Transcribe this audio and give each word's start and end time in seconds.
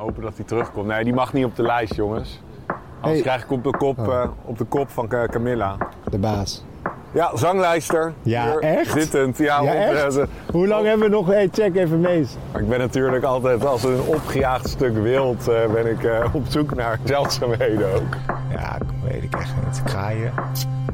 Hopen 0.00 0.22
dat 0.22 0.32
hij 0.36 0.44
terugkomt. 0.44 0.86
Nee, 0.86 1.04
die 1.04 1.12
mag 1.14 1.32
niet 1.32 1.44
op 1.44 1.56
de 1.56 1.62
lijst, 1.62 1.94
jongens. 1.94 2.40
Anders 2.66 3.12
Hey. 3.12 3.20
krijg 3.20 3.42
ik 3.44 3.50
op 3.50 3.64
de 3.64 3.70
kop, 3.70 3.98
Oh. 3.98 4.14
eh, 4.14 4.28
op 4.44 4.58
de 4.58 4.64
kop 4.64 4.90
van 4.90 5.08
Ca- 5.08 5.26
Camilla. 5.26 5.76
De 6.10 6.18
baas. 6.18 6.64
Ja, 7.12 7.36
zanglijster. 7.36 8.12
Ja, 8.22 8.44
Hier, 8.44 8.58
echt? 8.58 8.90
Zittend. 8.92 9.38
Ja, 9.38 9.60
Ja, 9.62 9.70
op, 9.72 9.76
echt? 9.78 10.16
eh, 10.16 10.24
Hoe 10.52 10.66
lang 10.66 10.86
hebben 10.86 11.06
we 11.10 11.14
nog... 11.14 11.26
Hey, 11.26 11.48
check 11.52 11.76
even 11.76 12.00
mees. 12.00 12.36
Ik 12.58 12.68
ben 12.68 12.78
natuurlijk 12.78 13.24
altijd 13.24 13.64
als 13.66 13.84
een 13.84 14.00
opgejaagd 14.00 14.68
stuk 14.68 14.94
wild 15.02 15.48
eh, 15.48 15.66
ben 15.72 15.86
ik 15.86 16.08
op 16.32 16.44
zoek 16.48 16.74
naar 16.74 16.98
zeldzaamheden 17.04 17.94
ook. 17.94 18.16
Ja, 18.50 18.78
weet 19.04 19.22
ik 19.22 19.34
echt 19.34 19.52
niet. 19.66 19.82
Kraaien. 19.82 20.32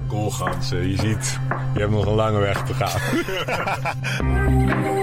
Koolgansen, 0.09 0.89
je 0.89 0.97
ziet, 0.97 1.39
je 1.75 1.81
hebt 1.81 1.93
nog 1.93 2.07
een 2.07 2.15
lange 2.15 2.39
weg 2.39 2.63
te 2.63 2.75
gaan. 2.75 3.01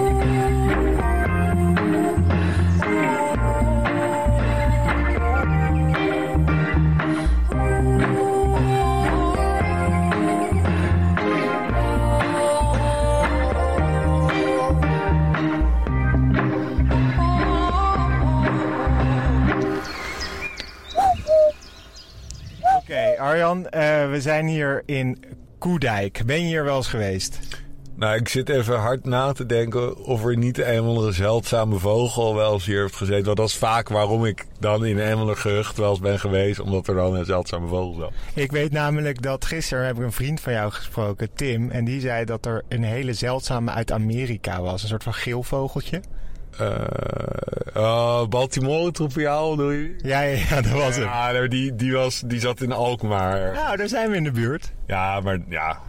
Arjan, 23.33 23.69
eh, 23.69 24.09
we 24.09 24.21
zijn 24.21 24.47
hier 24.47 24.83
in 24.85 25.23
Koedijk. 25.57 26.21
Ben 26.25 26.39
je 26.39 26.45
hier 26.45 26.63
wel 26.63 26.75
eens 26.75 26.87
geweest? 26.87 27.39
Nou, 27.95 28.15
ik 28.15 28.29
zit 28.29 28.49
even 28.49 28.79
hard 28.79 29.05
na 29.05 29.31
te 29.31 29.45
denken 29.45 29.97
of 29.97 30.25
er 30.25 30.37
niet 30.37 30.57
een 30.57 30.81
of 30.81 30.87
andere 30.87 31.11
zeldzame 31.11 31.77
vogel 31.77 32.35
wel 32.35 32.53
eens 32.53 32.65
hier 32.65 32.81
heeft 32.81 32.95
gezeten. 32.95 33.25
Want 33.25 33.37
dat 33.37 33.47
is 33.47 33.55
vaak 33.55 33.89
waarom 33.89 34.25
ik 34.25 34.45
dan 34.59 34.85
in 34.85 34.97
een 34.97 35.37
gehucht 35.37 35.77
wel 35.77 35.89
eens 35.89 35.99
ben 35.99 36.19
geweest. 36.19 36.59
Omdat 36.59 36.87
er 36.87 36.95
dan 36.95 37.15
een 37.15 37.25
zeldzame 37.25 37.67
vogel 37.67 37.93
zat. 37.99 38.11
Ik 38.33 38.51
weet 38.51 38.71
namelijk 38.71 39.21
dat 39.21 39.45
gisteren 39.45 39.85
heb 39.85 39.97
ik 39.97 40.03
een 40.03 40.11
vriend 40.11 40.39
van 40.39 40.53
jou 40.53 40.71
gesproken, 40.71 41.33
Tim. 41.33 41.69
En 41.69 41.85
die 41.85 41.99
zei 41.99 42.25
dat 42.25 42.45
er 42.45 42.63
een 42.69 42.83
hele 42.83 43.13
zeldzame 43.13 43.71
uit 43.71 43.91
Amerika 43.91 44.61
was. 44.61 44.81
Een 44.81 44.89
soort 44.89 45.03
van 45.03 45.13
geelvogeltje. 45.13 45.97
Eh 45.97 46.22
oh, 47.73 48.27
Baltimore 48.27 48.91
tropiaal, 48.91 49.55
doe 49.55 49.73
je? 49.73 49.95
Ja, 50.03 50.21
ja, 50.21 50.37
ja, 50.49 50.61
dat 50.61 50.71
was 50.71 50.95
het. 50.95 51.05
Ja, 51.05 51.47
die, 51.47 51.75
die, 51.75 51.93
was, 51.93 52.23
die 52.25 52.39
zat 52.39 52.61
in 52.61 52.71
Alkmaar. 52.71 53.53
Nou, 53.53 53.77
daar 53.77 53.87
zijn 53.87 54.09
we 54.09 54.15
in 54.15 54.23
de 54.23 54.31
buurt. 54.31 54.73
Ja, 54.87 55.19
maar 55.19 55.39
ja, 55.49 55.79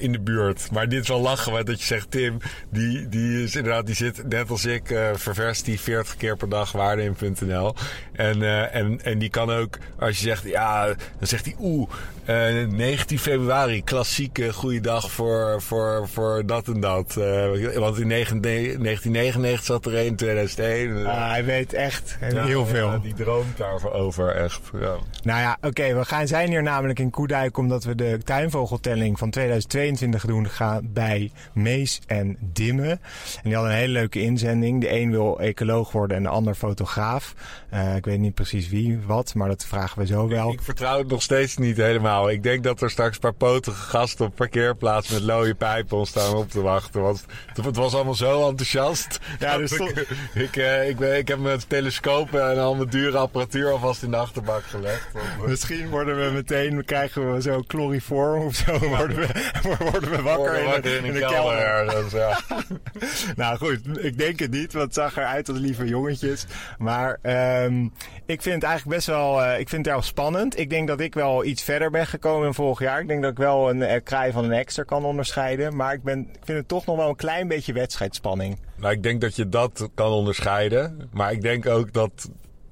in 0.00 0.12
de 0.12 0.20
buurt. 0.20 0.68
Maar 0.72 0.88
dit 0.88 1.02
is 1.02 1.08
wel 1.08 1.20
lachen, 1.20 1.52
want 1.52 1.66
dat 1.66 1.80
je 1.80 1.86
zegt, 1.86 2.10
Tim, 2.10 2.38
die, 2.70 3.08
die 3.08 3.42
is 3.42 3.56
inderdaad, 3.56 3.86
die 3.86 3.94
zit 3.94 4.28
net 4.28 4.50
als 4.50 4.64
ik, 4.64 4.90
eh 4.90 5.08
ververst 5.14 5.64
die 5.64 5.80
40 5.80 6.16
keer 6.16 6.36
per 6.36 6.48
dag 6.48 6.72
waarde 6.72 7.02
in.nl. 7.02 7.74
En, 8.12 8.42
eh, 8.42 8.74
en, 8.74 9.00
en 9.04 9.18
die 9.18 9.30
kan 9.30 9.50
ook, 9.50 9.78
als 9.98 10.18
je 10.18 10.26
zegt, 10.28 10.44
ja, 10.44 10.86
dan 10.86 11.26
zegt 11.28 11.44
hij, 11.44 11.54
oeh, 11.60 11.90
eh 12.24 12.66
19 12.68 13.18
februari, 13.18 13.84
klassieke 13.84 14.52
goede 14.52 14.80
dag 14.80 15.10
voor, 15.10 15.62
voor, 15.62 16.08
voor 16.08 16.46
dat 16.46 16.66
en 16.68 16.80
dat. 16.80 17.16
Eh, 17.16 17.76
want 17.78 17.98
in 17.98 18.06
19 18.06 18.40
1999 18.40 19.64
zat 19.64 19.86
er 19.86 19.96
een, 19.98 20.04
in 20.06 20.16
2001. 20.16 21.06
Ah, 21.06 21.30
hij 21.30 21.44
weet 21.44 21.72
echt 21.72 22.16
Ja, 22.32 22.44
heel 22.44 22.66
veel. 22.66 22.90
ja, 22.90 22.98
die 22.98 23.14
droomt 23.14 23.56
daarover 23.56 23.92
over, 23.92 24.28
echt. 24.34 24.60
Ja. 24.72 24.96
Nou 25.22 25.40
ja, 25.40 25.58
oké, 25.60 25.94
we 25.94 26.04
gaan, 26.04 26.26
zijn 26.26 26.48
hier 26.48 26.62
namelijk 26.62 26.98
in 26.98 27.10
Koedijk 27.10 27.56
omdat 27.58 27.84
we 27.84 27.94
de 27.94 28.18
tuinvogeltelling 28.24 29.18
van 29.18 29.30
2022 29.66 30.26
doen 30.26 30.48
gaan 30.48 30.88
bij 30.92 31.30
Mees 31.52 32.00
en 32.06 32.36
Dimme. 32.40 32.88
En 32.90 32.98
die 33.42 33.54
hadden 33.54 33.72
een 33.72 33.78
hele 33.78 33.92
leuke 33.92 34.20
inzending. 34.20 34.80
De 34.80 34.92
een 34.92 35.10
wil 35.10 35.40
ecoloog 35.40 35.92
worden 35.92 36.16
en 36.16 36.22
de 36.22 36.28
ander 36.28 36.54
fotograaf. 36.54 37.34
Eh, 37.70 37.96
ik 37.96 38.04
weet 38.04 38.18
niet 38.18 38.34
precies 38.34 38.68
wie, 38.68 38.98
wat, 39.06 39.34
maar 39.34 39.48
dat 39.48 39.64
vragen 39.66 39.98
we 39.98 40.06
zo 40.06 40.28
wel. 40.28 40.52
Ik 40.52 40.62
vertrouw 40.62 40.98
het 40.98 41.08
nog 41.08 41.22
steeds 41.22 41.56
niet 41.56 41.76
helemaal. 41.76 42.30
Ik 42.30 42.42
denk 42.42 42.62
dat 42.64 42.80
er 42.82 42.90
straks 42.90 43.14
een 43.14 43.20
paar 43.20 43.32
potige 43.32 43.76
gasten 43.82 44.26
op 44.26 44.34
parkeerplaats 44.34 45.08
met 45.08 45.22
looie 45.22 45.54
pijpen 45.54 45.96
ons 45.96 46.08
staan 46.08 46.34
op 46.36 46.50
te 46.50 46.60
wachten. 46.60 47.02
Want 47.02 47.24
het- 47.62 47.76
was 47.76 47.94
allemaal 47.94 48.14
zo 48.14 48.48
enthousiast. 48.48 49.18
Ja, 49.38 49.58
stond- 49.66 49.98
ik, 49.98 50.08
ik, 50.34 50.56
eh, 50.56 50.88
ik, 50.88 50.96
ben- 50.96 51.16
ik 51.16 51.28
heb 51.28 51.38
mijn 51.38 51.60
telescoop 51.68 52.34
en 52.34 52.58
al 52.58 52.74
mijn 52.74 52.88
dure 52.88 53.16
apparatuur 53.18 53.70
alvast 53.70 54.02
in 54.02 54.10
de 54.10 54.16
achterbak 54.16 54.62
gelegd. 54.64 55.08
Misschien 55.46 55.88
worden 55.88 56.24
we 56.26 56.32
meteen, 56.32 56.84
krijgen 56.84 57.32
we 57.34 57.42
zo 57.42 57.62
chloriform 57.66 58.42
of 58.42 58.54
zo, 58.54 58.78
worden 58.78 59.16
we, 59.16 59.47
worden 59.92 60.10
we 60.10 60.22
wakker 60.22 60.54
in, 60.58 60.64
Wakker 60.64 60.82
de, 60.82 60.96
in 60.96 61.04
in 61.04 61.12
de 61.12 61.18
kelder 61.18 61.36
kelder. 61.36 61.58
ergens, 61.58 62.12
ja. 62.12 62.40
Nou 63.36 63.58
goed, 63.58 64.04
ik 64.04 64.18
denk 64.18 64.38
het 64.38 64.50
niet, 64.50 64.72
want 64.72 64.84
het 64.84 64.94
zag 64.94 65.16
eruit 65.16 65.48
als 65.48 65.58
lieve 65.58 65.86
jongetjes. 65.86 66.46
Maar 66.78 67.18
ehm, 67.22 67.88
ik 68.26 68.42
vind 68.42 68.54
het 68.54 68.64
eigenlijk 68.64 68.96
best 68.96 69.06
wel, 69.06 69.42
eh, 69.42 69.60
ik 69.60 69.68
vind 69.68 69.86
het 69.86 69.94
erg 69.94 70.04
spannend. 70.04 70.58
Ik 70.58 70.70
denk 70.70 70.88
dat 70.88 71.00
ik 71.00 71.14
wel 71.14 71.44
iets 71.44 71.62
verder 71.62 71.90
ben 71.90 72.06
gekomen 72.06 72.46
in 72.46 72.54
vorig 72.54 72.78
jaar. 72.78 73.00
Ik 73.00 73.08
denk 73.08 73.22
dat 73.22 73.30
ik 73.30 73.38
wel 73.38 73.70
een 73.70 73.82
eh, 73.82 74.02
kraai 74.04 74.32
van 74.32 74.44
een 74.44 74.52
extra 74.52 74.82
kan 74.82 75.04
onderscheiden. 75.04 75.76
Maar 75.76 75.92
ik, 75.92 76.02
ben, 76.02 76.20
ik 76.20 76.44
vind 76.44 76.58
het 76.58 76.68
toch 76.68 76.86
nog 76.86 76.96
wel 76.96 77.08
een 77.08 77.16
klein 77.16 77.48
beetje 77.48 77.72
wedstrijdspanning. 77.72 78.58
Nou, 78.76 78.92
ik 78.92 79.02
denk 79.02 79.20
dat 79.20 79.36
je 79.36 79.48
dat 79.48 79.88
kan 79.94 80.10
onderscheiden. 80.10 81.08
Maar 81.12 81.32
ik 81.32 81.42
denk 81.42 81.66
ook 81.66 81.92
dat 81.92 82.30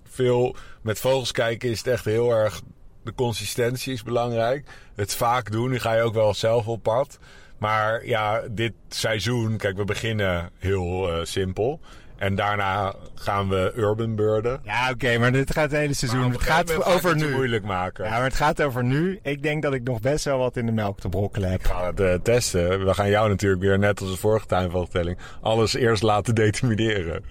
veel 0.09 0.57
met 0.83 0.99
vogels 0.99 1.33
kijken 1.33 1.71
is 1.71 1.79
het 1.79 1.87
echt 1.87 2.05
heel 2.05 2.31
erg. 2.31 2.63
De 3.07 3.15
consistentie 3.15 3.93
is 3.93 4.03
belangrijk. 4.03 4.69
Het 4.95 5.15
vaak 5.15 5.51
doen, 5.51 5.71
nu 5.71 5.79
ga 5.79 5.95
je 5.95 6.03
ook 6.03 6.15
wel 6.15 6.35
zelf 6.35 6.67
op 6.67 6.83
pad. 6.83 7.19
Maar 7.59 8.07
ja, 8.07 8.43
dit 8.51 8.73
seizoen, 8.89 9.57
kijk, 9.57 9.77
we 9.77 9.85
beginnen 9.85 10.51
heel 10.59 11.13
eh, 11.13 11.25
simpel. 11.25 11.81
En 12.17 12.35
daarna 12.35 12.95
gaan 13.15 13.49
we 13.49 13.73
urban 13.77 14.15
birden. 14.15 14.61
Ja, 14.65 14.91
oké, 14.91 15.19
maar 15.19 15.33
dit 15.33 15.53
gaat 15.53 15.71
het 15.71 15.81
hele 15.81 15.95
seizoen. 15.95 16.31
Het 16.31 16.43
gaat 16.43 16.85
over 16.85 17.09
het 17.09 17.19
nu. 17.19 17.31
moeilijk 17.31 17.65
maken. 17.65 18.05
Ja, 18.05 18.11
maar 18.11 18.23
het 18.23 18.35
gaat 18.35 18.63
over 18.63 18.85
nu. 18.85 19.19
Ik 19.23 19.43
denk 19.43 19.63
dat 19.63 19.75
ik 19.75 19.83
nog 19.83 20.01
best 20.01 20.25
wel 20.25 20.39
wat 20.39 20.57
in 20.57 20.67
de 20.67 20.73
melk 20.73 21.01
te 21.01 21.09
brokkelen 21.09 21.51
heb. 21.51 21.63
We 21.63 21.69
gaan 21.69 21.87
het 21.87 22.01
eh, 22.01 22.15
testen. 22.15 22.85
We 22.85 22.95
gaan 22.95 23.09
jou 23.09 23.29
natuurlijk 23.29 23.63
weer, 23.63 23.79
net 23.79 24.01
als 24.01 24.11
de 24.11 24.17
vorige 24.17 24.47
tuinvogeltelling, 24.47 25.19
alles 25.41 25.75
eerst 25.75 26.03
laten 26.03 26.35
determineren. 26.45 27.25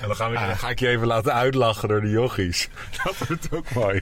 En 0.00 0.06
dan, 0.06 0.16
gaan 0.16 0.30
we, 0.30 0.36
dan 0.38 0.56
ga 0.56 0.68
ik 0.68 0.78
je 0.78 0.88
even 0.88 1.06
laten 1.06 1.34
uitlachen 1.34 1.88
door 1.88 2.00
de 2.00 2.10
jochies. 2.10 2.68
Dat 3.04 3.16
wordt 3.28 3.48
ook 3.52 3.74
mooi. 3.74 4.00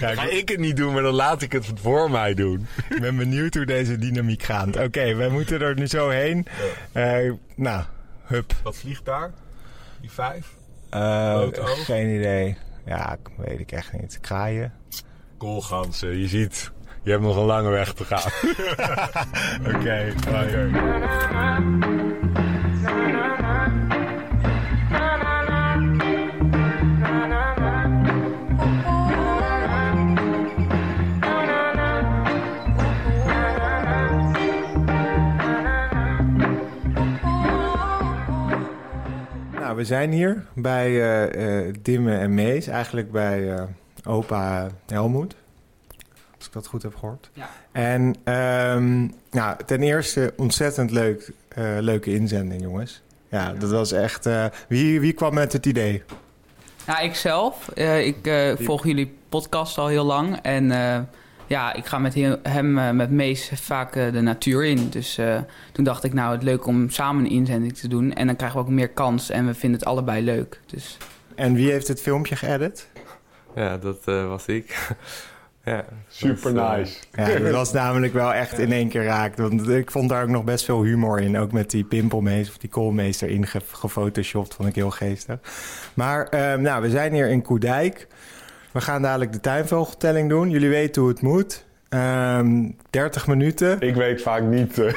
Ja, 0.00 0.14
ga 0.14 0.22
ik- 0.28 0.48
het 0.48 0.58
niet 0.58 0.76
doen, 0.76 0.92
maar 0.92 1.02
dan 1.02 1.14
laat 1.14 1.42
ik 1.42 1.52
het 1.52 1.66
voor 1.82 2.10
mij 2.10 2.34
doen. 2.34 2.66
Ik 2.94 3.00
ben 3.00 3.16
benieuwd 3.16 3.54
hoe 3.54 3.64
deze 3.66 3.98
dynamiek 3.98 4.42
gaat. 4.42 4.76
Oké, 4.76 5.14
wij 5.14 5.28
moeten 5.28 5.60
er 5.60 5.74
nu 5.74 5.86
zo 5.86 6.08
heen. 6.08 6.46
Eh, 6.92 7.32
nou, 7.54 7.84
hup. 8.24 8.52
Wat 8.62 8.76
vliegt 8.76 9.04
daar? 9.04 9.32
Die 10.00 10.10
vijf? 10.10 10.46
Oog? 10.90 11.84
geen 11.84 12.08
idee. 12.18 12.56
Ja, 12.86 13.16
weet 13.36 13.60
ik 13.60 13.72
echt 13.72 13.92
niet. 13.92 14.18
Kraaien. 14.20 14.72
Koolgansen, 15.38 16.18
je 16.18 16.28
ziet. 16.28 16.70
Je 17.02 17.10
hebt 17.10 17.22
nog 17.22 17.36
een 17.36 17.44
lange 17.44 17.70
weg 17.70 17.92
te 17.92 18.04
gaan. 18.04 18.30
Oké, 19.76 20.12
Nou, 39.76 39.88
we 39.88 39.94
zijn 39.94 40.12
hier 40.12 40.44
bij 40.54 40.86
eh, 40.86 41.66
eh, 41.68 41.74
Dimme 41.82 42.16
en 42.16 42.34
Mees. 42.34 42.66
Eigenlijk 42.66 43.10
bij 43.12 43.54
eh, 43.54 43.62
opa 44.04 44.68
Helmoet. 44.86 45.36
Als 46.36 46.46
ik 46.46 46.52
dat 46.52 46.66
goed 46.66 46.82
heb 46.82 46.94
gehoord. 46.96 47.30
Ja. 47.32 47.48
En 47.72 48.14
ehm, 48.24 49.08
nou, 49.30 49.56
ten 49.66 49.82
eerste 49.82 50.32
ontzettend 50.36 50.90
leuk, 50.90 51.32
eh, 51.48 51.64
leuke 51.80 52.14
inzending, 52.14 52.62
jongens. 52.62 53.02
Ja, 53.28 53.52
dat 53.52 53.70
was 53.70 53.92
echt... 53.92 54.26
eh, 54.26 54.44
wie, 54.68 55.00
wie 55.00 55.12
kwam 55.12 55.34
met 55.34 55.52
het 55.52 55.66
idee? 55.66 56.02
Ja, 56.86 56.98
ik 56.98 57.14
zelf. 57.14 57.68
eh, 57.68 58.06
ik 58.06 58.26
eh, 58.26 58.52
volg 58.58 58.84
jullie 58.86 59.14
podcast 59.28 59.78
al 59.78 59.86
heel 59.86 60.04
lang. 60.04 60.38
En 60.42 60.70
eh, 60.70 61.00
ja, 61.46 61.72
ik 61.74 61.86
ga 61.86 61.98
met 61.98 62.14
he- 62.14 62.36
hem, 62.42 62.78
eh, 62.78 62.90
met 62.90 63.10
Mees, 63.10 63.50
vaak 63.54 63.96
eh, 63.96 64.12
de 64.12 64.20
natuur 64.20 64.64
in. 64.64 64.88
Dus 64.88 65.18
eh, 65.18 65.38
toen 65.72 65.84
dacht 65.84 66.04
ik, 66.04 66.12
nou, 66.12 66.32
het 66.32 66.42
leuk 66.42 66.66
om 66.66 66.90
samen 66.90 67.24
een 67.24 67.30
inzending 67.30 67.76
te 67.76 67.88
doen. 67.88 68.12
En 68.14 68.26
dan 68.26 68.36
krijgen 68.36 68.58
we 68.58 68.64
ook 68.64 68.70
meer 68.72 68.88
kans. 68.90 69.30
En 69.30 69.46
we 69.46 69.54
vinden 69.54 69.78
het 69.78 69.88
allebei 69.88 70.24
leuk. 70.24 70.60
Dus 70.66 70.96
En 71.34 71.54
wie 71.54 71.70
heeft 71.70 71.88
het 71.88 72.00
filmpje 72.00 72.36
geëdit? 72.36 72.88
Ja, 73.54 73.76
dat 73.76 73.98
eh, 74.04 74.26
was 74.28 74.46
ik. 74.46 74.94
ja, 75.64 75.84
Super 76.08 76.54
dat, 76.54 76.76
nice. 76.76 76.98
Ja, 77.12 77.38
dat 77.38 77.52
was 77.62 77.72
namelijk 77.72 78.12
wel 78.12 78.32
echt 78.34 78.58
in 78.58 78.72
één 78.72 78.88
keer 78.88 79.04
raakt. 79.04 79.38
Want 79.38 79.68
ik 79.68 79.90
vond 79.90 80.08
daar 80.08 80.22
ook 80.22 80.28
nog 80.28 80.44
best 80.44 80.64
veel 80.64 80.82
humor 80.82 81.20
in. 81.20 81.38
Ook 81.38 81.52
met 81.52 81.70
die 81.70 81.84
pimpelmeester 81.84 82.52
of 82.54 82.58
die 82.60 82.70
koolmeester 82.70 83.28
erin 83.28 83.46
ge- 83.46 83.60
gefotoshopt. 83.72 84.54
Vond 84.54 84.68
ik 84.68 84.74
heel 84.74 84.90
geestig. 84.90 85.38
Maar 85.94 86.26
ehm, 86.28 86.60
nou, 86.62 86.82
we 86.82 86.90
zijn 86.90 87.12
hier 87.12 87.28
in 87.28 87.42
Koedijk. 87.42 88.06
We 88.76 88.82
gaan 88.82 89.02
dadelijk 89.02 89.32
de 89.32 89.40
tuinvogeltelling 89.40 90.28
doen. 90.28 90.50
Jullie 90.50 90.68
weten 90.68 91.02
hoe 91.02 91.10
het 91.10 91.22
moet. 91.22 91.64
Ehm 91.88 92.70
30 92.90 93.26
minuten. 93.26 93.80
Ik 93.80 93.94
weet 93.94 94.22
vaak 94.22 94.42
niet. 94.42 94.78
eh, 94.78 94.94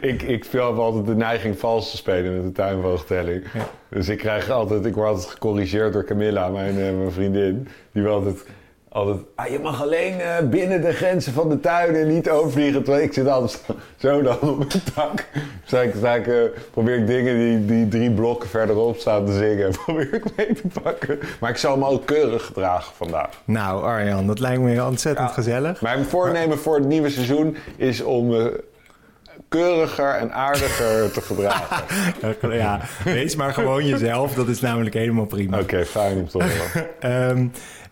ik, 0.10 0.22
ik 0.22 0.44
speel 0.44 0.62
altijd 0.62 1.06
de 1.06 1.14
neiging 1.14 1.58
vals 1.58 1.90
te 1.90 1.96
spelen 1.96 2.34
met 2.34 2.42
de 2.42 2.52
tuinvoogtelling. 2.52 3.44
Dus 3.88 4.08
ik 4.08 4.18
krijg 4.18 4.50
altijd, 4.50 4.84
ik 4.84 4.94
word 4.94 5.08
altijd 5.08 5.26
gecorrigeerd 5.26 5.92
door 5.92 6.04
Camilla, 6.04 6.48
mijn, 6.48 6.74
uh, 6.78 6.98
mijn 6.98 7.12
vriendin. 7.12 7.68
Die 7.92 8.02
wil 8.02 8.12
altijd, 8.14 8.44
altijd 8.90 9.16
ah, 9.34 9.46
je 9.46 9.58
mag 9.58 9.82
alleen 9.82 10.14
uh, 10.20 10.38
binnen 10.50 10.80
de 10.82 10.92
grenzen 10.92 11.32
van 11.32 11.48
de 11.48 11.60
tuin 11.60 11.94
en 11.94 12.08
niet 12.08 12.30
overvliegen. 12.30 12.82
Terwijl 12.82 13.04
ik 13.04 13.12
zit 13.12 13.28
altijd 13.28 13.60
zo 13.96 14.22
dan 14.22 14.40
op 14.40 14.58
mijn 14.58 14.68
tak. 14.94 15.20
Ik, 15.20 15.92
sta 15.96 16.14
ik, 16.14 16.26
uh, 16.26 16.42
probeer 16.70 16.96
ik 16.98 17.06
dingen 17.06 17.38
die, 17.38 17.64
die 17.64 17.88
drie 17.88 18.10
blokken 18.10 18.48
verderop 18.48 18.96
staan 18.96 19.26
te 19.26 19.32
zingen. 19.32 19.70
Probeer 19.84 20.14
ik 20.14 20.24
mee 20.36 20.52
te 20.52 20.80
pakken. 20.82 21.18
Maar 21.40 21.50
ik 21.50 21.56
zal 21.56 21.76
me 21.76 21.86
ook 21.86 22.06
keurig 22.06 22.44
gedragen 22.44 22.94
vandaag. 22.94 23.30
Nou 23.44 23.82
Arjan, 23.82 24.26
dat 24.26 24.38
lijkt 24.38 24.62
me 24.62 24.84
ontzettend 24.84 25.28
Ja. 25.28 25.34
gezellig. 25.34 25.80
Mijn 25.80 26.04
voornemen 26.04 26.58
voor 26.58 26.74
het 26.74 26.86
nieuwe 26.86 27.10
seizoen 27.10 27.56
is 27.76 28.02
om 28.02 28.26
me 28.26 28.64
keuriger 29.48 30.14
en 30.14 30.32
aardiger 30.32 31.10
te 31.12 31.20
gedragen. 31.20 31.84
Ja, 32.50 32.80
wees 33.04 33.36
maar 33.36 33.52
gewoon 33.52 33.86
jezelf. 33.86 34.34
Dat 34.34 34.48
is 34.48 34.60
namelijk 34.60 34.94
helemaal 34.94 35.26
prima. 35.26 35.58
Oké, 35.58 35.84
fijn 35.84 36.18
om 36.18 36.28
te 36.28 36.38
horen. 36.38 36.88
Ehm, 37.00 37.46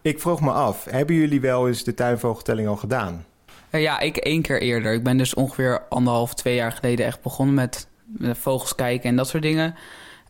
ik 0.07 0.21
vroeg 0.21 0.41
me 0.41 0.51
af, 0.51 0.85
hebben 0.85 1.17
jullie 1.17 1.41
wel 1.41 1.69
eens 1.69 1.85
de 1.85 1.95
tuinvogeltelling 1.95 2.69
al 2.69 2.77
gedaan? 2.77 3.25
Eh, 3.71 3.83
ja, 3.83 4.01
ik 4.01 4.17
één 4.17 4.43
keer 4.43 4.61
eerder. 4.61 4.93
Ik 4.93 5.03
ben 5.03 5.17
dus 5.17 5.35
ongeveer 5.35 5.83
anderhalf, 5.89 6.35
twee 6.35 6.55
jaar 6.55 6.73
geleden 6.73 7.07
echt 7.07 7.23
begonnen 7.23 7.55
met, 7.55 7.89
met 8.05 8.39
vogels 8.39 8.75
kijken 8.75 9.09
en 9.11 9.17
dat 9.17 9.29
soort 9.29 9.43
dingen. 9.43 9.75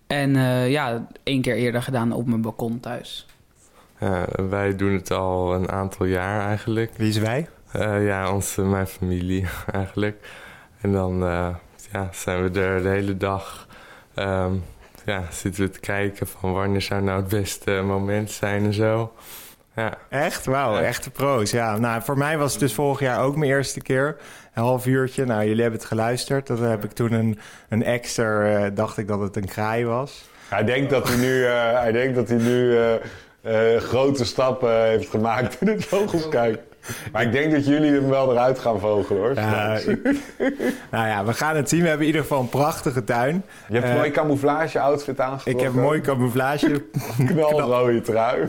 En 0.07 0.37
eh, 0.37 0.71
ja, 0.71 1.07
één 1.23 1.43
keer 1.43 1.57
eerder 1.57 1.83
gedaan 1.83 2.13
op 2.13 2.27
mijn 2.27 2.41
balkon 2.41 2.81
thuis. 2.81 3.27
Ja, 4.01 4.27
wij 4.49 4.77
doen 4.77 4.93
het 4.93 5.11
al 5.11 5.55
een 5.55 5.71
aantal 5.71 6.07
jaar 6.07 6.47
eigenlijk. 6.47 6.93
Wie 6.97 7.09
is 7.09 7.19
wij? 7.19 7.49
Eh, 7.73 8.07
ja, 8.07 8.33
onze, 8.33 8.63
mijn 8.63 8.87
familie 8.87 9.47
eigenlijk. 9.73 10.29
En 10.81 10.93
dan 10.93 11.23
eh, 11.23 11.55
ja, 11.93 12.09
zijn 12.13 12.43
we 12.43 12.61
er 12.61 12.83
de 12.83 12.89
hele 12.89 13.17
dag. 13.17 13.69
ehm, 14.15 14.55
ja, 15.05 15.25
zitten 15.31 15.65
we 15.65 15.71
te 15.71 15.81
kijken 15.81 16.27
van 16.27 16.53
wanneer 16.53 16.83
zou 16.83 17.03
nou 17.03 17.21
het 17.21 17.29
beste 17.29 17.83
moment 17.85 18.31
zijn 18.31 18.65
en 18.65 18.75
zo. 18.75 19.13
Ja, 19.77 19.95
Echt? 20.09 20.47
Wauw, 20.47 20.75
Ja. 20.75 20.81
echte 20.83 21.11
pro's. 21.11 21.51
Ja, 21.51 21.79
nou, 21.79 22.03
voor 22.03 22.19
mij 22.19 22.39
was 22.39 22.51
het 22.51 22.61
dus 22.61 22.75
vorig 22.75 23.01
jaar 23.01 23.23
ook 23.23 23.37
mijn 23.37 23.51
eerste 23.51 23.81
keer. 23.81 24.17
Een 24.55 24.63
half 24.63 24.87
uurtje. 24.87 25.25
Nou, 25.25 25.45
jullie 25.45 25.63
hebben 25.63 25.81
het 25.81 25.89
geluisterd. 25.89 26.47
Dat 26.47 26.59
heb 26.59 26.85
ik 26.85 26.93
toen 26.93 27.13
een, 27.13 27.39
een 27.69 27.83
extra, 27.85 28.45
eh, 28.65 28.71
dacht 28.75 28.99
ik 28.99 29.09
dat 29.09 29.21
het 29.21 29.37
een 29.37 29.45
kraai 29.47 29.85
was. 29.85 30.29
Hij 30.49 30.65
denkt 30.65 30.91
dat 30.91 31.09
hij 31.09 31.17
nu, 31.17 31.45
eh, 31.47 31.73
hij 31.73 31.93
denkt 31.93 32.15
dat 32.15 32.29
hij 32.29 32.39
nu 32.39 32.77
eh, 32.79 32.95
eh, 33.75 33.81
grote 33.83 34.25
stappen 34.25 34.83
heeft 34.85 35.09
gemaakt 35.11 35.61
in 35.61 35.69
het 35.69 35.85
vogels 35.95 36.29
kijken. 36.29 36.61
Maar 37.13 37.23
ik 37.23 37.33
denk 37.33 37.53
dat 37.53 37.67
jullie 37.67 37.93
hem 37.93 38.09
wel 38.09 38.33
eruit 38.33 38.59
gaan 38.59 38.81
vogelen 38.81 39.21
hoor. 39.21 39.35
Ja, 39.35 39.77
ik- 39.77 40.03
nou 40.91 41.07
ja, 41.09 41.25
we 41.25 41.33
gaan 41.33 41.57
het 41.57 41.69
zien. 41.69 41.81
We 41.83 41.89
hebben 41.89 42.07
in 42.07 42.13
ieder 42.13 42.23
geval 42.27 42.41
een 42.41 42.49
prachtige 42.49 43.05
tuin. 43.05 43.43
Je 43.69 43.73
hebt 43.75 43.85
een 43.87 43.91
eh, 43.91 43.97
mooie 43.97 44.11
camouflage 44.11 44.81
outfit 44.81 45.21
aangetrokken. 45.21 45.53
Ik 45.53 45.61
heb 45.61 45.77
een 45.77 45.83
mooie 45.83 46.01
camouflage. 46.01 46.83
knalrode 47.27 48.01
trui. 48.01 48.49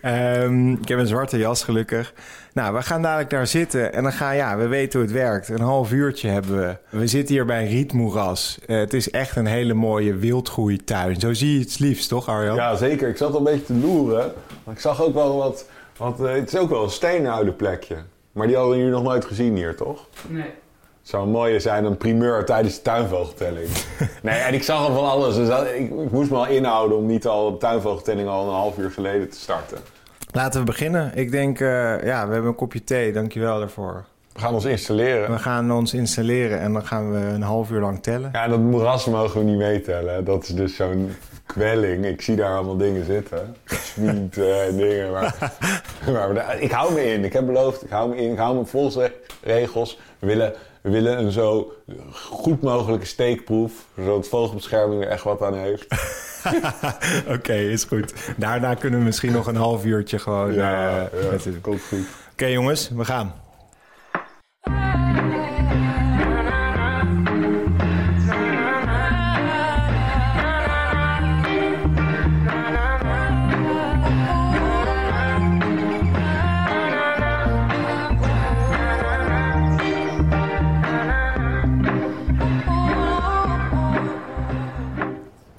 Ehm, 0.00 0.72
ik 0.72 0.88
heb 0.88 0.98
een 0.98 1.06
zwarte 1.06 1.38
jas 1.38 1.64
gelukkig. 1.64 2.12
Nou, 2.54 2.74
we 2.74 2.82
gaan 2.82 3.02
dadelijk 3.02 3.30
daar 3.30 3.46
zitten 3.46 3.92
en 3.92 4.02
dan 4.02 4.12
gaan, 4.12 4.36
ja, 4.36 4.56
we 4.56 4.66
weten 4.66 4.98
hoe 5.00 5.08
het 5.08 5.18
werkt. 5.18 5.48
Een 5.48 5.60
half 5.60 5.92
uurtje 5.92 6.28
hebben 6.28 6.58
we. 6.58 6.76
We 6.98 7.06
zitten 7.06 7.34
hier 7.34 7.44
bij 7.44 7.62
een 7.62 7.68
rietmoeras. 7.68 8.58
Eh, 8.66 8.76
het 8.76 8.92
is 8.94 9.10
echt 9.10 9.36
een 9.36 9.46
hele 9.46 9.74
mooie 9.74 10.14
wildgroeituin. 10.14 11.20
Zo 11.20 11.32
zie 11.32 11.52
je 11.52 11.60
het 11.60 11.78
liefst, 11.78 12.08
toch 12.08 12.28
Arjan? 12.28 12.54
Ja, 12.54 12.76
zeker. 12.76 13.08
Ik 13.08 13.16
zat 13.16 13.32
al 13.32 13.38
een 13.38 13.44
beetje 13.44 13.64
te 13.64 13.74
loeren. 13.74 14.32
Maar 14.64 14.74
ik 14.74 14.80
zag 14.80 15.02
ook 15.02 15.14
wel 15.14 15.36
wat... 15.36 15.66
wat 16.02 16.20
eh, 16.28 16.34
het 16.34 16.52
is 16.52 16.58
ook 16.58 16.70
wel 16.70 16.82
een 16.82 16.90
steenoude 16.90 17.52
plekje. 17.52 17.96
Maar 18.32 18.46
die 18.46 18.56
hadden 18.56 18.76
jullie 18.76 18.92
nog 18.92 19.02
nooit 19.02 19.24
gezien 19.24 19.56
hier, 19.56 19.76
toch? 19.76 20.06
Nee. 20.28 20.42
Het 20.42 21.10
zou 21.10 21.22
een 21.22 21.30
mooie 21.30 21.60
zijn, 21.60 21.84
een 21.84 21.96
primeur 21.96 22.44
tijdens 22.44 22.74
de 22.76 22.82
tuinvogeltelling. 22.82 23.68
nee, 24.22 24.38
en 24.38 24.54
ik 24.54 24.62
zag 24.62 24.78
al 24.88 24.94
van 24.94 25.04
alles. 25.04 25.34
Dus 25.34 25.48
dat- 25.48 25.66
ik, 25.66 25.74
ik 25.90 26.10
moest 26.10 26.30
me 26.30 26.36
al 26.36 26.46
inhouden 26.46 26.96
om 26.96 27.06
niet 27.06 27.26
al 27.26 27.50
de 27.52 27.56
tuinvogeltelling 27.58 28.28
al 28.28 28.46
een 28.48 28.54
half 28.54 28.78
uur 28.78 28.90
geleden 28.90 29.28
te 29.30 29.38
starten. 29.38 29.78
Laten 30.32 30.60
we 30.60 30.66
beginnen. 30.66 31.12
Ik 31.14 31.30
denk, 31.30 31.60
eh, 31.60 31.68
ja, 32.04 32.26
we 32.26 32.32
hebben 32.32 32.44
een 32.50 32.54
kopje 32.54 32.84
thee. 32.84 33.12
Dankjewel 33.12 33.58
daarvoor. 33.58 34.04
We 34.32 34.40
gaan 34.40 34.54
ons 34.54 34.64
installeren. 34.64 35.30
We 35.32 35.38
gaan 35.38 35.72
ons 35.72 35.94
installeren 35.94 36.60
en 36.60 36.72
dan 36.72 36.86
gaan 36.86 37.12
we 37.12 37.18
een 37.18 37.42
half 37.42 37.70
uur 37.70 37.80
lang 37.80 38.02
tellen. 38.02 38.30
Ja, 38.32 38.48
dat 38.48 38.58
moeras 38.58 39.06
mogen 39.06 39.38
we 39.38 39.44
niet 39.46 39.58
meetellen. 39.58 40.24
Dat 40.24 40.42
is 40.42 40.48
dus 40.48 40.76
zo'n 40.76 41.14
kwelling. 41.46 42.04
Ik 42.06 42.22
zie 42.22 42.36
daar 42.36 42.54
allemaal 42.56 42.76
dingen 42.76 43.04
zitten. 43.04 43.56
Zwieten 43.64 44.62
en 44.66 44.76
dingen. 44.86 45.10
Maar, 45.12 46.56
ik 46.60 46.70
hou 46.70 46.92
me 46.94 47.04
in. 47.12 47.24
Ik 47.24 47.32
heb 47.32 47.46
beloofd, 47.46 47.84
ik 47.84 47.90
hou 47.90 48.08
me 48.10 48.16
in. 48.16 48.32
Ik 48.32 48.38
hou 48.38 48.56
me 48.56 48.64
volgens 48.64 49.10
regels. 49.42 49.98
We 50.18 50.26
willen, 50.26 50.52
we 50.80 50.90
willen 50.90 51.18
een 51.18 51.32
zo 51.32 51.72
goed 52.12 52.62
mogelijke 52.62 53.06
steekproef. 53.06 53.72
Zodat 53.96 54.28
vogelbescherming 54.28 55.02
er 55.02 55.08
echt 55.08 55.24
wat 55.24 55.42
aan 55.42 55.54
heeft. 55.54 55.86
Oké, 57.36 57.52
is 57.54 57.84
goed. 57.84 58.12
Daarna 58.36 58.74
kunnen 58.74 58.98
we 58.98 59.04
misschien 59.04 59.32
nog 59.32 59.46
een 59.46 59.56
half 59.56 59.84
uurtje 59.84 60.18
gewoon... 60.18 60.50
eh, 60.50 60.56
ja, 60.56 61.08
met 61.30 61.44
het- 61.44 61.60
komt 61.60 61.80
goed. 61.88 62.06
Oké 62.32 62.46
jongens, 62.46 62.90
we 62.96 63.04
gaan. 63.04 63.34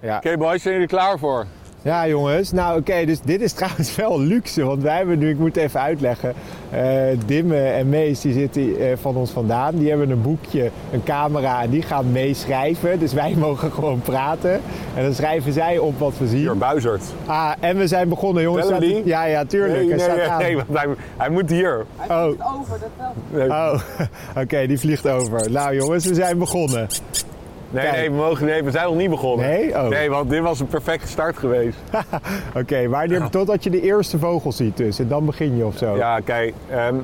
Ja. 0.03 0.17
Oké 0.17 0.37
boys, 0.37 0.61
zijn 0.61 0.73
jullie 0.73 0.89
er 0.89 0.97
klaar 0.97 1.19
voor? 1.19 1.45
Ja, 1.81 2.07
jongens. 2.07 2.51
Nou, 2.51 2.79
oké, 2.79 3.05
dus 3.05 3.21
dit 3.21 3.41
is 3.41 3.53
trouwens 3.59 3.95
wel 3.95 4.19
luxe. 4.19 4.63
Want 4.63 4.81
wij 4.81 4.97
hebben 4.97 5.17
nu, 5.19 5.29
ik 5.29 5.37
moet 5.37 5.55
even 5.57 5.79
uitleggen. 5.81 6.33
eh 6.69 6.81
Dimme 7.25 7.57
en 7.67 7.89
Mees, 7.89 8.21
die 8.21 8.33
zitten 8.33 8.79
eh, 8.79 8.97
van 9.01 9.15
ons 9.15 9.31
vandaan. 9.31 9.77
Die 9.77 9.89
hebben 9.89 10.09
een 10.09 10.21
boekje, 10.21 10.71
een 10.91 11.03
camera 11.03 11.61
en 11.61 11.69
die 11.69 11.81
gaan 11.81 12.11
meeschrijven. 12.11 12.99
Dus 12.99 13.13
wij 13.13 13.33
mogen 13.47 13.71
gewoon 13.71 14.01
praten. 14.01 14.61
En 14.95 15.03
dan 15.03 15.13
schrijven 15.13 15.53
zij 15.53 15.77
op 15.77 15.99
wat 15.99 16.13
we 16.17 16.27
zien. 16.27 16.37
Hier, 16.37 16.57
Buizerd. 16.57 17.03
Ah, 17.25 17.51
en 17.59 17.77
we 17.77 17.87
zijn 17.87 18.09
begonnen, 18.09 18.43
jongens. 18.43 18.65
Staat- 18.65 18.79
die? 18.79 19.01
Ja, 19.05 19.23
ja, 19.25 19.45
tuurlijk. 19.45 19.73
Nee, 19.79 19.87
hij 19.87 19.95
nee, 19.97 19.99
staat 20.05 20.15
nee, 20.17 20.29
aan. 20.29 20.37
nee, 20.67 20.77
hij, 20.77 20.87
hij 21.17 21.29
moet 21.29 21.49
hier. 21.49 21.85
Oh, 22.09 22.25
Over, 22.25 22.79
dat 22.79 23.07
wel. 23.29 23.47
Oh. 23.47 23.79
oké, 24.43 24.67
die 24.67 24.79
vliegt 24.79 25.07
over. 25.07 25.51
Nou, 25.51 25.75
jongens, 25.75 26.05
we 26.05 26.13
zijn 26.13 26.37
begonnen. 26.37 26.87
Nee, 27.73 27.83
Kijk. 27.83 27.95
nee, 27.95 28.09
we, 28.09 28.15
mogen, 28.15 28.45
nee, 28.45 28.63
we 28.63 28.71
zijn 28.71 28.85
nog 28.85 28.95
niet 28.95 29.09
begonnen. 29.09 29.45
Nee? 29.49 29.69
Oh. 29.69 29.87
Nee, 29.87 30.09
want 30.09 30.29
dit 30.29 30.41
was 30.41 30.59
een 30.59 30.67
perfecte 30.67 31.07
start 31.07 31.37
geweest. 31.37 31.77
Oké, 32.61 32.89
wanneer, 32.89 33.29
totdat 33.29 33.63
je 33.63 33.69
de 33.69 33.81
eerste 33.81 34.19
vogel 34.19 34.51
ziet 34.51 34.77
dus. 34.77 34.99
En 34.99 35.07
dan 35.07 35.25
begin 35.25 35.57
je 35.57 35.65
of 35.65 35.77
zo. 35.77 35.95
Ja, 35.95 36.19
kijk, 36.19 36.53
ehm, 36.69 36.95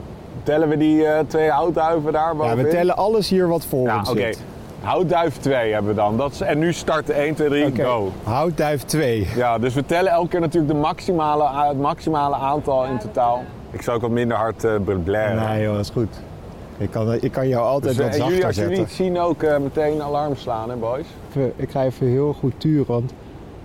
tellen 0.44 0.70
we 0.70 0.78
die 0.78 1.06
eh, 1.06 1.20
twee 1.28 1.50
houtduiven 1.50 2.12
daar 2.12 2.32
Ja, 2.32 2.36
bovenin? 2.36 2.64
we 2.66 2.70
tellen 2.70 2.96
alles 2.98 3.30
hier 3.30 3.48
wat 3.48 3.66
voor 3.66 3.86
Ja, 3.88 3.98
ons 3.98 4.12
zit. 4.12 4.44
Houtduif 4.82 5.38
2 5.38 5.74
hebben 5.74 5.92
we 5.92 5.98
dan. 5.98 6.18
Dat 6.18 6.32
is, 6.32 6.42
en 6.42 6.60
nu 6.60 6.74
starten 6.74 7.16
1, 7.16 7.36
2, 7.36 7.48
3, 7.50 7.66
Oké. 7.66 7.84
go. 7.84 8.12
Houtduif 8.24 8.84
2. 8.84 9.28
Ja, 9.36 9.58
dus 9.58 9.74
we 9.74 9.86
tellen 9.86 10.12
elke 10.12 10.28
keer 10.28 10.40
natuurlijk 10.40 10.74
de 10.74 10.80
maximale, 10.80 11.68
het 11.68 11.80
maximale 11.80 12.36
aantal 12.36 12.86
in 12.86 12.98
totaal. 12.98 13.44
Ik 13.72 13.82
zou 13.82 13.96
ook 13.96 14.02
wat 14.02 14.12
minder 14.12 14.38
hard 14.38 14.64
uh, 14.64 14.72
blaren. 15.04 15.48
Nee 15.50 15.64
joh, 15.64 15.72
dat 15.76 15.84
is 15.84 15.90
goed. 15.90 16.16
Ik 16.80 16.92
kan, 16.92 17.14
ik 17.14 17.32
kan 17.32 17.48
jou 17.48 17.64
altijd 17.66 17.96
Dus, 17.98 18.06
eh, 18.06 18.12
wat 18.12 18.14
en 18.14 18.18
zachter 18.20 18.30
jullie, 18.36 18.46
als 18.46 18.56
jullie 18.56 18.76
zetten. 18.76 18.94
het 18.96 19.04
zien, 19.04 19.20
ook 19.20 19.44
eh, 19.44 19.58
meteen 19.58 20.02
alarm 20.02 20.36
slaan, 20.36 20.70
hè 20.70 20.76
boys? 20.76 21.06
Ik 21.56 21.70
ga 21.72 21.84
even 21.84 22.08
heel 22.08 22.34
goed 22.34 22.54
turen, 22.58 22.86
want 22.88 23.14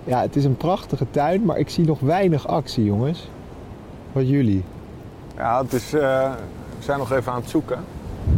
ja, 0.05 0.21
het 0.21 0.37
is 0.37 0.45
een 0.45 0.57
prachtige 0.57 1.07
tuin, 1.11 1.45
maar 1.45 1.59
ik 1.59 1.69
zie 1.71 1.85
nog 1.87 2.01
weinig 2.01 2.47
actie, 2.49 2.85
jongens. 2.85 3.29
Wat 4.13 4.29
jullie? 4.29 4.65
Ja, 5.37 5.63
het 5.63 5.73
is, 5.73 5.93
eh, 5.93 6.01
we 6.79 6.85
zijn 6.85 6.99
nog 6.99 7.13
even 7.13 7.33
aan 7.33 7.41
het 7.41 7.51
zoeken. 7.51 7.79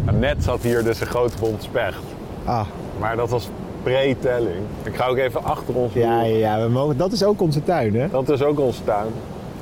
En 0.05 0.19
net 0.19 0.45
zat 0.45 0.63
hier 0.63 0.85
dus 0.85 1.01
een 1.01 1.07
grote 1.07 1.37
bond 1.41 1.63
specht. 1.63 2.03
Ah, 2.45 2.67
Maar 3.01 3.17
dat 3.17 3.31
was 3.31 3.49
pre-telling. 3.83 4.57
Ik 4.83 4.95
ga 4.97 5.07
ook 5.07 5.17
even 5.17 5.45
achter 5.45 5.75
ons 5.75 5.93
ja, 5.93 6.23
ja, 6.23 6.37
ja 6.37 6.63
we 6.67 6.69
mogen, 6.73 6.97
dat 6.97 7.13
is 7.13 7.25
ook 7.25 7.41
onze 7.41 7.63
tuin, 7.65 7.95
hè? 7.95 8.09
Dat 8.11 8.29
is 8.29 8.43
ook 8.43 8.61
onze 8.61 8.85
tuin. 8.85 9.07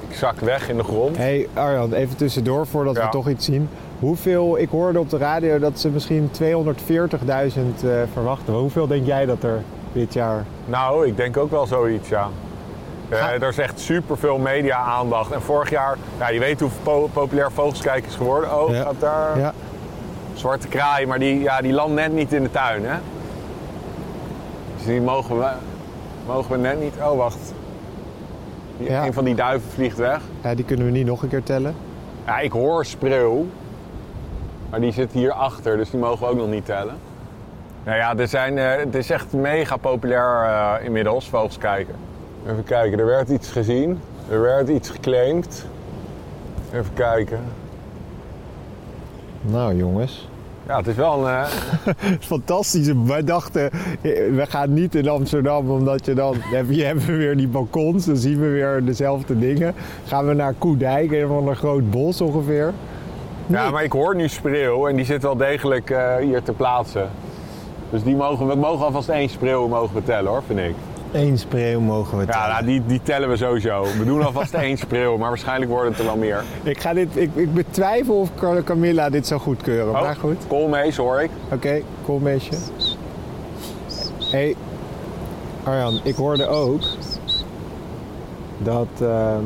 Ik 0.09 0.15
zak 0.17 0.41
weg 0.41 0.69
in 0.69 0.77
de 0.77 0.83
grond. 0.85 1.17
Hé 1.17 1.23
hey 1.23 1.49
Arjan, 1.55 1.93
even 1.93 2.17
tussendoor 2.17 2.67
voordat 2.67 2.97
Ja. 2.97 3.05
we 3.05 3.09
toch 3.11 3.29
iets 3.29 3.45
zien. 3.45 3.69
Hoeveel, 3.99 4.59
ik 4.59 4.69
hoorde 4.69 4.99
op 4.99 5.11
de 5.11 5.17
radio 5.17 5.59
dat 5.59 5.81
ze 5.81 5.89
misschien 5.89 6.31
240.000 6.31 6.41
eh, 6.41 7.91
verwachten. 8.13 8.53
Maar 8.53 8.61
hoeveel 8.61 8.87
denk 8.87 9.07
jij 9.07 9.27
dat 9.27 9.43
er 9.43 9.63
dit 9.93 10.13
jaar... 10.13 10.45
Nou, 10.67 11.07
ik 11.07 11.17
denk 11.17 11.37
ook 11.37 11.51
wel 11.51 11.67
zoiets, 11.67 12.09
ja. 12.09 12.29
Eh, 13.09 13.43
er 13.43 13.49
is 13.49 13.59
echt 13.59 13.81
superveel 13.81 14.39
media-aandacht. 14.39 15.33
En 15.33 15.43
vorig 15.43 15.71
jaar, 15.71 15.97
ja, 16.19 16.29
je 16.29 16.39
weet 16.39 16.61
hoe 16.61 16.71
po- 16.83 17.09
populair 17.13 17.53
Vogelskijk 17.53 18.07
is 18.07 18.15
geworden. 18.15 18.61
Oh, 18.63 18.71
Ja. 18.75 18.83
gaat 18.83 18.95
daar 18.99 19.39
Ja, 19.39 19.53
zwarte 20.35 20.69
kraai, 20.69 21.07
maar 21.07 21.19
die, 21.19 21.41
ja, 21.41 21.61
die 21.61 21.73
landt 21.73 21.95
net 21.95 22.13
niet 22.13 22.33
in 22.33 22.43
de 22.43 22.51
tuin, 22.51 22.85
hè? 22.85 22.97
Dus 24.77 24.87
die 24.87 25.01
mogen 25.01 25.39
we, 25.39 25.49
mogen 26.27 26.51
we 26.51 26.57
net 26.57 26.81
niet... 26.81 26.95
Oh, 27.03 27.17
wacht. 27.17 27.53
Die, 28.79 28.91
Ja. 28.91 29.07
Een 29.07 29.13
van 29.13 29.25
die 29.25 29.35
duiven 29.35 29.71
vliegt 29.71 29.97
weg. 29.99 30.21
ja, 30.43 30.55
die 30.55 30.65
kunnen 30.65 30.87
we 30.87 30.93
niet 30.93 31.07
nog 31.07 31.23
een 31.23 31.29
keer 31.29 31.43
tellen. 31.43 31.75
Ja, 32.27 32.39
ik 32.39 32.53
hoor 32.53 32.85
spreeuw. 32.85 33.47
Maar 34.75 34.83
die 34.83 34.93
zit 34.93 35.13
hier 35.13 35.33
achter, 35.33 35.77
dus 35.77 35.91
die 35.91 36.01
mogen 36.01 36.27
we 36.27 36.33
ook 36.33 36.37
nog 36.37 36.49
niet 36.49 36.65
tellen. 36.65 36.95
Nou 37.85 37.97
ja, 37.97 38.17
er 38.17 38.29
zijn, 38.29 38.59
eh, 38.59 38.77
het 38.77 38.95
is 38.95 39.11
echt 39.11 39.33
mega 39.33 39.77
populair 39.77 40.45
eh, 40.45 40.85
inmiddels, 40.85 41.29
vogels 41.29 41.59
kijken. 41.59 41.95
Even 42.47 42.65
kijken, 42.65 42.99
er 42.99 43.07
werd 43.07 43.29
iets 43.29 43.51
gezien. 43.51 44.01
Er 44.31 44.41
werd 44.41 44.69
iets 44.69 44.91
geclaimd. 44.91 45.67
Even 46.73 46.95
kijken. 46.95 47.41
Nou 49.41 49.77
jongens. 49.77 50.29
Ja, 50.67 50.77
het 50.77 50.87
is 50.87 50.95
wel 50.97 51.29
een... 51.29 51.35
eh, 51.35 51.47
Fantastisch. 52.21 52.93
Wij 53.05 53.25
dachten, 53.25 53.71
we 54.03 54.45
gaan 54.49 54.73
niet 54.73 54.95
in 54.95 55.09
Amsterdam, 55.09 55.71
omdat 55.71 56.05
je 56.07 56.15
dan 56.15 56.37
heb 56.55 56.71
je 56.71 56.85
hebben 56.85 57.07
we 57.07 57.17
weer 57.17 57.37
die 57.37 57.49
balkons, 57.49 58.07
dan 58.07 58.17
zien 58.17 58.41
we 58.41 58.49
weer 58.49 58.85
dezelfde 58.85 59.39
dingen. 59.39 59.75
Gaan 60.07 60.27
we 60.27 60.35
naar 60.35 60.55
Koedijk, 60.59 61.25
van 61.29 61.49
een 61.49 61.57
groot 61.57 61.91
bos 61.91 62.21
ongeveer. 62.21 62.73
Ja, 63.47 63.71
maar 63.71 63.85
ik 63.85 63.93
hoor 63.93 64.17
nu 64.17 64.29
spreeuw 64.29 64.89
en 64.89 64.97
die 64.97 65.05
zit 65.05 65.23
wel 65.23 65.37
degelijk 65.37 65.91
eh, 65.91 66.17
hier 66.17 66.43
te 66.43 66.53
plaatsen. 66.53 67.11
Dus 67.91 68.03
die 68.03 68.17
mogen, 68.17 68.47
we 68.47 68.55
mogen 68.55 68.85
alvast 68.85 69.09
één 69.09 69.29
spreeuw 69.29 69.69
mogen 69.69 69.95
we 69.95 70.03
tellen 70.03 70.31
hoor, 70.31 70.43
vind 70.47 70.59
ik. 70.59 70.75
Eén 71.13 71.39
spreeuw 71.39 71.81
mogen 71.81 72.19
we 72.19 72.25
Ja, 72.27 72.33
tellen. 72.33 72.49
nou, 72.49 72.65
die, 72.65 72.83
die 72.87 73.01
tellen 73.03 73.29
we 73.29 73.37
sowieso. 73.37 73.83
We 73.99 74.05
doen 74.05 74.23
alvast 74.25 74.55
één 74.55 74.77
spreeuw, 74.77 75.17
maar 75.17 75.29
waarschijnlijk 75.29 75.71
worden 75.71 75.91
het 75.91 76.01
er 76.01 76.07
wel 76.07 76.17
meer. 76.17 76.43
Ik, 76.63 76.81
ga 76.81 76.93
dit, 76.93 77.17
ik, 77.17 77.31
ik 77.35 77.55
betwijfel 77.55 78.15
of 78.15 78.31
Camilla 78.65 79.11
dit 79.11 79.27
zou 79.27 79.41
goedkeuren, 79.41 79.93
maar 79.93 80.17
goed. 80.17 80.47
koolmees 80.49 80.97
hoor 80.97 81.21
ik. 81.23 81.31
Oké, 81.53 81.81
cool 82.05 82.19
meisje. 82.19 82.53
hey, 84.31 84.55
Arjan, 85.65 86.01
ik 86.03 86.15
hoorde 86.15 86.47
ook 86.47 86.81
dat 88.59 88.87
ehm, 89.01 89.45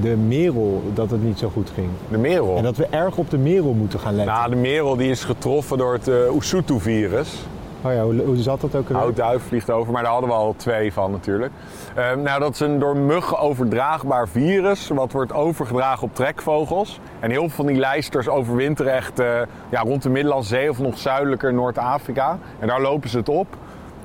de 0.00 0.16
merel, 0.16 0.82
dat 0.94 1.10
het 1.10 1.22
niet 1.22 1.38
zo 1.38 1.50
goed 1.52 1.70
ging. 1.74 1.88
De 2.08 2.18
merel. 2.18 2.56
En 2.56 2.62
dat 2.62 2.76
we 2.76 2.86
erg 2.86 3.16
op 3.16 3.30
de 3.30 3.38
merel 3.38 3.72
moeten 3.72 3.98
gaan 3.98 4.14
letten. 4.14 4.34
Nou, 4.34 4.50
de 4.50 4.56
merel 4.56 4.96
die 4.96 5.10
is 5.10 5.24
getroffen 5.24 5.78
door 5.78 5.92
het 5.92 6.08
uh, 6.08 6.34
Usutu-virus. 6.34 7.46
Oh 7.84 7.92
ja, 7.92 8.02
hoe, 8.02 8.22
hoe 8.22 8.36
zat 8.36 8.60
dat 8.60 8.74
ook 8.74 8.88
alweer? 8.88 9.02
Oud-duif 9.02 9.42
vliegt 9.42 9.70
over, 9.70 9.92
maar 9.92 10.02
daar 10.02 10.12
hadden 10.12 10.30
we 10.30 10.36
al 10.36 10.54
twee 10.56 10.92
van 10.92 11.10
natuurlijk. 11.10 11.52
Uh, 11.98 12.14
nou, 12.14 12.40
dat 12.40 12.52
is 12.52 12.60
een 12.60 12.78
door 12.78 12.96
muggen 12.96 13.38
overdraagbaar 13.38 14.28
virus, 14.28 14.88
wat 14.88 15.12
wordt 15.12 15.32
overgedragen 15.32 16.02
op 16.02 16.14
trekvogels. 16.14 17.00
En 17.20 17.30
heel 17.30 17.40
veel 17.40 17.50
van 17.50 17.66
die 17.66 17.76
lijsters 17.76 18.28
overwinteren 18.28 18.92
echt 18.92 19.20
uh, 19.20 19.26
ja, 19.70 19.80
rond 19.80 20.02
de 20.02 20.08
Middellandse 20.08 20.54
Zee 20.54 20.70
of 20.70 20.78
nog 20.78 20.98
zuidelijker 20.98 21.54
Noord-Afrika. 21.54 22.38
En 22.58 22.66
daar 22.66 22.80
lopen 22.80 23.08
ze 23.08 23.18
het 23.18 23.28
op. 23.28 23.46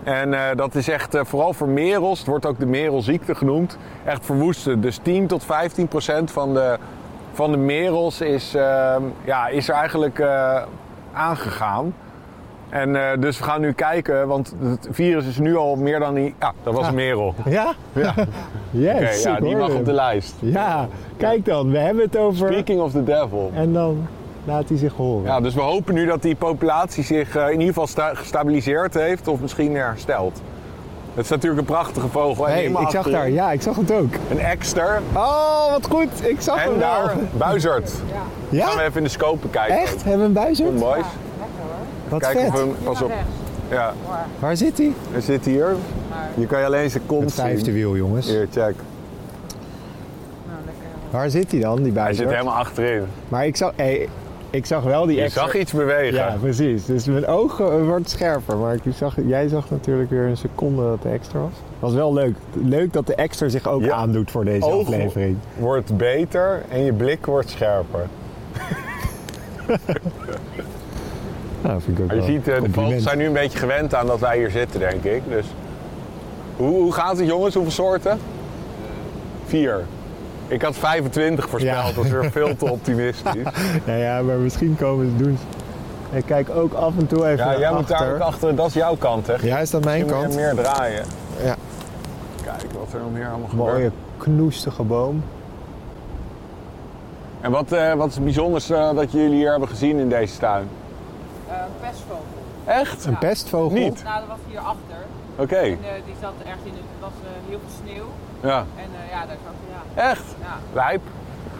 En 0.07 0.33
uh, 0.33 0.41
dat 0.55 0.75
is 0.75 0.87
echt, 0.89 1.15
uh, 1.15 1.21
vooral 1.23 1.53
voor 1.53 1.67
merels, 1.67 2.19
het 2.19 2.27
wordt 2.27 2.45
ook 2.45 2.59
de 2.59 2.65
merelziekte 2.65 3.35
genoemd, 3.35 3.77
echt 4.05 4.25
verwoestend. 4.25 4.81
Dus 4.81 4.99
10 5.01 5.27
tot 5.27 5.43
15 5.43 5.87
procent 5.87 6.31
van 6.31 6.53
de, 6.53 6.77
van 7.33 7.51
de 7.51 7.57
merels 7.57 8.21
is, 8.21 8.55
uh, 8.55 8.95
ja, 9.23 9.47
is 9.47 9.69
er 9.69 9.75
eigenlijk 9.75 10.19
eh, 10.19 10.61
aangegaan. 11.13 11.93
En 12.69 13.19
dus 13.19 13.37
we 13.37 13.43
gaan 13.43 13.61
nu 13.61 13.71
kijken, 13.73 14.27
want 14.27 14.55
het 14.61 14.87
virus 14.91 15.25
is 15.25 15.37
nu 15.37 15.55
al 15.55 15.75
meer 15.75 15.99
dan 15.99 16.13
die. 16.13 16.35
Ja, 16.39 16.53
dat 16.63 16.73
was 16.73 16.83
Ah. 16.83 16.89
een 16.89 16.95
merel. 16.95 17.33
Ja? 17.45 17.73
Ja. 17.93 18.13
Yes, 18.71 18.95
Oké, 18.95 19.05
ik 19.09 19.23
ja, 19.23 19.39
die 19.39 19.55
mag 19.55 19.73
op 19.73 19.85
de 19.85 19.93
lijst. 19.93 20.35
Ja, 20.39 20.87
kijk 21.17 21.45
dan, 21.45 21.71
we 21.71 21.77
hebben 21.77 22.03
het 22.03 22.17
over... 22.17 22.47
Speaking 22.47 22.81
of 22.81 22.91
the 22.91 23.03
devil. 23.03 23.51
En 23.53 23.73
dan 23.73 24.07
laat 24.47 24.69
hij 24.69 24.77
zich 24.77 24.93
horen. 24.93 25.23
Ja, 25.25 25.39
dus 25.41 25.53
we 25.53 25.61
hopen 25.61 25.93
nu 25.93 26.05
dat 26.05 26.21
die 26.21 26.35
populatie 26.35 27.03
zich 27.03 27.35
uh, 27.35 27.43
in 27.45 27.51
ieder 27.51 27.67
geval 27.67 27.87
sta 27.87 28.13
gestabiliseerd 28.13 28.93
heeft 28.93 29.27
of 29.27 29.39
misschien 29.39 29.75
herstelt. 29.75 30.41
Het 31.13 31.25
is 31.25 31.31
natuurlijk 31.31 31.61
een 31.61 31.73
prachtige 31.73 32.07
vogel. 32.07 32.47
En 32.47 32.53
hey, 32.53 32.65
ik 32.83 32.89
zag 32.89 33.09
daar, 33.09 33.29
ja, 33.29 33.51
ik 33.51 33.61
zag 33.61 33.75
het 33.75 33.91
ook. 33.91 34.13
Een 34.31 34.39
ekster. 34.39 35.01
Oh, 35.13 35.71
wat 35.71 35.87
goed, 35.89 36.09
ik 36.29 36.41
zag 36.41 36.55
En 36.63 36.69
hem 36.69 36.79
wel. 36.79 36.89
daar 37.05 37.15
buizerd. 37.37 37.91
Ja? 38.49 38.65
Gaan 38.65 38.77
we 38.77 38.83
even 38.83 38.97
in 38.97 39.03
de 39.03 39.09
scope 39.09 39.47
kijken. 39.49 39.77
Echt? 39.79 40.03
Hebben 40.03 40.19
we 40.21 40.25
een 40.25 40.33
buizerd? 40.33 40.69
Kom, 40.69 40.79
boys. 40.79 41.05
Wat 42.09 42.19
Kijk 42.21 42.37
vet. 42.39 42.47
of 42.47 42.53
we 42.53 42.59
hem. 42.59 42.75
Pas 42.83 43.01
op. 43.01 43.11
Ja, 43.69 43.93
Waar 44.39 44.57
zit 44.57 44.77
hij? 44.77 44.91
hij 45.11 45.21
zit 45.21 45.45
hier. 45.45 45.75
Hier 46.35 46.47
kan 46.47 46.59
je 46.59 46.65
alleen 46.65 46.89
zijn 46.89 47.03
kont 47.05 47.23
Het 47.23 47.33
vijfde 47.33 47.63
zien. 47.65 47.73
wiel, 47.73 47.95
jongens. 47.95 48.27
Hier, 48.29 48.47
check. 48.51 48.75
Waar 51.09 51.29
zit 51.29 51.51
hij 51.51 51.59
dan, 51.59 51.75
die 51.75 51.83
Hij 51.85 51.93
buizerd? 51.93 52.27
zit 52.29 52.37
helemaal 52.37 52.59
achterin. 52.59 53.03
Maar 53.29 53.45
ik 53.45 53.55
zag, 53.55 53.71
hey, 53.75 54.09
ik 54.49 54.65
zag 54.65 54.83
wel 54.83 55.05
die 55.05 55.15
Je 55.15 55.21
extra... 55.21 55.41
zag 55.43 55.55
iets 55.55 55.71
bewegen. 55.71 56.13
Ja, 56.13 56.35
precies. 56.39 56.85
Dus 56.85 57.05
mijn 57.05 57.27
ogen 57.27 57.85
wordt 57.85 58.09
scherper. 58.09 58.57
Maar 58.57 58.73
ik 58.73 58.81
zag, 58.95 59.15
jij 59.25 59.47
zag 59.47 59.69
natuurlijk 59.69 60.09
weer 60.09 60.23
een 60.25 60.37
seconde 60.37 60.81
dat 60.81 61.01
de 61.01 61.09
extra 61.09 61.39
was. 61.39 61.51
was 61.79 61.93
wel 61.93 62.13
leuk. 62.13 62.35
Leuk 62.53 62.93
dat 62.93 63.07
de 63.07 63.15
extra 63.15 63.49
zich 63.49 63.67
ook 63.67 63.81
Ja. 63.83 63.95
aandoet 63.95 64.31
voor 64.31 64.45
deze 64.45 64.65
Ogen 64.65 64.93
aflevering. 64.93 65.37
wordt 65.59 65.97
beter 65.97 66.61
en 66.69 66.83
je 66.83 66.93
blik 66.93 67.25
wordt 67.25 67.49
scherper. 67.49 68.05
Nou, 71.61 71.81
vind 71.81 71.97
ik 71.97 72.03
ook 72.03 72.07
Maar 72.09 72.15
je 72.15 72.21
wel 72.21 72.31
ziet, 72.31 72.47
eh, 72.47 72.53
de 72.55 72.59
compliment. 72.61 73.01
zijn 73.01 73.17
nu 73.17 73.25
een 73.25 73.33
beetje 73.33 73.57
gewend 73.57 73.95
aan 73.95 74.07
dat 74.07 74.19
wij 74.19 74.37
hier 74.37 74.51
zitten, 74.51 74.79
denk 74.79 75.03
ik. 75.03 75.21
Dus 75.29 75.45
hoe, 76.55 76.67
hoe 76.81 76.91
gaat 76.93 77.17
het, 77.17 77.27
jongens? 77.27 77.53
Hoeveel 77.53 77.71
soorten? 77.73 78.19
Vier. 79.45 79.83
Ik 80.47 80.61
had 80.61 80.75
25 80.75 81.49
voorspeld, 81.49 81.87
Ja. 81.87 81.91
dat 81.93 82.05
is 82.05 82.11
weer 82.11 82.31
veel 82.31 82.55
te 82.55 82.71
optimistisch. 82.71 83.43
Ja, 83.85 83.93
ja, 83.95 84.21
maar 84.21 84.37
misschien 84.37 84.75
komen 84.79 85.09
ze 85.17 85.23
doen. 85.23 85.37
Ik 86.11 86.25
kijk 86.25 86.49
ook 86.49 86.73
af 86.73 86.93
en 86.97 87.07
toe 87.07 87.27
even 87.27 87.45
Ja, 87.45 87.59
jij 87.59 87.73
moet 87.73 87.87
daar 87.87 87.97
achter. 87.97 88.13
ook 88.15 88.19
achter, 88.21 88.55
dat 88.55 88.67
is 88.67 88.73
jouw 88.73 88.95
kant, 88.95 89.27
hè? 89.27 89.35
Ja, 89.41 89.57
is 89.59 89.69
dat 89.69 89.83
mijn 89.83 89.97
Je 89.97 90.03
moet 90.03 90.13
kant? 90.13 90.35
meer 90.35 90.55
draaien. 90.55 91.05
Ja. 91.43 91.55
Kijk 92.43 92.71
wat 92.79 92.93
er 92.93 92.99
nog 92.99 93.11
meer 93.11 93.27
allemaal 93.29 93.47
gebeurt. 93.49 93.71
Mooie 93.73 93.91
knoestige 94.17 94.83
boom. 94.83 95.23
En 97.41 97.51
wat, 97.51 97.71
eh, 97.71 97.93
wat 97.93 98.07
is 98.07 98.15
het 98.15 98.23
bijzonders 98.23 98.69
eh, 98.69 98.93
dat 98.95 99.11
jullie 99.11 99.35
hier 99.35 99.49
hebben 99.51 99.67
gezien 99.69 99.99
in 99.99 100.09
deze 100.09 100.37
tuin? 100.37 100.67
Uh, 101.49 101.53
pestvogel. 101.81 102.23
Echt? 102.65 103.05
Een 103.05 103.17
pestvogel. 103.17 103.77
Niet? 103.77 104.03
Nou, 104.03 104.19
dat 104.19 104.27
was 104.27 104.37
hierachter. 104.47 104.97
Oké, 105.35 105.55
En 105.55 105.67
eh, 105.71 105.77
die 106.05 106.15
zat 106.21 106.33
ergens 106.45 106.63
in, 106.65 106.71
het 106.73 106.99
was 107.01 107.11
eh, 107.23 107.49
heel 107.49 107.59
veel 107.65 107.75
sneeuw. 107.85 108.05
ja. 108.51 108.57
En 108.57 108.65
eh, 109.05 109.11
ja, 109.11 109.19
daar 109.25 109.37
zat. 109.45 109.55
Echt? 109.97 110.23
ja. 110.41 110.57
Lijp. 110.73 111.01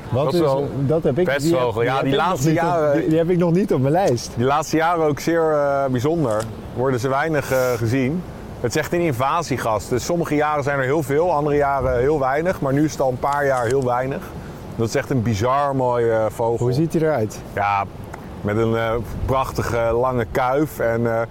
Wat 0.10 0.24
Dat 0.24 0.34
is 0.34 0.41
dat 0.88 1.03
heb 1.03 1.17
ik 1.17 1.25
pestvogel. 1.25 1.74
Die 1.82 1.84
Ja, 1.89 1.94
heb 1.96 2.03
die 2.03 2.13
ik 2.13 2.20
nog 2.20 2.27
laatste 2.27 2.50
niet 2.50 2.58
op- 2.58 2.63
jaren- 2.63 3.00
die, 3.00 3.10
die 3.10 3.17
heb 3.17 3.29
ik 3.29 3.38
nog 3.38 3.51
niet 3.53 3.74
op 3.74 3.79
mijn 3.82 3.94
lijst. 3.94 4.32
Die 4.36 4.46
laatste 4.46 4.77
jaren 4.77 5.06
ook 5.06 5.20
zeer 5.20 5.51
eh, 5.51 5.86
bijzonder. 5.86 6.44
Worden 6.75 7.00
ze 7.00 7.10
weinig 7.10 7.51
eh, 7.51 7.74
gezien. 7.74 8.24
Het 8.62 8.70
is 8.75 8.82
echt 8.82 8.94
een 8.94 9.00
invasiegast. 9.01 9.89
Dus 9.89 10.06
sommige 10.06 10.36
jaren 10.36 10.63
zijn 10.63 10.77
er 10.77 10.84
heel 10.84 11.03
veel, 11.03 11.34
andere 11.34 11.56
jaren 11.56 12.00
heel 12.00 12.20
weinig. 12.20 12.62
Maar 12.62 12.74
nu 12.74 12.84
is 12.84 12.91
het 12.91 13.01
al 13.01 13.10
een 13.10 13.20
paar 13.20 13.46
jaar 13.46 13.65
heel 13.65 13.86
weinig. 13.86 14.22
Dat 14.75 14.88
is 14.88 14.96
echt 14.96 15.10
een 15.10 15.22
bizar 15.22 15.75
mooie 15.75 16.12
eh, 16.12 16.25
vogel. 16.29 16.58
Hoe 16.65 16.74
ziet 16.74 16.94
hij 16.94 17.01
eruit? 17.01 17.39
Ja, 17.53 17.86
met 18.41 18.58
een 18.58 18.75
eh, 18.75 18.91
prachtige 19.25 19.77
lange 19.94 20.25
kuif 20.32 20.79
en 20.79 21.13
eh, 21.13 21.22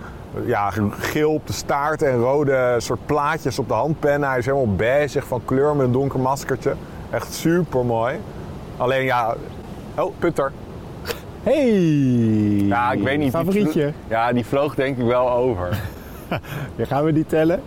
ja, 0.45 0.71
geel 0.99 1.33
op 1.33 1.47
de 1.47 1.53
staart 1.53 2.03
en 2.03 2.19
rode 2.19 2.75
soort 2.79 3.07
plaatjes 3.07 3.59
op 3.59 3.69
de 3.69 3.75
handpennen. 3.75 4.29
Hij 4.29 4.39
is 4.39 4.47
helemaal 4.47 4.75
beige 4.75 5.23
van 5.23 5.41
kleur 5.45 5.77
met 5.77 5.87
een 5.87 5.93
donker 5.93 6.21
maskertje. 6.21 6.73
Echt 7.11 7.33
super 7.35 7.85
mooi. 7.85 8.17
Alleen 8.77 9.05
ja, 9.05 9.35
oh, 9.99 10.13
putter. 10.19 10.53
Hey! 11.43 11.71
Ja, 12.67 12.93
ik 12.93 13.03
weet 13.03 13.19
niet. 13.19 13.33
die 13.33 13.41
Favorietje. 13.41 13.83
vlo- 13.83 14.17
Ja, 14.17 14.33
die 14.33 14.45
vloog 14.47 14.75
denk 14.75 14.99
ik 14.99 15.05
wel 15.07 15.31
over. 15.31 15.69
Ja, 16.77 16.85
gaan 16.85 17.05
we 17.05 17.13
die 17.13 17.27
tellen? 17.27 17.63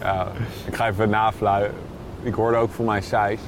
Ja, 0.00 0.26
ik 0.66 0.74
ga 0.76 0.88
even 0.88 1.10
nafluiten. 1.10 1.74
Ik 2.22 2.34
hoorde 2.34 2.56
ook 2.56 2.70
voor 2.70 2.84
mij 2.84 3.00
Sijs. 3.00 3.40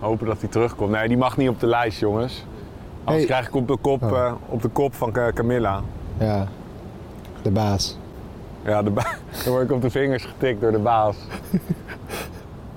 Hopen 0.00 0.26
dat 0.26 0.40
hij 0.40 0.48
terugkomt. 0.48 0.90
Nee, 0.90 1.08
die 1.08 1.16
mag 1.16 1.36
niet 1.36 1.48
op 1.48 1.60
de 1.60 1.66
lijst, 1.66 1.98
jongens. 2.00 2.44
Anders 3.04 3.16
Hey. 3.16 3.24
krijg 3.34 3.46
ik 3.48 3.54
op 3.54 3.68
de 3.68 3.76
kop, 3.76 4.02
Oh. 4.02 4.18
eh, 4.18 4.32
op 4.48 4.62
de 4.62 4.68
kop 4.68 4.94
van 4.94 5.12
Ca- 5.12 5.32
Camilla. 5.32 5.80
Ja, 6.18 6.46
de 7.42 7.50
baas. 7.50 7.98
Ja, 8.64 8.82
de 8.82 8.90
ba- 8.90 9.14
dan 9.44 9.52
word 9.52 9.64
ik 9.64 9.72
op 9.72 9.82
de 9.82 9.90
vingers 9.90 10.24
getikt 10.24 10.60
door 10.60 10.72
de 10.72 10.78
baas. 10.78 11.16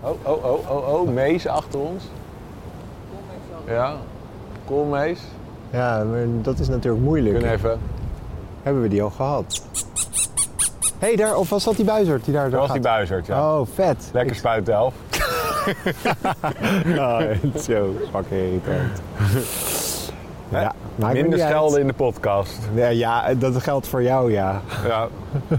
Oh, 0.01 0.10
oh, 0.24 0.44
oh, 0.46 0.70
oh, 0.72 0.94
oh, 0.94 1.10
Mees 1.10 1.48
achter 1.48 1.79
ons. 1.79 2.03
Ja, 3.67 3.96
koolmees. 4.65 5.20
Ja, 5.70 6.03
maar 6.03 6.20
dat 6.41 6.60
is 6.60 6.67
natuurlijk 6.67 7.03
moeilijk. 7.03 7.36
Kunnen 7.36 7.53
even. 7.53 7.79
Hebben 8.63 8.82
we 8.82 8.88
die 8.89 9.03
al 9.03 9.10
gehad? 9.10 9.62
Hé, 11.00 11.08
hey, 11.08 11.15
daar, 11.15 11.36
of 11.36 11.50
was 11.50 11.63
dat 11.63 11.75
die 11.75 11.86
buizerd 11.86 12.25
die 12.25 12.34
daar, 12.34 12.44
Dat 12.44 12.51
daar 12.51 12.62
was 12.62 12.72
die 12.72 12.82
buizerd, 12.82 13.25
ja. 13.25 13.60
Oh, 13.60 13.67
vet. 13.74 14.10
Lekker 14.13 14.32
Ik- 14.32 14.38
spuitelf. 14.38 14.94
Oh, 16.98 17.22
zo 17.58 17.94
fucking 18.12 18.39
irritant. 18.41 19.01
ja, 20.50 20.74
maakt 20.98 21.13
Minder 21.13 21.39
uit. 21.39 21.50
schelden 21.50 21.80
in 21.80 21.88
de 21.88 21.94
podcast. 21.94 22.60
Ja, 22.74 22.88
ja, 22.88 23.34
dat 23.34 23.62
geldt 23.63 23.88
voor 23.88 24.04
jou, 24.04 24.32
ja. 24.32 24.62
Ja. 24.88 25.08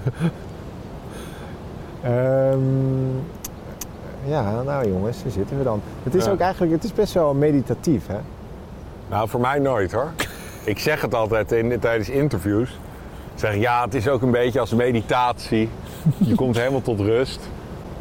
Ehm, 2.02 3.16
ja, 4.25 4.62
nou 4.62 4.88
jongens, 4.88 5.23
daar 5.23 5.33
zitten 5.33 5.59
we 5.59 5.64
dan. 5.64 5.80
Het 6.02 6.14
is 6.14 6.25
Ja. 6.25 6.30
ook 6.30 6.38
eigenlijk, 6.40 6.73
het 6.73 6.85
is 6.85 6.92
best 6.92 7.14
wel 7.14 7.35
meditatief, 7.35 8.07
hè? 8.07 8.18
Nou, 9.09 9.28
voor 9.28 9.40
mij 9.40 9.59
nooit 9.59 9.92
hoor. 9.92 10.11
Ik 10.64 10.78
zeg 10.78 11.00
het 11.00 11.14
altijd 11.14 11.52
in, 11.52 11.78
tijdens 11.78 12.09
interviews. 12.09 12.68
Ik 13.35 13.38
zeg 13.45 13.54
ja, 13.57 13.85
het 13.85 13.95
is 13.95 14.09
ook 14.09 14.23
een 14.23 14.30
beetje 14.30 14.61
als 14.61 14.75
meditatie. 14.75 15.68
Je 16.18 16.35
komt 16.35 16.57
helemaal 16.61 16.83
tot 16.83 17.00
rust. 17.00 17.40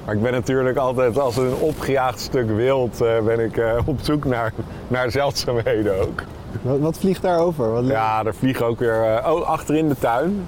Maar 0.06 0.16
ik 0.16 0.22
ben 0.22 0.32
natuurlijk 0.32 0.78
altijd 0.78 1.20
als 1.20 1.38
een 1.38 1.54
opgejaagd 1.54 2.20
stuk 2.20 2.50
wild 2.50 3.02
eh, 3.02 3.20
ben 3.26 3.40
ik 3.40 3.58
eh, 3.58 3.78
op 3.86 4.00
zoek 4.02 4.26
naar, 4.26 4.54
naar 4.88 5.12
zeldzaamheden 5.12 6.02
ook. 6.02 6.22
Wat, 6.62 6.80
wat 6.80 6.98
vliegt 6.98 7.22
daarover? 7.22 7.72
Wat 7.72 7.88
Ja, 7.88 8.26
er 8.26 8.36
vliegen 8.36 8.66
ook 8.66 8.80
weer... 8.80 9.04
eh, 9.04 9.34
oh, 9.34 9.42
achter 9.48 9.76
in 9.76 9.88
de 9.90 9.96
tuin 10.00 10.48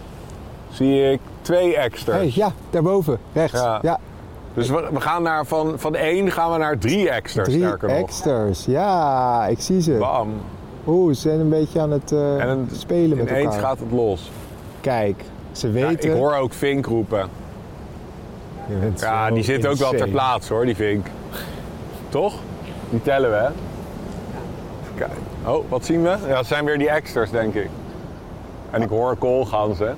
zie 0.72 1.12
ik 1.12 1.20
twee 1.42 1.76
extras. 1.78 2.16
Hey, 2.16 2.32
ja, 2.36 2.52
daarboven, 2.70 3.20
rechts. 3.34 3.60
Ja. 3.62 3.80
Ja, 3.82 4.00
Dus 4.54 4.70
we, 4.70 4.90
we 4.94 5.02
gaan 5.02 5.24
naar, 5.24 5.46
van, 5.46 5.74
van 5.80 5.96
één 5.96 6.32
gaan 6.32 6.52
we 6.52 6.58
naar 6.58 6.78
drie 6.78 7.10
extras, 7.10 7.46
drie 7.48 7.60
sterker 7.60 7.88
nog. 7.90 7.98
extras. 7.98 8.66
Ja, 8.66 9.48
ik 9.48 9.60
zie 9.60 9.82
ze. 9.82 9.92
Bam. 10.00 10.30
Oeh, 10.88 11.14
ze 11.14 11.20
zijn 11.22 11.40
een 11.40 11.50
beetje 11.50 11.80
aan 11.82 11.92
het 11.92 12.12
eh, 12.12 12.42
En 12.42 12.48
een- 12.50 12.70
spelen 12.74 13.18
met 13.18 13.30
Ineens 13.30 13.46
elkaar. 13.46 13.60
gaat 13.60 13.80
het 13.80 13.92
los. 13.92 14.32
Kijk, 14.82 15.24
ze 15.52 15.68
Ja, 15.68 15.74
weten... 15.88 16.10
ik 16.12 16.16
hoor 16.18 16.36
ook 16.36 16.54
Vink 16.54 16.86
roepen. 16.86 17.28
Je 18.68 18.76
bent 18.76 19.00
Ja, 19.00 19.28
zo 19.28 19.34
die 19.34 19.44
zit 19.44 19.68
ook 19.68 19.76
wel 19.78 19.92
ter 19.92 20.10
plaatse 20.10 20.54
hoor, 20.54 20.66
die 20.66 20.76
Vink. 20.76 21.08
Toch? 22.10 22.34
Die 22.90 23.02
tellen 23.02 23.30
we, 23.30 23.36
hè? 23.36 23.46
Even 23.46 24.96
kijken. 24.96 25.18
Oh, 25.46 25.70
wat 25.70 25.86
zien 25.86 26.02
we? 26.04 26.16
Ja, 26.28 26.38
het 26.38 26.46
zijn 26.46 26.66
weer 26.66 26.78
die 26.78 26.90
extras, 26.90 27.30
denk 27.32 27.54
ik. 27.54 27.70
En 28.72 28.82
ik 28.82 28.90
hoor 28.90 29.16
koolganzen. 29.16 29.98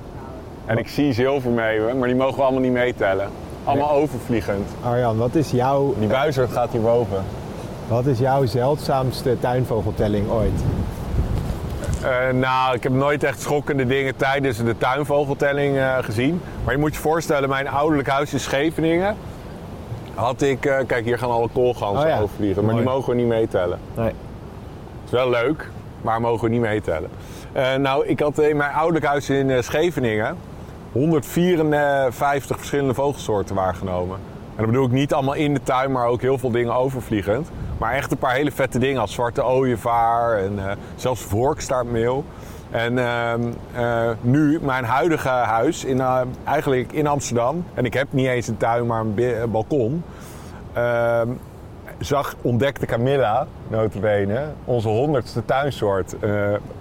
En 0.66 0.78
ik 0.78 0.88
zie 0.88 1.12
zilvermeeuwen, 1.12 1.98
maar 1.98 2.08
die 2.08 2.16
mogen 2.16 2.36
we 2.36 2.42
allemaal 2.42 2.60
niet 2.60 2.72
meetellen. 2.72 3.28
Allemaal 3.64 3.90
overvliegend. 3.90 4.68
Arjan, 4.84 5.16
wat 5.16 5.34
is, 5.34 5.50
jouw, 5.50 5.94
Die 5.98 6.08
buizerd 6.08 6.52
gaat 6.52 6.70
hierboven. 6.70 7.24
wat 7.88 8.06
is 8.06 8.18
jouw 8.18 8.46
zeldzaamste 8.46 9.36
tuinvogeltelling 9.40 10.30
ooit? 10.30 10.60
Eh, 12.02 12.32
nou, 12.34 12.74
ik 12.74 12.82
heb 12.82 12.92
nooit 12.92 13.24
echt 13.24 13.40
schokkende 13.40 13.86
dingen 13.86 14.16
tijdens 14.16 14.56
de 14.58 14.78
tuinvogeltelling 14.78 15.76
eh, 15.76 15.96
gezien. 16.00 16.40
Maar 16.64 16.74
je 16.74 16.80
moet 16.80 16.94
je 16.94 17.00
voorstellen, 17.00 17.48
mijn 17.48 17.68
ouderlijk 17.68 18.08
huis 18.08 18.32
in 18.32 18.40
Scheveningen 18.40 19.16
had 20.14 20.42
ik... 20.42 20.66
eh, 20.66 20.76
kijk, 20.86 21.04
hier 21.04 21.18
gaan 21.18 21.30
alle 21.30 21.48
koolganzen 21.52 22.02
Oh 22.04 22.08
ja, 22.08 22.20
overvliegen, 22.20 22.64
maar 22.64 22.74
die 22.74 22.84
mogen 22.84 23.10
we 23.10 23.16
niet 23.16 23.26
meetellen. 23.26 23.78
Nee. 23.96 24.12
Wel 25.12 25.30
leuk, 25.30 25.68
maar 26.00 26.20
mogen 26.20 26.44
we 26.44 26.50
niet 26.50 26.60
meetellen. 26.60 27.10
Eh, 27.52 27.74
nou, 27.74 28.06
ik 28.06 28.20
had 28.20 28.38
in 28.38 28.56
mijn 28.56 28.72
ouderlijk 28.72 29.04
huis 29.04 29.30
in 29.30 29.50
eh, 29.50 29.62
Scheveningen 29.62 30.36
154 30.92 32.56
verschillende 32.56 32.94
vogelsoorten 32.94 33.54
waargenomen. 33.54 34.16
En 34.50 34.56
dat 34.56 34.66
bedoel 34.66 34.86
ik 34.86 34.92
niet 34.92 35.12
allemaal 35.12 35.34
in 35.34 35.54
de 35.54 35.62
tuin, 35.62 35.92
maar 35.92 36.06
ook 36.06 36.20
heel 36.20 36.38
veel 36.38 36.50
dingen 36.50 36.74
overvliegend. 36.74 37.50
Maar 37.78 37.92
echt 37.92 38.10
een 38.10 38.18
paar 38.18 38.34
hele 38.34 38.50
vette 38.50 38.78
dingen 38.78 39.00
als 39.00 39.12
zwarte 39.12 39.44
ooievaar 39.44 40.38
en 40.38 40.58
eh, 40.58 40.76
zelfs 40.96 41.20
vorkstaartmeel. 41.20 42.24
En 42.70 42.98
ehm, 42.98 43.40
eh, 43.74 44.10
nu, 44.20 44.58
mijn 44.62 44.84
huidige 44.84 45.28
huis, 45.28 45.84
in, 45.84 46.02
eigenlijk 46.44 46.92
in 46.92 47.06
Amsterdam, 47.06 47.64
en 47.74 47.84
ik 47.84 47.94
heb 47.94 48.06
niet 48.10 48.26
eens 48.26 48.48
een 48.48 48.56
tuin, 48.56 48.86
maar 48.86 49.00
een, 49.00 49.42
een 49.42 49.50
balkon. 49.50 50.02
Zag, 52.04 52.34
ontdekte 52.42 52.86
Camilla, 52.86 53.46
notabene, 53.68 54.40
onze 54.64 54.88
honderdste 54.88 55.44
tuinsoort 55.44 56.14
eh, 56.20 56.30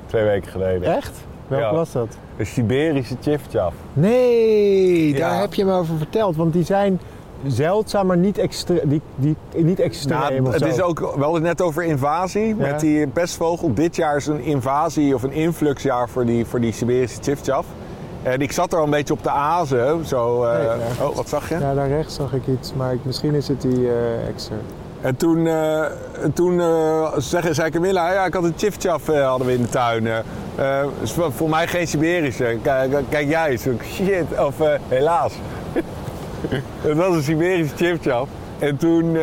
twee 0.05 0.23
weken 0.23 0.51
geleden. 0.51 0.95
Echt? 0.95 1.11
Welke 1.47 1.65
Ja. 1.65 1.73
was 1.73 1.91
dat? 1.91 2.17
Een 2.37 2.45
Siberische 2.45 3.15
chifchaf. 3.21 3.73
Nee, 3.93 5.13
daar 5.13 5.39
heb 5.39 5.53
je 5.53 5.65
me 5.65 5.73
over 5.73 5.97
verteld. 5.97 6.35
Want 6.35 6.53
die 6.53 6.63
zijn 6.63 6.99
zeldzaam, 7.47 8.07
maar 8.07 8.17
niet, 8.17 8.37
extre 8.37 8.81
die, 8.83 9.01
die, 9.15 9.35
niet 9.55 9.79
extreem 9.79 10.43
Nou, 10.43 10.53
het 10.53 10.65
is 10.65 10.81
ook, 10.81 10.99
we 10.99 11.05
hadden 11.05 11.33
het 11.33 11.43
net 11.43 11.61
over 11.61 11.83
invasie 11.83 12.47
Ja. 12.47 12.55
met 12.55 12.79
die 12.79 13.07
pestvogel. 13.07 13.73
Dit 13.73 13.95
jaar 13.95 14.15
is 14.15 14.27
een 14.27 14.41
invasie 14.41 15.15
of 15.15 15.23
een 15.23 15.31
influxjaar 15.31 16.09
voor 16.09 16.25
die, 16.25 16.45
voor 16.45 16.59
die 16.61 16.71
Siberische 16.71 17.21
chifchaf. 17.21 17.65
En 18.23 18.41
ik 18.41 18.51
zat 18.51 18.71
er 18.73 18.77
al 18.79 18.83
een 18.83 18.89
beetje 18.89 19.13
op 19.13 19.23
de 19.23 19.29
azen. 19.29 20.05
Zo, 20.05 20.43
eh, 20.43 20.57
Nee, 20.57 21.07
oh, 21.07 21.15
wat 21.15 21.29
zag 21.29 21.49
je? 21.49 21.57
Ja, 21.59 21.73
daar 21.73 21.87
rechts 21.87 22.15
zag 22.15 22.33
ik 22.33 22.47
iets, 22.47 22.73
maar 22.73 22.93
ik- 22.93 23.05
misschien 23.05 23.33
is 23.33 23.47
het 23.47 23.61
die 23.61 23.87
eh 23.87 24.27
extra. 24.27 24.55
En 25.01 25.15
toen, 25.15 25.48
eh, 25.48 25.86
toen 26.34 26.60
eh, 26.60 27.17
zei, 27.17 27.70
Camilla, 27.70 28.13
ja, 28.13 28.25
ik 28.25 28.34
had 28.34 28.43
een 28.43 28.53
chifchaf 28.58 29.10
eh, 29.10 29.27
hadden 29.27 29.48
we 29.48 29.53
in 29.53 29.62
de 29.62 29.70
tuin. 29.70 30.08
is 31.01 31.12
voor, 31.12 31.50
mij 31.50 31.67
geen 31.67 31.88
Siberische. 31.88 32.58
Kijk, 32.62 32.96
kijk 33.10 33.27
jij 33.27 33.50
eens. 33.50 33.65
Shit, 33.84 34.39
of 34.39 34.55
helaas. 34.88 35.34
Het 36.81 36.98
was 36.98 37.15
een 37.15 37.24
Siberische 37.24 37.75
chifchaf. 37.75 38.27
En 38.60 38.77
toen, 38.77 39.17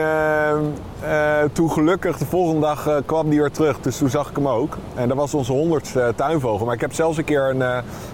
toen 1.52 1.70
gelukkig 1.70 2.18
de 2.18 2.26
volgende 2.26 2.60
dag 2.60 3.02
kwam 3.06 3.28
die 3.30 3.40
weer 3.40 3.50
terug. 3.50 3.80
Dus 3.80 3.98
toen 3.98 4.08
zag 4.08 4.30
ik 4.30 4.36
hem 4.36 4.48
ook. 4.48 4.76
En 4.94 5.08
dat 5.08 5.16
was 5.16 5.34
onze 5.34 5.52
honderdste 5.52 6.12
tuinvogel. 6.16 6.66
Maar 6.66 6.74
ik 6.74 6.80
heb 6.80 6.92
zelfs 6.92 7.18
een 7.18 7.24
keer 7.24 7.50
een... 7.50 7.62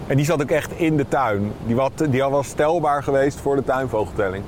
en 0.06 0.16
die 0.16 0.24
zat 0.24 0.42
ook 0.42 0.50
echt 0.50 0.72
in 0.72 0.96
de 0.96 1.08
tuin. 1.08 1.52
Die, 1.66 1.76
wat, 1.76 1.92
die 2.10 2.22
was 2.22 2.46
stelbaar 2.46 3.02
geweest 3.02 3.40
voor 3.40 3.56
de 3.56 3.64
tuinvogeltelling. 3.64 4.44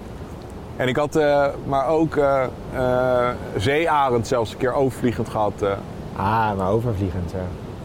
En 0.77 0.89
ik 0.89 0.97
had 0.97 1.17
eh, 1.17 1.47
maar 1.67 1.87
ook 1.89 2.17
eh 2.17 2.43
eh, 2.75 3.29
zeearend 3.57 4.27
zelfs 4.27 4.53
een 4.53 4.57
keer 4.59 4.73
overvliegend 4.73 5.29
gehad. 5.29 5.53
eh. 5.62 5.71
Ah, 6.17 6.57
maar 6.57 6.71
overvliegend, 6.71 7.31
ja. 7.31 7.39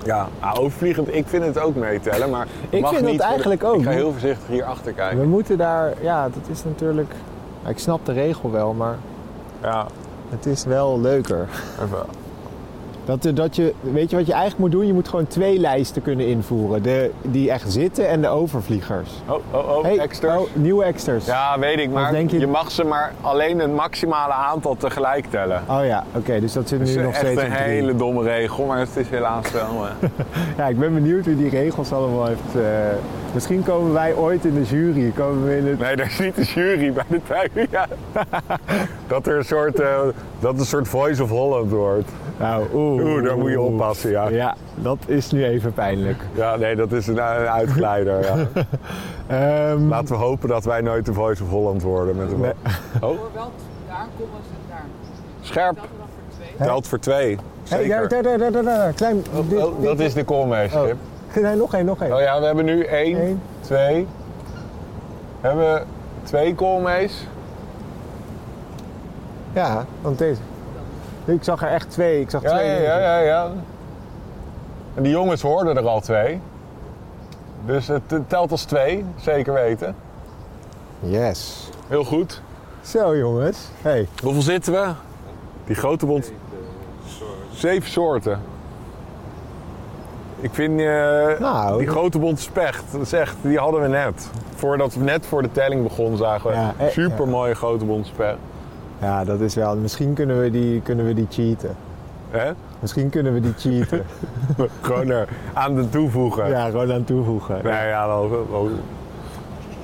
ja, 0.05 0.27
ah, 0.39 0.59
overvliegend, 0.59 1.13
ik 1.15 1.27
vind 1.27 1.43
het 1.45 1.59
ook 1.59 1.75
meetellen, 1.75 2.29
maar 2.29 2.47
Ik 2.69 2.81
mag 2.81 2.93
vind 2.93 3.05
niet 3.05 3.19
eigenlijk 3.19 3.63
ook. 3.63 3.77
Ik 3.77 3.83
ga 3.83 3.89
heel 3.91 4.11
voorzichtig 4.11 4.47
hier 4.47 4.63
achter 4.63 4.93
kijken. 4.93 5.19
We 5.19 5.25
moeten 5.27 5.57
daar, 5.57 5.93
ja, 6.01 6.23
dat 6.23 6.43
is 6.49 6.63
natuurlijk... 6.63 7.13
Ik 7.67 7.77
snap 7.79 8.05
de 8.05 8.11
regel 8.13 8.51
wel, 8.51 8.73
maar 8.73 8.95
Ja, 9.61 9.85
het 10.29 10.45
is 10.45 10.65
wel 10.65 10.99
leuker. 10.99 11.47
even. 11.83 12.05
Dat, 13.05 13.25
eh, 13.25 13.35
dat 13.35 13.55
je, 13.55 13.73
weet 13.81 14.09
je 14.09 14.15
wat 14.15 14.25
je 14.25 14.31
eigenlijk 14.31 14.61
moet 14.61 14.71
doen? 14.71 14.87
Je 14.87 14.93
moet 14.93 15.07
gewoon 15.07 15.27
twee 15.27 15.59
lijsten 15.59 16.01
kunnen 16.01 16.27
invoeren. 16.27 16.83
De, 16.83 17.11
die 17.21 17.51
echt 17.51 17.71
zitten 17.71 18.07
en 18.07 18.21
de 18.21 18.27
overvliegers. 18.27 19.09
Oh, 19.27 19.35
oh, 19.51 19.77
oh, 19.77 19.83
Hey, 19.83 19.97
extras. 19.99 20.37
oh, 20.41 20.47
nieuwe 20.53 20.83
extras. 20.83 21.25
Ja, 21.25 21.59
weet 21.59 21.79
ik, 21.79 21.89
maar 21.91 22.15
je- 22.19 22.39
je... 22.39 22.47
mag 22.47 22.71
ze 22.71 22.83
maar 22.83 23.13
alleen 23.21 23.59
een 23.59 23.73
maximale 23.75 24.33
aantal 24.33 24.75
tegelijk 24.77 25.25
tellen. 25.29 25.63
Oh 25.69 25.85
ja, 25.85 26.03
oké, 26.15 26.39
dus 26.39 26.53
dat 26.53 26.67
zit 26.69 26.79
nu 26.79 26.85
is 26.85 26.95
nog 26.95 27.15
steeds 27.15 27.41
een 27.41 27.47
op 27.47 27.53
drie. 27.53 27.63
hele 27.67 27.95
domme 27.95 28.23
regel, 28.23 28.65
maar 28.65 28.79
het 28.79 28.89
is 28.95 29.09
helaas 29.09 29.51
wel. 29.51 29.85
eh. 29.85 30.09
Ja, 30.57 30.67
ik 30.67 30.79
ben 30.79 30.93
benieuwd 30.93 31.25
hoe 31.25 31.37
die 31.37 31.49
regels 31.49 31.91
allemaal 31.93 32.25
heeft. 32.25 32.55
eh, 32.55 32.61
misschien 33.33 33.63
komen 33.63 33.93
wij 33.93 34.13
ooit 34.15 34.45
in 34.45 34.53
de 34.53 34.63
jury. 34.63 35.11
Komen 35.15 35.47
we 35.47 35.57
in 35.57 35.67
het... 35.67 35.79
Nee, 35.79 35.95
daar 36.01 36.05
is 36.05 36.19
niet 36.19 36.35
de 36.35 36.43
jury 36.43 36.93
bij 36.93 37.03
de 37.07 37.19
tuin. 37.27 37.67
Ja. 37.71 37.87
dat 39.07 39.27
er 39.27 39.37
een 39.37 39.45
soort, 39.45 39.81
dat 40.39 40.59
een 40.59 40.65
soort 40.65 40.87
Voice 40.87 41.23
of 41.23 41.29
Holland 41.29 41.71
wordt. 41.71 42.09
Nou, 42.41 42.65
oeh, 42.73 43.03
Oeh, 43.03 43.23
daar 43.23 43.37
moet 43.37 43.49
je 43.49 43.61
oppassen, 43.61 44.09
ja. 44.11 44.29
Ja, 44.29 44.55
dat 44.75 44.97
is 45.05 45.31
nu 45.31 45.43
even 45.45 45.73
pijnlijk. 45.73 46.17
Ja, 46.33 46.55
nee, 46.55 46.75
dat 46.75 46.91
is 46.91 47.07
een, 47.07 47.17
een 47.17 47.23
uitglijder. 47.47 48.19
Ja. 48.25 48.35
Ehm, 49.71 49.87
Laten 49.87 50.15
we 50.15 50.21
hopen 50.23 50.49
dat 50.49 50.63
wij 50.63 50.81
nooit 50.81 51.05
de 51.05 51.13
Voice 51.13 51.43
of 51.43 51.49
Holland 51.49 51.81
worden. 51.81 52.15
Met 52.15 52.31
een... 52.31 52.39
Nee. 52.39 52.51
Oh, 52.95 53.01
Hoor 53.01 53.17
wel, 53.33 53.51
daar 53.87 54.07
komen 54.19 54.39
ze 54.43 54.69
daar. 54.69 54.83
scherp. 55.41 55.77
Er. 56.57 56.65
Telt 56.65 56.87
voor 56.87 56.99
twee. 56.99 57.37
hey, 57.69 57.79
Zeker. 57.83 58.09
daar, 58.09 58.23
daar, 58.23 58.37
daar, 58.37 58.51
daar, 58.51 58.63
daar. 58.63 58.93
Klein. 58.93 59.23
Oh, 59.35 59.49
dit- 59.49 59.63
oh, 59.65 59.83
dat 59.83 59.97
dit- 59.97 60.07
is 60.07 60.13
de 60.13 60.23
koolmeester. 60.23 60.81
Oh. 60.81 61.41
Nee, 61.43 61.55
nog 61.55 61.73
één, 61.73 61.85
nog 61.85 62.01
één. 62.01 62.13
Oh 62.15 62.21
ja, 62.21 62.39
we 62.39 62.45
hebben 62.45 62.65
nu 62.65 62.83
één, 62.83 63.21
Eén. 63.21 63.41
twee. 63.59 64.07
We 65.41 65.47
hebben 65.47 65.83
twee 66.23 66.55
koolmees. 66.55 67.27
Ja, 69.53 69.85
want 70.01 70.17
deze. 70.17 70.41
Ik 71.25 71.43
zag 71.43 71.61
er 71.61 71.69
echt 71.69 71.89
twee. 71.89 72.21
Ik 72.21 72.29
zag 72.29 72.41
Ja, 72.41 72.49
twee. 72.49 72.67
ja, 72.81 72.81
ja, 72.81 72.97
ja, 72.99 73.17
ja. 73.19 73.49
En 74.95 75.03
die 75.03 75.11
jongens 75.11 75.41
hoorden 75.41 75.77
er 75.77 75.87
al 75.87 76.01
twee. 76.01 76.41
Dus 77.65 77.87
het 77.87 78.01
telt 78.27 78.51
als 78.51 78.63
twee, 78.63 79.05
zeker 79.15 79.53
weten. 79.53 79.95
Yes. 80.99 81.69
Heel 81.87 82.03
goed. 82.03 82.41
Zo 82.81 83.17
jongens. 83.17 83.67
Hey. 83.81 84.07
Hoeveel 84.23 84.41
zitten 84.41 84.73
we? 84.73 84.87
Die 85.65 85.75
grote 85.75 86.05
bond. 86.05 86.31
Zeven 87.53 87.89
soorten. 87.91 88.39
Ik 90.39 90.53
vind 90.53 90.79
eh, 90.79 91.39
Nou, 91.39 91.77
die 91.77 91.87
grote 91.87 92.19
bond 92.19 92.39
specht, 92.39 92.83
dat 92.91 93.01
is 93.01 93.13
echt, 93.13 93.35
die 93.41 93.57
hadden 93.57 93.81
we 93.81 93.87
net. 93.87 94.29
Voordat 94.55 94.93
we 94.93 95.03
net 95.03 95.25
voor 95.25 95.41
de 95.41 95.51
telling 95.51 95.83
begonnen 95.83 96.17
zagen 96.17 96.49
we 96.49 96.55
Ja, 96.55 96.73
eh, 96.77 96.87
super 96.87 97.27
mooie 97.27 97.53
grote 97.55 97.85
bond 97.85 98.05
specht. 98.05 98.37
Ja, 99.01 99.23
dat 99.23 99.39
is 99.39 99.55
wel. 99.55 99.75
Misschien 99.75 100.13
kunnen 100.13 100.41
we 100.41 100.51
die, 100.51 100.81
kunnen 100.81 101.05
we 101.05 101.13
die 101.13 101.27
cheaten. 101.29 101.75
Hè? 102.29 102.51
Misschien 102.79 103.09
kunnen 103.09 103.33
we 103.33 103.39
die 103.39 103.53
cheaten. 103.57 104.05
Gewoon 104.81 105.09
er 105.09 105.27
aan 105.53 105.75
de 105.75 105.89
toevoegen. 105.89 106.49
ja, 106.49 106.69
gewoon 106.69 106.93
aan 106.93 107.03
toevoegen. 107.03 107.59
Nee, 107.63 107.87
ja, 107.87 108.07
wel, 108.07 108.69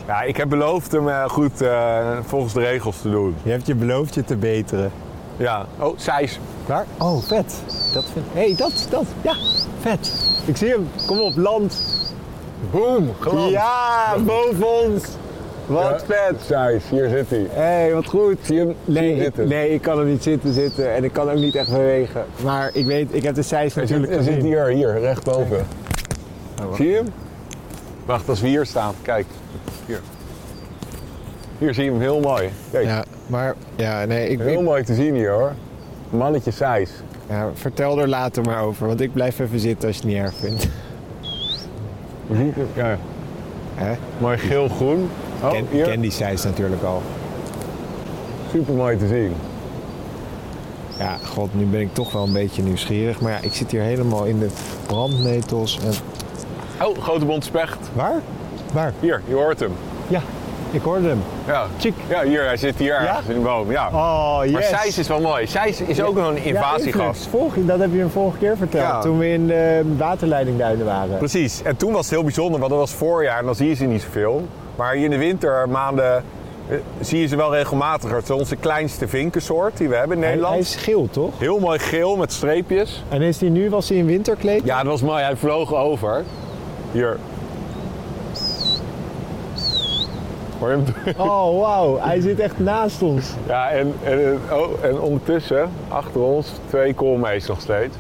ja, 0.07 0.21
ik 0.21 0.37
heb 0.37 0.49
beloofd 0.49 0.91
hem 0.91 1.09
eh, 1.09 1.29
goed 1.29 1.61
eh, 1.61 2.17
volgens 2.21 2.53
de 2.53 2.59
regels 2.59 3.01
te 3.01 3.09
doen. 3.09 3.35
Je 3.43 3.51
hebt 3.51 3.67
je 3.67 3.75
beloofd 3.75 4.13
je 4.13 4.23
te 4.23 4.35
beteren. 4.35 4.91
Ja. 5.37 5.65
Oh, 5.79 5.97
Sijs. 5.97 6.39
Waar? 6.65 6.85
Oh, 6.97 7.23
vet. 7.23 7.61
Dat 7.93 8.05
vind 8.13 8.25
Hé, 8.33 8.45
hey, 8.45 8.55
dat, 8.55 8.87
dat. 8.89 9.05
Ja, 9.21 9.33
vet. 9.79 10.31
Ik 10.45 10.57
zie 10.57 10.69
hem. 10.69 10.89
Kom 11.07 11.19
op, 11.19 11.35
land. 11.35 11.77
Boom. 12.71 13.09
Ja, 13.49 14.15
boven 14.25 14.83
ons. 14.83 15.03
Wat 15.67 16.03
Ja, 16.07 16.15
vet. 16.15 16.41
Sijs, 16.45 16.83
hier 16.89 17.09
zit 17.09 17.29
hij. 17.29 17.47
Hé, 17.49 17.61
hey, 17.61 17.93
wat 17.93 18.05
goed. 18.05 18.37
Zie 18.41 18.55
je 18.55 18.61
hem, 18.61 18.75
Nee, 18.85 19.15
ik, 19.15 19.21
zitten? 19.23 19.47
nee, 19.47 19.69
ik 19.73 19.81
kan 19.81 19.97
hem 19.97 20.07
niet 20.07 20.23
zitten 20.23 20.53
zitten 20.53 20.93
en 20.93 21.03
ik 21.03 21.13
kan 21.13 21.29
ook 21.29 21.35
niet 21.37 21.55
echt 21.55 21.69
bewegen. 21.71 22.25
Maar 22.43 22.69
ik 22.73 22.85
weet, 22.85 23.13
ik 23.13 23.23
heb 23.23 23.35
de 23.35 23.41
cijfers 23.41 23.75
natuurlijk 23.89 24.11
hij 24.11 24.33
zit 24.33 24.43
hier, 24.43 24.65
hier, 24.65 24.99
rechtboven. 24.99 25.65
Oh. 26.63 26.73
Zie 26.75 26.87
je 26.87 26.95
hem? 26.95 27.07
Wacht, 28.05 28.29
als 28.29 28.41
we 28.41 28.47
hier 28.47 28.65
staan, 28.65 28.93
kijk. 29.01 29.25
Hier. 29.85 29.99
Hier 31.57 31.73
zie 31.73 31.83
je 31.83 31.91
hem 31.91 31.99
heel 32.01 32.19
mooi. 32.19 32.49
Kijk, 32.71 32.85
Ja, 32.85 33.03
maar 33.27 33.55
ja, 33.75 34.05
nee, 34.05 34.29
ik, 34.29 34.39
heel 34.39 34.61
mooi 34.61 34.83
te 34.83 34.93
zien 34.93 35.15
hier 35.15 35.31
hoor. 35.31 35.51
Mannetje 36.09 36.51
Sijs. 36.51 36.91
Ja, 37.29 37.49
vertel 37.53 37.99
er 38.01 38.07
later 38.07 38.43
maar 38.43 38.61
over, 38.63 38.87
want 38.87 39.01
ik 39.01 39.13
blijf 39.13 39.39
even 39.39 39.59
zitten 39.59 39.87
als 39.87 39.97
je 39.97 40.01
het 40.03 40.11
niet 40.11 40.21
erg 40.23 40.33
vindt. 40.33 40.67
Ja, 42.75 42.97
Hè? 43.75 43.93
mooi 44.17 44.37
geel-groen. 44.37 45.09
Oh, 45.43 45.51
ken, 45.51 45.67
hier. 45.71 45.83
ken 45.85 46.01
die 46.01 46.11
size 46.11 46.47
natuurlijk 46.47 46.83
al. 46.83 47.01
Super 48.51 48.73
mooi 48.73 48.97
te 48.97 49.07
zien. 49.07 49.33
Ja, 50.99 51.17
god, 51.33 51.49
nu 51.53 51.65
ben 51.65 51.79
ik 51.81 51.93
toch 51.93 52.11
wel 52.11 52.23
een 52.23 52.33
beetje 52.33 52.61
nieuwsgierig. 52.63 53.21
Maar 53.21 53.31
ja, 53.31 53.37
ik 53.41 53.53
zit 53.53 53.71
hier 53.71 53.81
helemaal 53.81 54.23
in 54.23 54.39
de 54.39 54.47
brandnetels. 54.85 55.79
En... 55.85 55.93
Oh, 56.87 56.97
grote 56.97 57.25
bont 57.25 57.43
specht. 57.43 57.77
Waar? 57.93 58.21
Waar? 58.73 58.93
Hier, 58.99 59.21
je 59.27 59.33
hoort 59.33 59.59
hem. 59.59 59.71
Ja, 60.07 60.21
ik 60.71 60.81
hoorde 60.81 61.07
hem. 61.07 61.21
Ja. 61.47 61.65
Chick. 61.79 61.93
Ja, 62.09 62.23
hier, 62.23 62.43
hij 62.45 62.57
zit 62.57 62.75
hier 62.77 63.21
in 63.27 63.33
de 63.33 63.39
boom. 63.39 63.71
Ja. 63.71 63.89
Oh, 63.93 64.39
yes. 64.43 64.51
Maar 64.51 64.63
Seis 64.63 64.97
is 64.97 65.07
wel 65.07 65.19
mooi. 65.21 65.47
Seis 65.47 65.81
is 65.81 66.01
ook 66.01 66.15
nog 66.15 66.27
een 66.29 66.43
invasiegast. 66.43 67.23
Ja, 67.23 67.29
Vorige- 67.29 67.65
dat 67.65 67.79
heb 67.79 67.93
je 67.93 68.01
een 68.01 68.09
vorige 68.09 68.37
keer 68.37 68.57
verteld, 68.57 68.83
Ja. 68.83 68.99
toen 69.01 69.17
we 69.17 69.27
in 69.27 69.47
de 69.47 69.93
waterleidingduinen 69.97 70.85
waren. 70.85 71.17
Precies. 71.17 71.61
En 71.63 71.77
toen 71.77 71.91
was 71.91 72.01
het 72.05 72.09
heel 72.13 72.23
bijzonder, 72.23 72.59
want 72.59 72.71
dat 72.71 72.79
was 72.79 72.91
voorjaar 72.93 73.39
en 73.39 73.45
dan 73.45 73.55
zie 73.55 73.67
je 73.67 73.73
ze 73.75 73.85
niet 73.85 74.01
zoveel. 74.01 74.47
Maar 74.77 74.93
hier 74.93 75.03
in 75.03 75.09
de 75.09 75.17
wintermaanden 75.17 76.23
eh, 76.69 76.77
zie 76.99 77.19
je 77.19 77.27
ze 77.27 77.35
wel 77.35 77.55
regelmatiger. 77.55 78.15
Het 78.15 78.23
is 78.23 78.31
onze 78.31 78.55
kleinste 78.55 79.07
vinkensoort 79.07 79.77
die 79.77 79.89
we 79.89 79.95
hebben 79.95 80.17
in 80.17 80.23
Hij, 80.23 80.31
Nederland. 80.31 80.55
hij 80.55 80.63
is 80.63 80.75
geel, 80.75 81.07
toch? 81.11 81.39
Heel 81.39 81.59
mooi 81.59 81.79
geel 81.79 82.15
met 82.15 82.31
streepjes. 82.33 83.03
En 83.09 83.21
is 83.21 83.37
die 83.37 83.49
nu, 83.49 83.69
was 83.69 83.89
hij 83.89 83.97
in 83.97 84.05
winterkleed? 84.05 84.63
Ja, 84.63 84.77
dat 84.77 84.91
was 84.91 85.01
mooi. 85.01 85.23
Hij 85.23 85.35
vloog 85.35 85.73
over. 85.75 86.23
Hier. 86.91 87.17
Hoor 90.59 90.69
je 90.69 90.75
hem? 90.75 91.13
Oh, 91.27 91.59
wauw. 91.59 91.99
Hij 91.99 92.21
zit 92.21 92.39
echt 92.39 92.59
naast 92.59 93.01
ons. 93.01 93.29
Ja, 93.47 93.69
en, 93.69 93.93
en, 94.03 94.39
oh, 94.51 94.83
en 94.83 94.99
ondertussen, 94.99 95.69
achter 95.87 96.21
ons, 96.21 96.51
twee 96.69 96.93
koolmees 96.93 97.47
nog 97.47 97.61
steeds. 97.61 97.95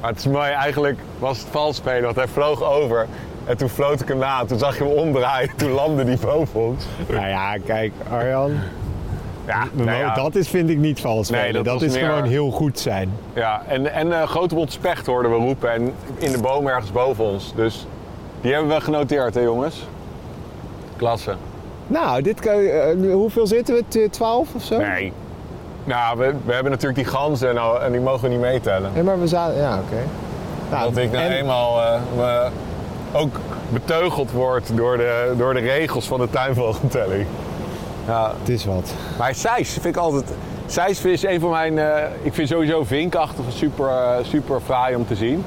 Maar 0.00 0.10
het 0.10 0.18
is 0.18 0.26
mooi, 0.26 0.50
eigenlijk 0.50 0.98
was 1.18 1.38
het 1.38 1.46
vals 1.50 1.76
spelen, 1.76 2.02
want 2.02 2.16
hij 2.16 2.28
vloog 2.28 2.62
over. 2.62 3.06
En 3.46 3.56
toen 3.56 3.68
floot 3.68 4.00
ik 4.00 4.08
hem 4.08 4.18
na. 4.18 4.44
Toen 4.44 4.58
zag 4.58 4.78
je 4.78 4.84
hem 4.84 4.92
omdraaien. 4.92 5.50
Toen 5.56 5.70
landde 5.70 6.04
die 6.04 6.18
boven 6.18 6.60
ons. 6.60 6.84
Nou 7.08 7.26
ja, 7.28 7.56
kijk, 7.66 7.92
Arjan. 8.10 8.52
Ja, 9.46 9.64
nou 9.72 9.98
ja, 9.98 10.14
Dat 10.14 10.34
is, 10.34 10.48
vind 10.48 10.70
ik 10.70 10.78
niet 10.78 11.00
vals 11.00 11.30
Nee, 11.30 11.62
dat 11.62 11.82
is 11.82 11.92
meer- 11.94 12.04
gewoon 12.04 12.24
heel 12.24 12.50
goed 12.50 12.78
zijn. 12.78 13.12
ja. 13.32 13.62
En, 13.68 13.92
en 13.92 14.20
eh, 14.20 14.26
grote 14.28 14.54
bont 14.54 14.72
specht 14.72 15.06
hoorden 15.06 15.30
we 15.30 15.36
roepen. 15.36 15.72
En 15.72 15.92
in 16.16 16.32
de 16.32 16.38
boom 16.40 16.66
ergens 16.68 16.92
boven 16.92 17.24
ons. 17.24 17.52
Dus 17.56 17.86
die 18.40 18.52
hebben 18.52 18.74
we 18.74 18.80
genoteerd, 18.80 19.34
hè 19.34 19.40
jongens? 19.40 19.86
Klasse. 20.96 21.34
Nou, 21.86 22.22
dit 22.22 22.40
kan, 22.40 22.52
eh, 22.54 23.12
hoeveel 23.12 23.46
zitten 23.46 23.74
we? 23.74 23.84
T- 24.08 24.12
12 24.12 24.48
of 24.54 24.62
zo? 24.62 24.78
Nee. 24.78 25.12
Nou, 25.84 26.18
we, 26.18 26.34
we 26.44 26.52
hebben 26.52 26.72
natuurlijk 26.72 27.02
die 27.04 27.12
ganzen 27.12 27.48
en, 27.82 27.92
die 27.92 28.00
mogen 28.00 28.22
we 28.22 28.28
niet 28.28 28.40
meetellen. 28.40 28.90
Nee, 28.94 29.02
maar 29.02 29.20
we 29.20 29.26
zaten... 29.26 29.56
Ja, 29.56 29.78
oké. 29.78 30.02
Nou, 30.70 30.92
Dat 30.92 31.02
ik 31.02 31.12
nou 31.12 31.24
en- 31.24 31.32
eenmaal 31.32 31.82
eh, 31.82 32.46
ook 33.16 33.40
beteugeld 33.72 34.30
word 34.30 34.70
door 34.76 34.96
de, 34.96 35.34
door 35.36 35.54
de 35.54 35.60
regels 35.60 36.06
van 36.06 36.20
de 36.20 36.30
tuinvogeltelling. 36.30 37.26
Ja, 38.06 38.32
Het 38.40 38.48
is 38.48 38.64
wat. 38.64 38.94
maar 39.18 39.34
Seis 39.34 39.70
vind 39.72 39.84
ik 39.84 39.96
altijd... 39.96 40.24
Seis 40.66 41.04
is 41.04 41.22
een 41.22 41.40
van 41.40 41.50
mijn... 41.50 41.78
eh, 41.78 42.02
ik 42.22 42.34
vind 42.34 42.48
sowieso 42.48 42.84
vinkachtige 42.84 43.50
super, 43.50 43.88
eh, 43.88 44.24
super 44.24 44.60
fraai 44.60 44.94
om 44.96 45.06
te 45.06 45.14
zien. 45.14 45.44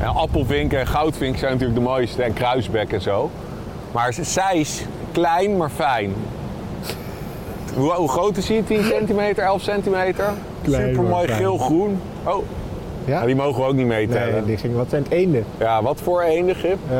En 0.00 0.06
appelvinken 0.06 0.78
en 0.78 0.86
goudvink 0.86 1.36
zijn 1.36 1.52
natuurlijk 1.52 1.78
de 1.78 1.84
mooiste. 1.84 2.22
En 2.22 2.32
kruisbek 2.32 2.92
en 2.92 3.00
zo. 3.00 3.30
Maar 3.92 4.14
Seis, 4.20 4.84
klein 5.12 5.56
maar 5.56 5.70
fijn. 5.70 6.14
Hoe, 7.74 7.92
hoe 7.92 8.08
groot 8.08 8.36
is 8.36 8.48
hij? 8.48 8.62
10 8.66 8.84
centimeter, 8.84 9.44
11 9.44 9.62
centimeter? 9.62 10.24
Klein 10.62 10.88
super 10.88 11.02
mooi 11.08 11.28
geel-groen. 11.28 12.00
Oh, 12.24 12.44
Ja? 13.08 13.26
die 13.26 13.36
mogen 13.36 13.62
we 13.62 13.68
ook 13.68 13.74
niet 13.74 13.86
meetellen. 13.86 14.32
Nee, 14.32 14.44
die 14.44 14.56
ging, 14.56 14.74
wat 14.76 14.86
zijn 14.88 15.02
het 15.02 15.12
eenden? 15.12 15.44
Ja, 15.58 15.82
wat 15.82 16.00
voor 16.00 16.22
eendengip? 16.22 16.78
Eh, 16.90 16.98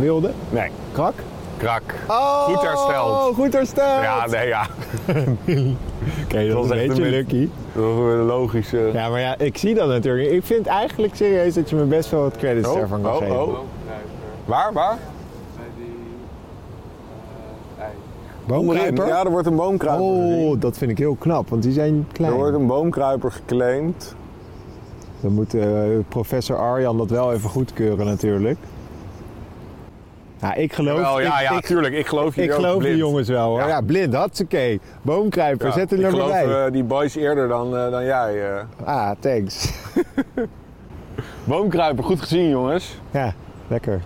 wilde? 0.00 0.30
Nee, 0.50 0.70
Krak? 0.92 1.14
krak. 1.56 1.82
Oh, 2.08 2.44
Goed 2.44 2.62
hersteld. 2.62 3.34
goed 3.34 3.52
hersteld. 3.52 4.02
Ja, 4.02 4.26
nee, 4.26 4.46
ja. 4.48 4.66
Oké, 6.24 6.46
dat 6.46 6.56
was 6.56 6.70
een 6.70 6.86
beetje 6.86 7.04
lucky. 7.04 7.48
Dat 7.72 7.84
is 7.84 7.96
een 7.98 8.22
logische... 8.22 8.90
Ja, 8.92 9.08
maar 9.08 9.20
ja, 9.20 9.38
ik 9.38 9.58
zie 9.58 9.74
dat 9.74 9.88
natuurlijk. 9.88 10.30
Ik 10.30 10.44
vind 10.44 10.66
eigenlijk 10.66 11.14
serieus 11.16 11.54
dat 11.54 11.70
je 11.70 11.76
me 11.76 11.84
best 11.84 12.10
wel 12.10 12.22
wat 12.22 12.36
credits 12.36 12.68
Oh, 12.68 12.74
daarvan 12.74 13.02
kan 13.02 13.12
oh, 13.12 13.18
geven. 13.18 13.46
oh. 13.46 13.58
Waar, 14.44 14.72
waar? 14.72 14.98
Bij 15.56 15.64
die 15.76 15.86
eh. 17.78 17.84
Boomkruiper? 18.46 19.06
Ja, 19.06 19.24
er 19.24 19.30
wordt 19.30 19.46
een 19.46 19.56
boomkruiper. 19.56 20.06
Oh, 20.06 20.60
dat 20.60 20.78
vind 20.78 20.90
ik 20.90 20.98
heel 20.98 21.16
knap, 21.18 21.48
want 21.48 21.62
die 21.62 21.72
zijn 21.72 22.06
klein. 22.12 22.32
Er 22.32 22.38
wordt 22.38 22.56
een 22.56 22.66
boomkruiper 22.66 23.32
geclaimd. 23.32 24.14
Dan 25.22 25.32
moet 25.32 25.54
eh, 25.54 25.66
professor 26.08 26.56
Arjan 26.56 26.96
dat 26.98 27.10
wel 27.10 27.32
even 27.32 27.50
goedkeuren 27.50 28.06
natuurlijk. 28.06 28.58
Ja, 30.40 30.54
ik 30.54 30.72
geloof... 30.72 30.98
Ja, 30.98 31.40
ik, 31.40 31.42
ja, 31.42 31.56
ik, 31.56 31.66
tuurlijk. 31.66 31.94
Ik 31.94 32.06
geloof 32.06 32.34
je 32.34 32.42
ik 32.42 32.52
geloof 32.52 32.82
die 32.82 32.96
jongens 32.96 33.28
wel 33.28 33.48
hoor. 33.48 33.58
Ja, 33.58 33.66
Ja. 33.66 33.80
blind, 33.80 34.14
hartstikke. 34.14 34.78
Boomkruiper, 35.02 35.66
Ja, 35.66 35.72
zet 35.72 35.92
er 35.92 35.98
ik 35.98 36.04
er 36.04 36.10
maar 36.16 36.20
geloof 36.20 36.66
eh, 36.66 36.72
die 36.72 36.84
boys 36.84 37.14
eerder 37.14 37.48
dan, 37.48 37.76
eh, 37.76 37.90
dan 37.90 38.04
jij. 38.04 38.64
Ah, 38.84 39.10
thanks. 39.20 39.72
Boomkruiper, 41.44 42.04
goed 42.04 42.20
gezien 42.20 42.48
jongens. 42.48 42.98
Ja, 43.10 43.34
lekker. 43.68 44.00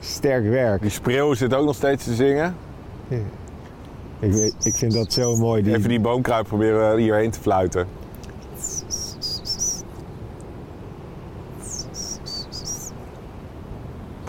Sterk 0.00 0.48
werk. 0.48 0.80
Die 0.80 0.90
spreeuw 0.90 1.34
zit 1.34 1.54
ook 1.54 1.64
nog 1.66 1.74
steeds 1.74 2.04
te 2.04 2.14
zingen. 2.14 2.54
Ik, 4.20 4.52
ik 4.62 4.74
vind 4.74 4.92
dat 4.92 5.12
zo 5.12 5.36
mooi. 5.36 5.62
Die, 5.62 5.76
Even 5.76 5.88
die 5.88 6.00
boomkruiper 6.00 6.48
proberen 6.48 6.98
hierheen 6.98 7.30
te 7.30 7.40
fluiten. 7.40 7.86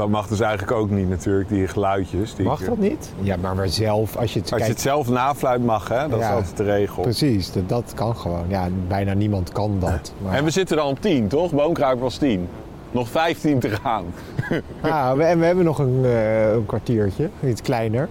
Dat 0.02 0.10
mag 0.10 0.28
dus 0.28 0.40
eigenlijk 0.40 0.72
ook 0.72 0.90
niet 0.90 1.10
natuurlijk, 1.10 1.50
die 1.50 1.68
geluidjes. 1.68 2.36
Die 2.36 2.46
Mag 2.46 2.62
ik- 2.62 2.68
dat 2.68 2.78
niet? 2.78 3.14
Ja, 3.22 3.36
maar, 3.42 3.56
maar 3.56 3.68
zelf, 3.68 4.16
als 4.18 4.34
je 4.34 4.40
het 4.40 4.54
Als 4.54 4.62
je 4.62 4.68
het 4.68 4.82
zelf 4.82 5.10
nafluit 5.10 5.66
mag, 5.66 5.88
hè? 5.88 6.08
dat 6.08 6.20
is 6.20 6.26
altijd 6.26 6.58
de 6.58 6.64
regel. 6.64 7.02
Precies, 7.02 7.52
dat, 7.52 7.70
dat 7.70 7.92
kan 7.96 8.16
gewoon. 8.16 8.46
Ja, 8.48 8.68
bijna 8.88 9.14
niemand 9.14 9.52
kan 9.52 9.76
dat. 9.80 10.14
Maar... 10.24 10.34
En 10.34 10.44
we 10.44 10.50
zitten 10.50 10.78
dan 10.78 10.88
op 10.88 11.02
10, 11.02 11.28
toch? 11.28 11.52
Boomkruiper 11.52 12.04
was 12.04 12.18
10. 12.18 12.48
Nog 12.92 13.10
15 13.10 13.60
te 13.60 13.70
gaan. 13.70 14.06
Ah, 14.82 15.14
we, 15.14 15.24
en 15.24 15.40
we 15.40 15.46
hebben 15.46 15.66
nog 15.66 15.80
een, 15.80 16.00
eh, 16.06 16.52
een 16.52 16.66
kwartiertje, 16.66 17.30
iets 17.44 17.62
kleiner. 17.62 18.10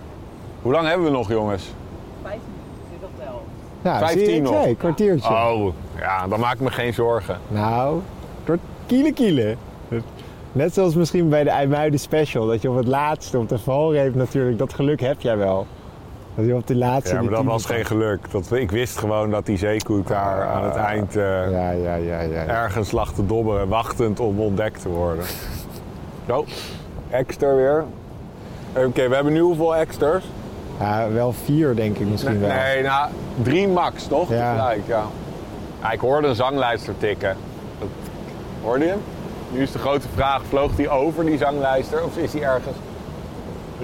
Hoe 0.62 0.72
lang 0.72 0.86
hebben 0.88 1.06
we 1.06 1.12
nog, 1.12 1.28
jongens? 1.28 1.72
Ja, 3.82 3.98
15 3.98 4.18
zie 4.18 4.30
je, 4.30 4.36
ik 4.36 4.42
nog. 4.42 4.52
zei, 4.52 4.68
een 4.68 4.76
kwartiertje. 4.76 5.30
Oh, 5.30 5.74
ja, 5.98 6.26
dan 6.28 6.40
maak 6.40 6.54
ik 6.54 6.60
me 6.60 6.70
geen 6.70 6.94
zorgen. 6.94 7.38
Nou, 7.48 8.00
door 8.44 8.58
kiele 8.86 9.12
kiele. 9.12 9.56
Net 10.52 10.74
zoals 10.74 10.94
misschien 10.94 11.28
bij 11.28 11.44
de 11.44 11.50
IJmuiden 11.50 12.00
special, 12.00 12.46
dat 12.46 12.62
je 12.62 12.70
op 12.70 12.76
het 12.76 12.86
laatste, 12.86 13.38
op 13.38 13.48
de 13.48 13.58
valreep 13.58 14.14
natuurlijk, 14.14 14.58
dat 14.58 14.74
geluk 14.74 15.00
heb 15.00 15.20
jij 15.20 15.36
wel. 15.36 15.66
Dat 16.34 16.46
je 16.46 16.54
op 16.54 16.66
de 16.66 16.76
laatste... 16.76 17.14
Ja, 17.14 17.20
maar 17.20 17.28
die 17.28 17.36
dat 17.36 17.44
was 17.44 17.64
geen 17.64 17.84
geluk. 17.84 18.30
Dat, 18.30 18.52
ik 18.52 18.70
wist 18.70 18.98
gewoon 18.98 19.30
dat 19.30 19.46
die 19.46 19.58
zeekoek 19.58 20.06
daar 20.06 20.46
aan 20.46 20.64
het 20.64 20.74
eind 20.74 21.16
eh, 21.16 21.50
Ja, 21.50 21.70
ja, 21.70 21.94
ja, 21.94 22.46
ergens 22.46 22.90
lag 22.90 23.12
te 23.12 23.26
dobberen, 23.26 23.68
wachtend 23.68 24.20
om 24.20 24.40
ontdekt 24.40 24.82
te 24.82 24.88
worden. 24.88 25.24
Zo, 26.26 26.44
extra 27.10 27.54
weer. 27.54 27.84
Oké, 28.76 29.08
we 29.08 29.14
hebben 29.14 29.32
nu 29.32 29.40
hoeveel 29.40 29.76
extras? 29.76 30.24
Ja, 30.78 31.10
wel 31.12 31.32
vier 31.32 31.74
denk 31.74 31.96
ik 31.98 32.06
misschien 32.08 32.40
wel. 32.40 32.48
Nee, 32.48 32.82
nou, 32.82 33.10
drie 33.42 33.68
max, 33.68 34.06
toch? 34.06 34.28
Ja. 34.28 34.52
Tegelijk, 34.52 34.86
ja. 34.86 35.04
ja. 35.82 35.90
Ik 35.90 36.00
hoorde 36.00 36.28
een 36.28 36.34
zanglijster 36.34 36.94
tikken. 36.98 37.36
Hoorde 38.62 38.84
je 38.84 38.90
hem? 38.90 39.00
Nu 39.52 39.62
is 39.62 39.72
de 39.72 39.78
grote 39.78 40.08
vraag, 40.14 40.42
vloog 40.48 40.74
die 40.74 40.88
over, 40.88 41.24
die 41.24 41.38
zanglijster? 41.38 42.04
Of 42.04 42.16
is 42.16 42.30
die 42.30 42.44
ergens... 42.44 42.76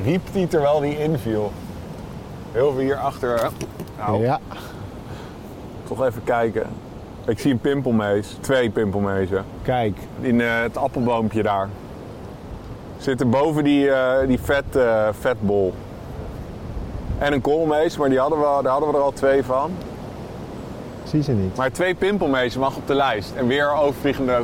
Riep 0.05 0.23
die 0.33 0.47
terwijl 0.49 0.81
die 0.81 0.99
inviel? 0.99 1.53
Heel 2.53 2.73
veel 2.73 2.81
hier 2.81 2.97
achter. 2.97 3.35
hè? 3.43 3.49
Nou, 3.99 4.23
Ja, 4.23 4.41
toch 5.85 6.05
even 6.05 6.25
kijken. 6.25 6.67
Ik 7.27 7.39
zie 7.39 7.53
een 7.53 7.59
pimpelmees. 7.59 8.37
Twee 8.41 8.71
pimpelmezen. 8.71 9.45
kijk. 9.63 9.99
In 10.21 10.41
eh, 10.41 10.61
het 10.61 10.77
appelboompje 10.77 11.43
daar. 11.43 11.69
Zitten 12.99 13.31
boven 13.31 13.65
die, 13.65 13.91
eh, 13.91 14.27
die 14.27 14.41
vet, 14.41 14.77
eh, 14.77 15.09
vetbol. 15.21 15.75
En 17.19 17.33
een 17.33 17.41
koolmees, 17.41 17.97
maar 17.97 18.09
die 18.09 18.19
hadden 18.19 18.39
we, 18.39 18.45
daar 18.63 18.73
hadden 18.73 18.91
we 18.91 18.97
er 18.97 19.03
al 19.03 19.13
twee 19.13 19.45
van. 19.45 19.71
Zie 21.05 21.23
ze 21.23 21.33
niet. 21.33 21.57
Maar 21.57 21.73
twee 21.73 21.95
pimpelmezen 21.95 22.61
mag 22.61 22.77
op 22.77 22.87
de 22.87 22.95
lijst. 22.95 23.33
En 23.37 23.47
weer 23.47 23.73
overvliegende 23.73 24.43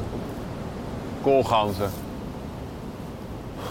koolganzen. 1.22 1.90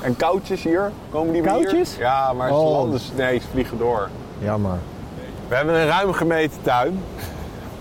En 0.01 0.15
koudjes 0.15 0.63
hier, 0.63 0.91
komen 1.09 1.33
die 1.33 1.41
weer 1.41 1.53
hier? 1.53 1.61
Koudjes? 1.63 1.95
Ja, 1.97 2.33
maar 2.33 2.47
ze 2.47 2.53
Oh. 2.53 2.71
landen, 2.71 2.99
nee, 3.15 3.39
ze 3.39 3.47
vliegen 3.51 3.77
door. 3.77 4.09
Jammer. 4.39 4.77
We 5.47 5.55
hebben 5.55 5.75
een 5.75 5.87
ruim 5.87 6.13
gemeten 6.13 6.61
tuin. 6.61 6.99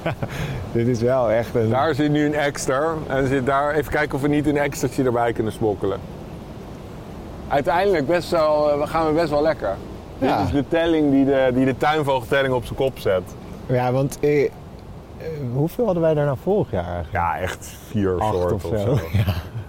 Dit 0.72 0.87
is 0.87 1.00
wel 1.00 1.30
echt 1.30 1.54
een... 1.54 1.70
Daar 1.70 1.94
zit 1.94 2.11
nu 2.11 2.26
een 2.26 2.35
extra. 2.35 2.94
En 3.06 3.26
zit 3.26 3.46
daar, 3.46 3.74
even 3.74 3.92
kijken 3.92 4.14
of 4.14 4.20
we 4.20 4.28
niet 4.28 4.46
een 4.46 4.56
extraatje 4.56 5.04
erbij 5.04 5.33
kunnen 5.33 5.52
smokkelen. 5.52 6.00
Uiteindelijk 7.48 8.06
best 8.06 8.30
wel, 8.30 8.70
eh, 8.83 8.88
gaan 8.88 9.06
we 9.06 9.12
best 9.12 9.30
wel 9.30 9.42
lekker. 9.42 9.76
Ja. 10.18 10.37
Dit 10.38 10.46
is 10.46 10.52
de 10.52 10.64
telling 10.68 11.11
die 11.11 11.24
de, 11.24 11.50
die 11.54 11.64
de 11.64 11.76
tuinvogeltelling 11.76 12.54
op 12.54 12.64
zijn 12.64 12.74
kop 12.76 12.98
zet. 12.98 13.22
Ja, 13.66 13.92
want 13.92 14.18
eh, 14.20 14.44
eh, 14.44 14.50
hoeveel 15.54 15.85
hadden 15.85 16.02
wij 16.02 16.14
daar 16.14 16.24
nou 16.24 16.37
vorig 16.42 16.70
jaar 16.70 16.85
eigenlijk? 16.94 17.12
Ja, 17.12 17.38
echt 17.38 17.72
vier 17.88 18.14
soorten 18.18 18.54
of 18.56 18.64
of 18.64 18.78
zo. 18.80 18.94
zo. 18.94 18.98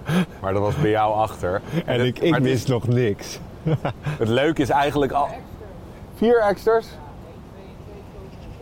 Maar 0.42 0.54
dat 0.54 0.62
was 0.62 0.76
bij 0.76 0.90
jou 0.90 1.14
achter. 1.14 1.62
En 1.86 1.98
het- 2.00 2.08
ik, 2.08 2.20
ik 2.20 2.30
maar 2.30 2.40
het 2.40 2.48
is- 2.48 2.54
wist 2.54 2.68
nog 2.68 2.88
niks. 2.88 3.40
Het 4.18 4.28
leuke 4.28 4.62
is 4.62 4.70
eigenlijk 4.70 5.12
al... 5.12 5.28
Vier 6.16 6.40
extras? 6.42 6.88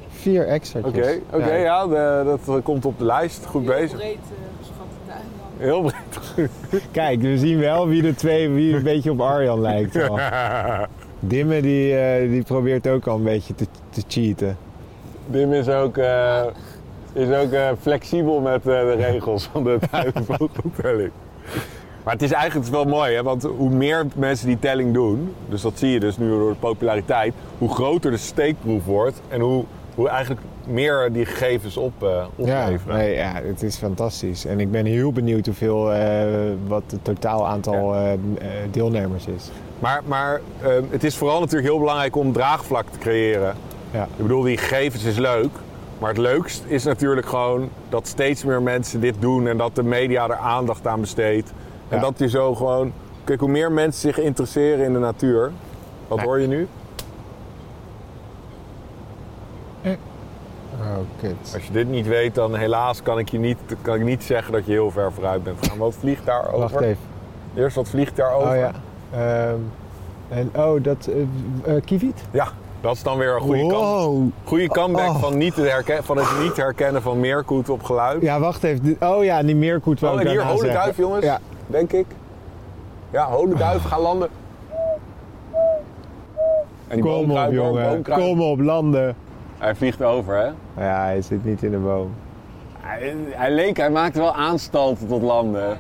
Vier 0.09 0.47
extra. 0.47 0.79
Oké, 0.83 1.19
oké, 1.33 1.53
ja, 1.55 1.87
de- 1.87 2.37
dat 2.45 2.63
komt 2.63 2.85
op 2.85 2.97
de 2.99 3.05
lijst. 3.05 3.45
Goed 3.45 3.65
bezig. 3.65 3.97
breed 3.97 4.15
uh, 4.15 4.57
geschatte 4.59 4.95
tuin 5.07 5.19
dan. 5.57 5.67
Heel 5.67 5.81
breed. 5.81 6.49
Kijk, 6.91 7.21
we 7.21 7.37
zien 7.37 7.59
wel 7.59 7.87
wie 7.87 8.01
de 8.01 8.15
twee 8.15 8.49
wie 8.49 8.75
een 8.75 8.83
beetje 8.83 9.11
op 9.11 9.21
Arjan 9.21 9.61
lijkt. 9.61 10.01
al. 10.09 10.19
Dimme 11.19 11.61
die, 11.61 11.95
eh, 11.99 12.29
die 12.29 12.43
probeert 12.43 12.87
ook 12.87 13.07
al 13.07 13.15
een 13.15 13.23
beetje 13.23 13.55
te, 13.55 13.65
te 13.89 14.01
cheaten. 14.07 14.57
Dim 15.27 15.53
is 15.53 15.69
ook, 15.69 15.97
eh, 15.97 16.41
is 17.13 17.35
ook 17.37 17.51
eh, 17.51 17.69
flexibel 17.81 18.39
met 18.39 18.59
eh, 18.59 18.63
de 18.65 18.93
regels 18.93 19.49
van 19.51 19.63
de 19.63 19.77
tuinvogeltelling. 19.91 21.11
Maar 22.03 22.13
het 22.13 22.23
is 22.23 22.31
eigenlijk 22.31 22.69
wel 22.69 22.85
mooi, 22.85 23.15
hè? 23.15 23.23
want 23.23 23.43
hoe 23.43 23.69
meer 23.69 24.05
mensen 24.15 24.47
die 24.47 24.59
telling 24.59 24.93
doen, 24.93 25.35
dus 25.49 25.61
dat 25.61 25.79
zie 25.79 25.89
je 25.89 25.99
dus 25.99 26.17
nu 26.17 26.29
door 26.29 26.51
de 26.51 26.59
populariteit, 26.59 27.33
hoe 27.57 27.69
groter 27.69 28.11
de 28.11 28.17
steekproef 28.17 28.85
wordt 28.85 29.21
en 29.27 29.39
hoe, 29.39 29.65
hoe 29.95 30.09
eigenlijk 30.09 30.41
meer 30.69 31.09
die 31.11 31.25
gegevens 31.25 31.77
op, 31.77 32.03
eh, 32.03 32.25
Ja, 32.35 32.69
nee, 32.87 33.15
ja, 33.15 33.41
het 33.43 33.63
is 33.63 33.75
fantastisch. 33.75 34.45
En 34.45 34.59
ik 34.59 34.71
ben 34.71 34.85
heel 34.85 35.11
benieuwd 35.11 35.45
hoeveel, 35.45 35.93
eh, 35.93 36.23
wat 36.67 36.83
het 36.89 37.03
totaal 37.03 37.47
aantal 37.47 37.95
eh, 37.95 38.11
deelnemers 38.71 39.25
is. 39.25 39.49
Maar, 39.79 40.01
maar 40.05 40.41
het 40.89 41.03
is 41.03 41.15
vooral 41.15 41.39
natuurlijk 41.39 41.67
heel 41.67 41.79
belangrijk 41.79 42.15
om 42.15 42.33
draagvlak 42.33 42.85
te 42.91 42.99
creëren. 42.99 43.55
Ja. 43.91 44.03
Ik 44.03 44.21
bedoel, 44.21 44.41
die 44.41 44.57
gegevens 44.57 45.03
is 45.03 45.17
leuk. 45.17 45.51
Maar 45.99 46.09
het 46.09 46.17
leukst 46.17 46.63
is 46.67 46.83
natuurlijk 46.83 47.27
gewoon 47.27 47.69
dat 47.89 48.07
steeds 48.07 48.43
meer 48.43 48.61
mensen 48.61 48.99
dit 48.99 49.15
doen 49.19 49.47
en 49.47 49.57
dat 49.57 49.75
de 49.75 49.83
media 49.83 50.23
er 50.29 50.35
aandacht 50.35 50.87
aan 50.87 50.99
besteedt. 51.01 51.53
En 51.87 51.95
Ja. 51.97 52.01
dat 52.03 52.19
je 52.19 52.29
zo 52.29 52.55
gewoon. 52.55 52.93
Kijk, 53.23 53.39
hoe 53.39 53.49
meer 53.49 53.71
mensen 53.71 54.01
zich 54.01 54.19
interesseren 54.19 54.85
in 54.85 54.93
de 54.93 54.99
natuur. 54.99 55.51
Wat 56.07 56.19
hoor 56.19 56.39
je 56.39 56.47
nu? 56.47 56.67
Oh, 60.81 60.95
kut. 61.21 61.51
Als 61.53 61.63
je 61.65 61.71
dit 61.71 61.87
niet 61.89 62.07
weet, 62.07 62.35
dan 62.35 62.55
helaas 62.55 63.01
kan 63.01 63.19
ik 63.19 63.29
je 63.29 63.39
niet, 63.39 63.57
kan 63.81 63.95
ik 63.95 64.03
niet 64.03 64.23
zeggen 64.23 64.53
dat 64.53 64.65
je 64.65 64.71
heel 64.71 64.91
ver 64.91 65.11
vooruit 65.13 65.43
bent 65.43 65.57
gegaan. 65.59 65.77
Wat 65.77 65.95
vliegt 65.99 66.25
daar 66.25 66.47
over? 66.47 66.59
Wacht 66.59 66.79
even. 66.81 67.03
Eerst 67.55 67.75
wat 67.75 67.89
vliegt 67.89 68.15
daar 68.15 68.33
over? 68.33 68.49
Oh 68.49 68.55
ja. 68.55 68.71
Ehm, 69.11 69.59
en 70.29 70.51
oh, 70.55 70.83
dat... 70.83 71.07
eh 71.07 71.75
eh, 71.75 71.83
Kievit? 71.85 72.21
Ja, 72.31 72.47
dat 72.81 72.95
is 72.95 73.03
dan 73.03 73.17
weer 73.17 73.35
een 73.35 73.41
goede, 73.41 73.67
kant, 73.67 74.33
goede 74.43 74.67
comeback 74.67 75.09
Oh. 75.09 75.19
van, 75.19 75.37
niet 75.37 75.55
herken, 75.55 76.03
van 76.03 76.17
het 76.17 76.27
niet 76.41 76.57
herkennen 76.57 77.01
van 77.01 77.19
meerkoet 77.19 77.69
op 77.69 77.83
geluid. 77.83 78.21
Ja, 78.21 78.39
wacht 78.39 78.63
even. 78.63 78.97
Oh 78.99 79.23
ja, 79.23 79.43
die 79.43 79.55
meerkoet 79.55 79.99
wou 79.99 80.13
Oh, 80.13 80.21
en 80.21 80.27
hier 80.27 80.43
Holenduif, 80.45 80.97
jongens. 80.97 81.25
Ja. 81.25 81.39
Denk 81.67 81.91
ik. 81.91 82.05
Ja, 83.11 83.25
Holenduif, 83.25 83.83
ga 83.83 83.99
landen. 83.99 84.29
En 86.87 86.95
die 86.95 87.03
Kom 87.03 87.31
op, 87.31 87.51
jongen. 87.51 88.03
Kom 88.03 88.41
op, 88.41 88.59
landen. 88.59 89.15
Hij 89.57 89.75
vliegt 89.75 90.03
over, 90.03 90.35
hè? 90.35 90.45
Ja, 90.85 91.03
hij 91.03 91.21
zit 91.21 91.45
niet 91.45 91.63
in 91.63 91.71
de 91.71 91.77
boom. 91.77 92.11
Hij, 92.89 93.15
hij 93.29 93.51
leek, 93.51 93.77
hij 93.77 93.89
maakte 93.89 94.19
wel 94.19 94.33
aanstalten 94.35 95.07
tot 95.07 95.21
landen. 95.21 95.77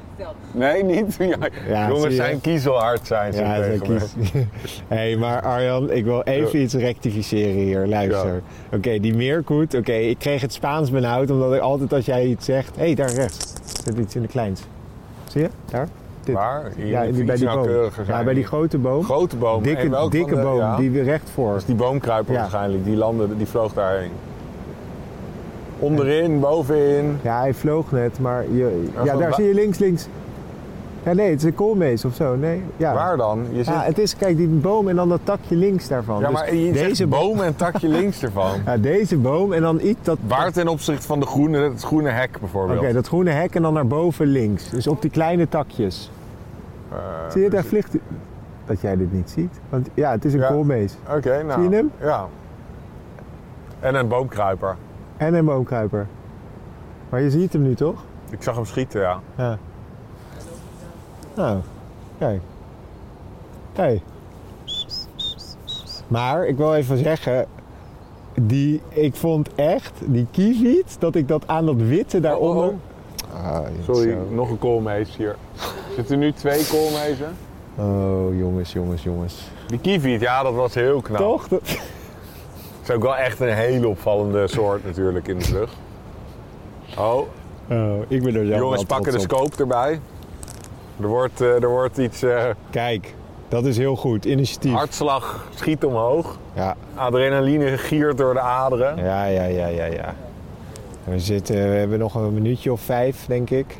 Nee, 0.51 0.83
niet? 0.83 1.15
Ja, 1.19 1.35
Ja, 1.67 1.87
jongens 1.87 2.15
zijn 2.15 2.41
kiezelhard 2.41 3.07
zijn 3.07 3.33
ze 3.33 3.41
Ja, 3.41 3.55
tegen 3.61 3.99
hey, 4.87 5.15
maar 5.15 5.41
Arjan, 5.41 5.91
ik 5.91 6.03
wil 6.03 6.21
even 6.21 6.57
Ja. 6.59 6.63
iets 6.65 6.73
rectificeren 6.73 7.53
hier. 7.61 7.87
Luister. 7.87 8.41
Oké, 8.73 8.99
die 8.99 9.15
meerkoet. 9.15 9.75
Oké, 9.75 9.91
ik 9.93 10.19
kreeg 10.19 10.41
het 10.41 10.53
Spaans 10.53 10.91
benauwd 10.91 11.29
omdat 11.31 11.53
ik 11.53 11.59
altijd 11.61 11.93
als 11.93 12.05
jij 12.05 12.25
iets 12.25 12.45
zegt. 12.45 12.75
Hé, 12.75 12.83
hey, 12.85 12.95
daar 12.95 13.11
rechts. 13.11 13.53
Zit 13.83 13.97
iets 13.97 14.15
in 14.15 14.21
de 14.21 14.27
kleins. 14.27 14.61
Zie 15.27 15.41
je? 15.41 15.49
Daar? 15.71 15.87
Dit. 16.23 16.35
Waar? 16.35 16.71
Hier 16.75 16.85
Ja, 16.87 17.03
die, 17.03 17.11
bij 17.23 17.35
iets 17.35 17.43
die 17.43 17.45
boom. 17.45 17.55
nauwkeuriger 17.57 18.05
Ja, 18.07 18.23
bij 18.23 18.33
die 18.33 18.45
grote 18.45 18.77
boom. 18.77 19.03
grote 19.03 19.35
boom. 19.35 19.57
En 19.57 19.63
dikke 19.63 19.89
welke 19.89 20.09
dikke 20.17 20.35
de- 20.35 20.41
boom, 20.41 20.57
ja. 20.57 20.75
die 20.77 20.91
weer 20.91 21.03
recht 21.03 21.29
voor. 21.33 21.49
Dat 21.51 21.57
is 21.59 21.65
die 21.65 21.75
boomkruiper 21.75 22.33
Ja. 22.33 22.39
waarschijnlijk. 22.39 22.83
Die 22.85 22.95
landde, 22.95 23.37
die 23.37 23.47
vloog 23.47 23.73
daarheen. 23.73 24.11
Onderin, 25.79 26.39
bovenin. 26.39 27.17
Ja, 27.21 27.39
hij 27.39 27.53
vloog 27.53 27.91
net, 27.91 28.19
maar 28.19 28.43
je, 28.51 28.89
Ja, 29.03 29.15
daar 29.15 29.33
zie 29.33 29.45
je 29.47 29.53
links, 29.53 29.77
links. 29.77 30.07
Ja, 31.03 31.13
nee, 31.13 31.29
het 31.29 31.39
is 31.39 31.43
een 31.45 31.55
koolmees 31.55 32.05
of 32.05 32.15
zo. 32.15 32.35
Nee, 32.35 32.61
ja. 32.77 32.93
Waar 32.93 33.17
dan? 33.17 33.45
Je 33.51 33.55
zit... 33.63 33.65
Ja, 33.73 33.81
het 33.83 33.97
is, 33.99 34.15
kijk, 34.15 34.37
die 34.37 34.47
boom 34.47 34.87
en 34.87 34.95
dan 34.95 35.09
dat 35.09 35.19
takje 35.23 35.55
links 35.55 35.87
daarvan. 35.87 36.19
Ja, 36.19 36.27
Dus 36.27 36.37
maar 36.39 36.55
je 36.55 36.71
deze 36.71 36.83
deze 36.85 37.07
boom, 37.07 37.41
en 37.41 37.55
takje 37.55 37.87
links 37.99 38.23
ervan. 38.23 38.51
ja, 38.65 38.77
deze 38.77 39.17
boom 39.17 39.53
en 39.53 39.61
dan 39.61 39.79
iets 39.81 39.99
dat. 40.03 40.17
Waar 40.27 40.51
ten 40.51 40.67
opzichte 40.67 41.05
van 41.07 41.19
de 41.19 41.25
groene, 41.25 41.57
het 41.57 41.83
groene 41.83 42.09
hek 42.09 42.29
Oké, 42.29 42.39
bijvoorbeeld. 42.39 42.93
dat 42.93 43.07
groene 43.07 43.29
hek 43.31 43.55
en 43.55 43.61
dan 43.61 43.73
naar 43.73 43.87
boven 43.87 44.25
links. 44.25 44.69
Dus 44.69 44.87
op 44.87 45.01
die 45.01 45.11
kleine 45.11 45.49
takjes. 45.49 46.11
Eh, 46.91 46.97
zie 47.29 47.41
je, 47.41 47.49
daar 47.49 47.63
vliegt. 47.63 47.95
Dat 48.65 48.81
jij 48.81 48.97
dit 48.97 49.13
niet 49.13 49.29
ziet. 49.29 49.59
Want 49.69 49.89
ja, 49.93 50.11
het 50.11 50.25
is 50.25 50.33
een 50.33 50.39
Ja. 50.39 50.47
koolmees. 50.47 50.95
Oké, 51.15 51.43
nou. 51.43 51.61
Zie 51.61 51.69
je 51.69 51.75
hem? 51.75 51.91
Ja. 52.01 52.25
En 53.79 53.95
een 53.95 54.07
boomkruiper. 54.07 54.75
En 55.19 55.33
een 55.33 55.45
boomkruiper. 55.45 56.07
Maar 57.09 57.21
je 57.21 57.29
ziet 57.31 57.53
hem 57.53 57.61
nu 57.61 57.75
toch? 57.75 58.03
Ik 58.29 58.43
zag 58.43 58.55
hem 58.55 58.65
schieten, 58.65 59.01
ja. 59.01 59.19
Ja. 59.37 59.57
Nou, 61.35 61.57
kijk. 62.17 62.41
Hey. 63.73 64.01
Maar 66.07 66.45
ik 66.47 66.57
wil 66.57 66.75
even 66.75 66.97
zeggen, 66.97 67.45
die, 68.41 68.81
ik 68.89 69.15
vond 69.15 69.55
echt, 69.55 69.93
die 70.05 70.27
kieviet, 70.31 70.95
dat 70.99 71.15
ik 71.15 71.27
dat 71.27 71.47
aan 71.47 71.65
dat 71.65 71.75
witte 71.75 72.19
daaronder... 72.19 72.67
Oh, 72.67 72.73
Ah, 73.43 73.59
Sorry, 73.83 74.09
zo. 74.11 74.17
nog 74.35 74.49
een 74.49 74.57
koolmees 74.59 75.15
hier. 75.17 75.35
Zitten 75.95 76.19
nu 76.19 76.31
twee 76.33 76.65
koolmezen? 76.67 77.35
Oh, 77.75 78.37
jongens, 78.37 78.73
jongens, 78.73 79.03
jongens. 79.03 79.47
Die 79.67 79.79
kieviet, 79.79 80.21
ja, 80.21 80.43
dat 80.43 80.53
was 80.53 80.73
heel 80.73 81.01
knap. 81.01 81.17
Toch? 81.17 81.47
Dat- 81.47 81.77
is 82.89 82.95
ook 82.95 83.01
wel 83.03 83.15
echt 83.17 83.39
een 83.39 83.53
hele 83.53 83.87
opvallende 83.87 84.47
soort 84.47 84.83
natuurlijk 84.85 85.27
in 85.27 85.37
de 85.39 85.51
lucht. 85.53 85.73
Oh, 86.97 87.21
Oh, 87.71 88.01
ik 88.07 88.23
ben 88.23 88.35
er 88.35 88.45
zelf 88.45 88.59
jongens 88.59 88.83
pakken 88.83 89.11
de 89.11 89.17
op. 89.17 89.23
scope 89.23 89.55
erbij. 89.57 89.99
Er 91.01 91.07
wordt, 91.07 91.41
eh, 91.41 91.61
er 91.63 91.69
wordt 91.69 91.97
iets... 91.97 92.21
eh, 92.23 92.43
Kijk, 92.69 93.15
dat 93.47 93.65
is 93.65 93.77
heel 93.77 93.95
goed. 93.95 94.25
Initiatief. 94.25 94.73
hartslag 94.73 95.47
schiet 95.55 95.85
omhoog. 95.85 96.37
Ja, 96.53 96.75
Adrenaline 96.95 97.77
giert 97.77 98.17
door 98.17 98.33
de 98.33 98.39
aderen. 98.39 98.97
ja, 98.97 99.25
ja, 99.25 99.43
ja, 99.43 99.67
ja. 99.67 99.85
ja. 99.85 100.13
We, 101.03 101.19
zitten, 101.19 101.55
we 101.55 101.75
hebben 101.77 101.99
nog 101.99 102.15
een 102.15 102.33
minuutje 102.33 102.71
of 102.71 102.81
vijf, 102.81 103.25
denk 103.25 103.49
ik. 103.49 103.77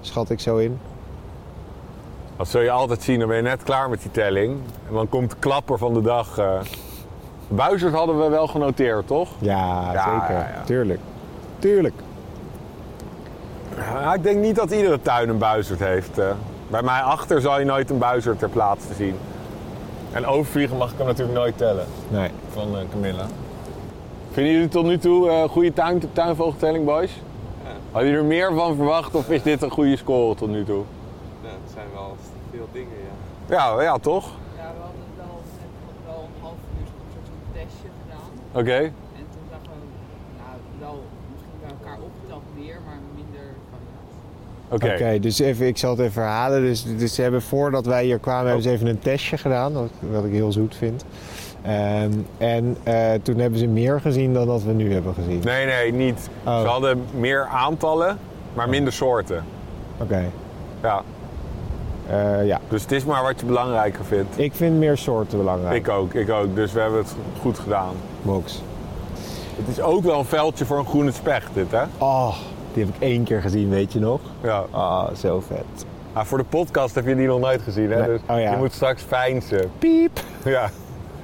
Schat 0.00 0.30
ik 0.30 0.40
zo 0.40 0.56
in. 0.56 0.78
Dat 2.36 2.48
zul 2.48 2.60
je 2.60 2.70
altijd 2.70 3.02
zien, 3.02 3.18
dan 3.18 3.28
ben 3.28 3.36
je 3.36 3.42
net 3.42 3.62
klaar 3.62 3.88
met 3.90 4.02
die 4.02 4.10
telling. 4.10 4.56
En 4.88 4.94
dan 4.94 5.08
komt 5.08 5.30
de 5.30 5.36
klapper 5.38 5.78
van 5.78 5.94
de 5.94 6.00
dag. 6.02 6.38
eh. 6.38 6.60
Buizerd 7.48 7.94
hadden 7.94 8.18
we 8.18 8.28
wel 8.28 8.46
genoteerd, 8.46 9.06
toch? 9.06 9.28
Ja, 9.38 9.92
Ja, 9.92 10.02
zeker. 10.20 10.34
ja, 10.34 10.48
ja. 10.54 10.62
Tuurlijk. 10.64 11.00
Tuurlijk. 11.58 11.94
Ja, 13.76 14.14
ik 14.14 14.22
denk 14.22 14.38
niet 14.40 14.56
dat 14.56 14.70
iedere 14.70 15.00
tuin 15.02 15.28
een 15.28 15.38
buizerd 15.38 15.78
heeft. 15.80 16.18
eh. 16.18 16.26
Bij 16.70 16.82
mij 16.82 17.00
achter 17.00 17.40
zal 17.40 17.58
je 17.58 17.64
nooit 17.64 17.90
een 17.90 17.98
buizerd 17.98 18.38
ter 18.38 18.48
plaatse 18.48 18.94
zien. 18.94 19.16
En 20.12 20.26
overvliegen 20.26 20.76
mag 20.76 20.90
ik 20.92 20.98
hem 20.98 21.06
natuurlijk 21.06 21.38
nooit 21.38 21.58
tellen 21.58 21.86
Nee. 22.08 22.30
van 22.52 22.76
eh, 22.76 22.82
Camilla. 22.90 23.26
Vinden 24.32 24.52
jullie 24.52 24.68
tot 24.68 24.84
nu 24.84 24.98
toe 24.98 25.30
een 25.30 25.48
goede 25.48 25.72
tuin, 25.72 26.02
tuinvogeltelling, 26.12 26.84
boys? 26.84 27.20
Hadden 27.92 28.10
jullie 28.10 28.24
er 28.24 28.28
meer 28.28 28.54
van 28.54 28.76
verwacht 28.76 29.14
of 29.14 29.30
is 29.30 29.42
dit 29.42 29.62
een 29.62 29.70
goede 29.70 29.96
score 29.96 30.34
tot 30.34 30.48
nu 30.48 30.64
toe? 30.64 30.82
Ja, 31.42 31.48
het 31.48 31.72
zijn 31.74 31.86
wel 31.94 32.16
veel 32.50 32.68
dingen, 32.72 32.88
ja. 33.48 33.56
Ja, 33.76 33.82
ja 33.82 33.98
toch? 33.98 34.24
Ja, 34.56 34.62
we 34.62 34.62
hadden 34.62 35.00
wel 35.16 35.40
net 35.58 36.06
wel 36.06 36.22
een 36.24 36.42
half 36.42 36.52
uur 36.78 36.86
een 36.86 37.12
soort 37.12 37.26
van 37.28 37.52
testje 37.52 37.88
Oké. 38.52 38.74
En 38.74 38.92
toen 39.30 39.42
dachten 39.50 39.70
we, 39.70 39.86
nou, 40.38 40.56
wel 40.80 41.02
misschien 41.32 41.58
bij 41.60 41.70
elkaar 41.70 41.98
opgeteld 42.04 42.42
meer, 42.54 42.76
maar 42.86 42.98
minder 43.14 43.46
variatie. 43.70 44.96
Oké. 44.96 45.04
Oké, 45.04 45.20
dus 45.20 45.38
even, 45.38 45.66
ik 45.66 45.78
zal 45.78 45.90
het 45.90 46.00
even 46.00 46.22
herhalen. 46.22 46.60
Dus, 46.60 46.84
dus 46.98 47.14
ze 47.14 47.22
hebben 47.22 47.42
voordat 47.42 47.86
wij 47.86 48.04
hier 48.04 48.18
kwamen, 48.18 48.46
hebben 48.46 48.62
ze 48.62 48.70
even 48.70 48.86
een 48.86 48.98
testje 48.98 49.38
gedaan. 49.38 49.72
Wat, 49.72 49.90
wat 50.00 50.24
ik 50.24 50.32
heel 50.32 50.52
zoet 50.52 50.76
vind. 50.76 51.04
Ehm, 51.62 52.12
en 52.38 52.76
eh, 52.82 53.12
toen 53.22 53.38
hebben 53.38 53.58
ze 53.58 53.66
meer 53.66 54.00
gezien 54.00 54.32
dan 54.32 54.46
dat 54.46 54.62
we 54.62 54.72
nu 54.72 54.92
hebben 54.92 55.14
gezien. 55.14 55.40
Nee, 55.44 55.66
nee, 55.66 55.92
niet. 55.92 56.28
Oh. 56.44 56.60
Ze 56.60 56.66
hadden 56.66 57.04
meer 57.14 57.46
aantallen, 57.46 58.18
maar 58.54 58.68
minder 58.68 58.92
soorten. 58.92 59.44
Oké. 59.98 60.24
Ja. 60.82 61.02
Eh, 62.08 62.46
ja. 62.46 62.60
Dus 62.68 62.82
het 62.82 62.92
is 62.92 63.04
maar 63.04 63.22
wat 63.22 63.40
je 63.40 63.46
belangrijker 63.46 64.04
vindt. 64.04 64.38
Ik 64.38 64.54
vind 64.54 64.76
meer 64.78 64.96
soorten 64.96 65.38
belangrijk. 65.38 65.74
Ik 65.76 65.88
ook, 65.88 66.14
ik 66.14 66.30
ook. 66.30 66.54
Dus 66.54 66.72
we 66.72 66.80
hebben 66.80 66.98
het 66.98 67.14
goed 67.40 67.58
gedaan. 67.58 67.94
Box. 68.22 68.62
Het 69.56 69.68
is 69.68 69.80
ook 69.80 70.02
wel 70.02 70.18
een 70.18 70.24
veldje 70.24 70.64
voor 70.64 70.78
een 70.78 70.86
groene 70.86 71.10
specht, 71.12 71.48
dit 71.54 71.70
hè? 71.70 71.82
Oh, 71.98 72.34
die 72.72 72.84
heb 72.84 72.94
ik 72.94 73.00
één 73.02 73.24
keer 73.24 73.40
gezien, 73.40 73.68
weet 73.68 73.92
je 73.92 73.98
nog? 73.98 74.20
Ja. 74.42 74.64
Ah, 74.70 75.14
zo 75.14 75.40
vet. 75.46 75.84
Ah, 76.12 76.24
voor 76.24 76.38
de 76.38 76.44
podcast 76.44 76.94
heb 76.94 77.06
je 77.06 77.14
die 77.16 77.26
nog 77.26 77.40
nooit 77.40 77.62
gezien, 77.62 77.90
hè? 77.90 77.98
Nee. 77.98 78.08
Dus 78.08 78.20
Oh, 78.30 78.40
ja. 78.40 78.50
je 78.50 78.56
moet 78.56 78.72
straks 78.72 79.02
fijnsen. 79.02 79.70
Piep. 79.78 80.20
Ja. 80.44 80.70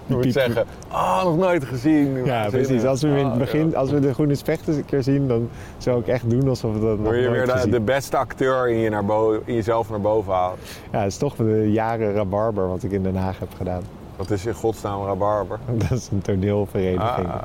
Moet 0.07 0.21
piep- 0.21 0.33
zeggen, 0.33 0.65
oh, 0.93 1.25
nog 1.25 1.37
nooit 1.37 1.65
gezien. 1.65 2.25
Ja, 2.25 2.49
precies. 2.51 2.85
Als 2.85 3.03
we 3.03 3.09
in 3.09 3.15
het 3.25 3.33
Oh, 3.33 3.39
begin, 3.39 3.77
als 3.77 3.91
we 3.91 4.01
de 4.01 4.15
Groene 4.15 4.35
Spechters 4.35 4.77
een 4.77 4.85
keer 4.85 5.03
zien, 5.03 5.29
dan 5.29 5.49
zou 5.79 6.01
ik 6.01 6.07
echt 6.09 6.31
doen 6.31 6.49
alsof 6.49 6.73
we 6.75 6.81
dat 6.81 6.97
nog 6.99 7.07
Word 7.07 7.17
je 7.21 7.29
weer 7.31 7.71
de, 7.71 7.81
beste 7.81 8.17
acteur 8.17 8.69
in, 8.69 8.77
je 8.79 8.91
naar 8.91 9.05
bo- 9.05 9.41
in 9.45 9.55
jezelf 9.55 9.91
naar 9.91 10.01
boven 10.01 10.33
halen. 10.33 10.59
Ja, 10.93 10.99
het 10.99 11.13
is 11.13 11.17
toch 11.19 11.35
de 11.37 11.71
jaren 11.73 12.15
rabarber 12.15 12.69
wat 12.69 12.83
ik 12.83 12.91
in 12.91 13.03
Den 13.03 13.17
Haag 13.17 13.39
heb 13.39 13.49
gedaan. 13.57 13.83
Wat 14.17 14.31
is 14.31 14.47
in 14.47 14.55
godsnaam 14.55 15.05
rabarber? 15.05 15.59
Dat 15.89 15.91
is 15.99 16.09
een 16.13 16.23
toneelvereniging. 16.23 17.01
Ah, 17.09 17.23
ja. 17.25 17.45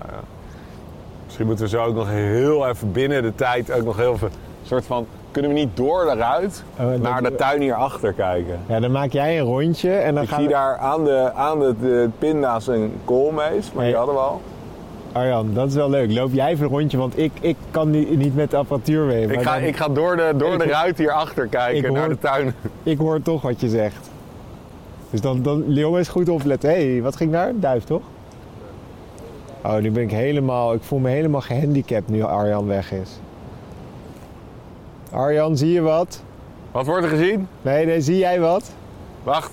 Misschien 1.25 1.45
moeten 1.45 1.65
we 1.65 1.71
zo 1.71 1.83
ook 1.83 1.95
nog 1.95 2.07
heel 2.09 2.67
even 2.67 2.91
binnen 2.91 3.21
de 3.21 3.35
tijd 3.35 3.71
ook 3.71 3.83
nog 3.83 3.97
heel. 3.97 4.13
Een 4.21 4.29
soort 4.63 4.85
van, 4.85 5.05
kunnen 5.31 5.51
we 5.51 5.57
niet 5.59 5.69
door 5.77 6.05
daaruit 6.05 6.63
Oh, 6.79 6.91
en 6.91 7.01
naar 7.01 7.21
dat- 7.21 7.31
de 7.31 7.37
tuin 7.37 7.61
hierachter 7.61 8.13
kijken? 8.13 8.59
Ja, 8.67 8.79
dan 8.79 8.91
maak 8.91 9.11
jij 9.11 9.39
een 9.39 9.45
rondje 9.45 9.91
en 9.91 10.13
dan 10.13 10.23
Ik 10.23 10.29
gaan 10.29 10.39
zie 10.39 10.47
we... 10.47 10.53
daar 10.53 10.77
aan 10.77 11.03
de, 11.03 11.31
aan 11.33 11.59
de, 11.59 11.75
de 11.81 12.09
pinda's 12.19 12.67
een 12.67 12.93
koolmees, 13.05 13.71
maar 13.73 13.83
die 13.83 13.93
Nee. 13.93 13.95
hadden 13.95 14.15
we 14.15 14.21
al. 14.21 14.41
Arjan, 15.11 15.53
dat 15.53 15.67
is 15.67 15.75
wel 15.75 15.89
leuk. 15.89 16.11
Loop 16.11 16.33
jij 16.33 16.49
even 16.51 16.65
een 16.65 16.71
rondje, 16.71 16.97
want 16.97 17.17
ik, 17.17 17.31
ik 17.41 17.55
kan 17.71 17.89
niet, 17.89 18.17
niet 18.17 18.35
met 18.35 18.51
de 18.51 18.57
apparatuur 18.57 19.05
mee. 19.05 19.27
Ik 19.27 19.41
ga, 19.41 19.53
dan- 19.53 19.63
ik 19.67 19.75
ga 19.75 19.87
door 19.89 20.15
de, 20.15 20.33
door 20.37 20.53
Ik 20.53 20.59
de 20.59 20.65
ruit 20.65 20.97
hierachter 20.97 21.47
kijken 21.47 21.87
hoor- 21.89 21.97
naar 21.97 22.09
de 22.09 22.17
tuin. 22.19 22.53
ik 22.83 22.97
hoor 22.97 23.21
toch 23.21 23.41
wat 23.41 23.61
je 23.61 23.69
zegt. 23.69 24.09
Dus 25.09 25.21
dan, 25.21 25.41
dan 25.41 25.63
jongens, 25.67 26.07
goed 26.07 26.29
opletten. 26.29 26.69
Hé, 26.69 26.91
hey, 26.91 27.01
wat 27.01 27.15
ging 27.15 27.31
daar? 27.31 27.51
Duif, 27.55 27.83
toch? 27.83 28.01
Oh, 29.63 29.77
nu 29.77 29.91
ben 29.91 30.03
ik 30.03 30.11
helemaal... 30.11 30.73
Ik 30.73 30.81
voel 30.83 30.99
me 30.99 31.09
helemaal 31.09 31.41
gehandicapt 31.41 32.09
nu 32.09 32.23
Arjan 32.23 32.67
weg 32.67 32.91
is. 32.91 33.09
Arjan, 35.11 35.57
zie 35.57 35.71
je 35.71 35.81
wat? 35.81 36.21
Wat 36.71 36.85
wordt 36.85 37.03
er 37.03 37.09
gezien? 37.09 37.47
Nee, 37.61 37.85
nee, 37.85 38.01
zie 38.01 38.17
jij 38.17 38.39
wat? 38.39 38.71
Wacht. 39.23 39.51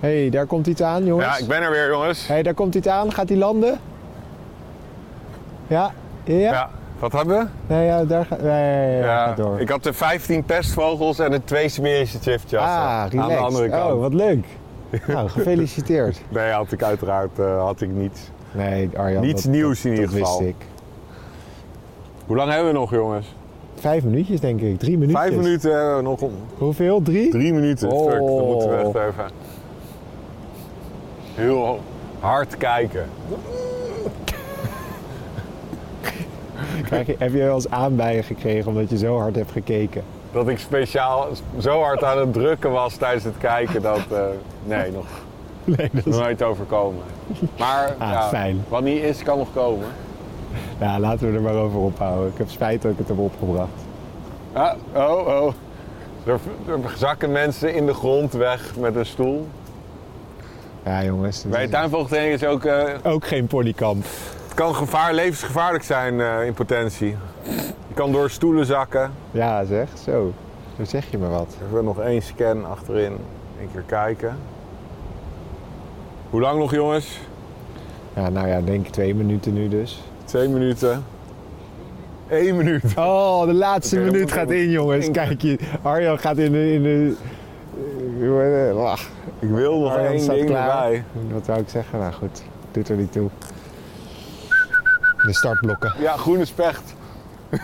Hé, 0.00 0.20
hey, 0.20 0.30
daar 0.30 0.46
komt 0.46 0.66
iets 0.66 0.82
aan, 0.82 1.04
jongens. 1.04 1.26
Ja, 1.36 1.42
ik 1.42 1.48
ben 1.48 1.62
er 1.62 1.70
weer, 1.70 1.88
jongens. 1.90 2.26
Hé, 2.26 2.34
hey, 2.34 2.42
daar 2.42 2.54
komt 2.54 2.74
iets 2.74 2.86
aan. 2.86 3.12
Gaat 3.12 3.28
hij 3.28 3.38
landen? 3.38 3.78
Ja? 5.66 5.92
Ja? 6.24 6.34
ja? 6.36 6.70
Wat 6.98 7.12
hebben 7.12 7.38
we? 7.38 7.74
Nee, 7.74 7.86
ja, 7.86 8.04
daar 8.04 8.24
gaat... 8.24 8.42
Nee, 8.42 8.96
ja, 8.96 9.04
ja, 9.04 9.26
gaat 9.26 9.36
door. 9.36 9.60
Ik 9.60 9.68
had 9.68 9.82
de 9.82 9.92
15 9.92 10.44
pestvogels 10.44 11.18
en 11.18 11.30
de 11.30 11.44
twee 11.44 11.68
Smerische 11.68 12.18
chiftjassen. 12.18 12.70
ah, 12.78 12.86
aan 13.00 13.08
relaxed. 13.08 13.36
de 13.38 13.42
andere 13.44 13.68
kant. 13.68 13.92
Oh, 13.92 14.00
wat 14.00 14.14
leuk. 14.14 14.46
nou, 15.06 15.28
gefeliciteerd. 15.38 16.20
Nee, 16.28 16.50
had 16.50 16.72
ik 16.72 16.82
uiteraard 16.82 17.38
eh, 17.38 17.62
had 17.62 17.80
ik 17.80 17.90
niets. 17.90 18.20
Nee, 18.52 18.90
Arjan. 18.96 19.22
Niets 19.22 19.42
dat- 19.42 19.52
nieuws 19.52 19.84
in 19.84 19.90
dat, 19.90 20.00
ieder 20.00 20.18
dat 20.18 20.26
geval. 20.26 20.38
wist 20.42 20.50
ik. 20.60 20.66
Hoe 22.26 22.36
lang 22.36 22.50
hebben 22.50 22.72
we 22.72 22.78
nog, 22.78 22.90
jongens? 22.90 23.34
Vijf 23.80 24.04
minuutjes, 24.04 24.40
denk 24.40 24.60
ik. 24.60 24.78
Drie 24.78 24.98
minuutjes. 24.98 25.26
Vijf 25.26 25.36
minuten 25.42 25.70
hebben 25.76 25.96
we 25.96 26.02
nog. 26.02 26.20
om- 26.20 26.32
Hoeveel? 26.58 27.02
Drie? 27.02 27.30
Drie 27.30 27.52
minuten. 27.52 27.90
Oh. 27.90 28.10
Fuck, 28.10 28.18
dan 28.26 28.46
moeten 28.46 28.68
we 28.70 28.76
echt 28.76 28.86
even 28.86 29.30
heel 31.34 31.80
hard 32.20 32.56
kijken. 32.56 33.04
Krijg 36.84 37.06
je, 37.06 37.14
heb 37.18 37.32
je 37.32 37.38
wel 37.38 37.54
eens 37.54 37.70
aanbijen 37.70 38.24
gekregen 38.24 38.68
omdat 38.70 38.90
je 38.90 38.98
zo 38.98 39.18
hard 39.18 39.34
hebt 39.36 39.50
gekeken? 39.52 40.02
Dat 40.32 40.48
ik 40.48 40.58
speciaal 40.58 41.26
zo 41.58 41.80
hard 41.82 42.04
aan 42.04 42.18
het 42.18 42.32
drukken 42.32 42.70
was 42.70 42.96
tijdens 42.96 43.24
het 43.24 43.38
kijken 43.38 43.82
dat... 43.82 44.00
eh, 44.12 44.20
nee, 44.64 44.90
nog 44.92 45.06
Nee, 45.64 45.90
dat 45.92 46.06
is... 46.06 46.16
nooit 46.16 46.42
overkomen. 46.42 47.02
Maar 47.58 47.94
Ah, 47.98 48.10
ja, 48.10 48.28
fijn. 48.28 48.64
wat 48.68 48.82
niet 48.82 49.02
is, 49.02 49.22
kan 49.22 49.38
nog 49.38 49.48
komen. 49.54 49.86
Ja, 50.80 50.98
laten 51.06 51.30
we 51.30 51.36
er 51.36 51.42
maar 51.42 51.54
over 51.54 51.78
ophouden. 51.78 52.28
Ik 52.28 52.38
heb 52.38 52.50
spijt 52.50 52.82
dat 52.82 52.92
ik 52.92 52.98
het 52.98 53.08
heb 53.08 53.18
opgebracht. 53.18 53.86
Ah, 54.52 54.72
oh, 54.94 55.26
oh. 55.26 55.52
Er, 56.26 56.40
zakken 56.96 57.32
mensen 57.32 57.74
in 57.74 57.86
de 57.86 57.94
grond 57.94 58.32
weg 58.32 58.76
met 58.76 58.96
een 58.96 59.06
stoel. 59.06 59.46
Ja, 60.84 61.04
jongens. 61.04 61.44
Bij 61.48 61.58
de 61.60 61.64
is 61.64 61.70
tuinvogeltraining 61.70 62.34
is 62.34 62.44
ook... 62.44 62.64
eh, 62.64 62.94
ook 63.02 63.26
geen 63.26 63.46
polykamp. 63.46 64.04
het 64.44 64.54
kan 64.54 64.74
gevaar, 64.74 65.14
levensgevaarlijk 65.14 65.84
zijn 65.84 66.20
eh, 66.20 66.46
in 66.46 66.54
potentie. 66.54 67.16
Je 67.88 67.94
kan 67.94 68.12
door 68.12 68.30
stoelen 68.30 68.66
zakken. 68.66 69.12
Ja, 69.30 69.64
zeg. 69.64 69.88
Zo. 70.04 70.32
Zo 70.76 70.84
zeg 70.84 71.10
je 71.10 71.18
me 71.18 71.28
wat. 71.28 71.56
Even 71.68 71.84
nog 71.84 71.98
één 71.98 72.22
scan 72.22 72.70
achterin. 72.70 73.16
Eén 73.60 73.68
keer 73.72 73.82
kijken. 73.86 74.36
Hoe 76.30 76.40
lang 76.40 76.58
nog, 76.58 76.70
jongens? 76.74 77.18
Ja, 78.14 78.28
nou 78.28 78.48
ja, 78.48 78.60
denk 78.60 78.86
ik 78.86 78.92
twee 78.92 79.14
minuten 79.14 79.52
nu 79.52 79.68
dus. 79.68 80.02
Twee 80.28 80.48
minuten. 80.48 81.04
Eén 82.28 82.56
minuut. 82.56 82.82
Oh, 82.96 83.46
de 83.46 83.52
laatste 83.54 83.98
minuut 83.98 84.32
gaat 84.32 84.50
in, 84.50 84.70
jongens. 84.70 85.10
Kijk 85.10 85.42
je, 85.42 85.58
Arjan 85.82 86.18
gaat 86.18 86.38
in 86.38 86.52
de... 86.52 86.72
In 86.72 86.82
de 86.82 87.14
eh. 88.74 88.98
Ik 89.38 89.48
wil 89.48 89.78
nog 89.80 89.92
Arjan 89.92 90.12
één 90.12 90.28
ding 90.28 90.46
klaar. 90.46 90.82
erbij. 90.84 91.04
Wat 91.32 91.44
zou 91.44 91.58
ik 91.60 91.68
zeggen? 91.68 91.98
Nou 91.98 92.12
goed, 92.12 92.42
doet 92.70 92.88
er 92.88 92.96
niet 92.96 93.12
toe. 93.12 93.28
De 95.26 95.34
startblokken. 95.34 95.92
Ja, 95.98 96.16
groene 96.16 96.44
specht. 96.44 96.94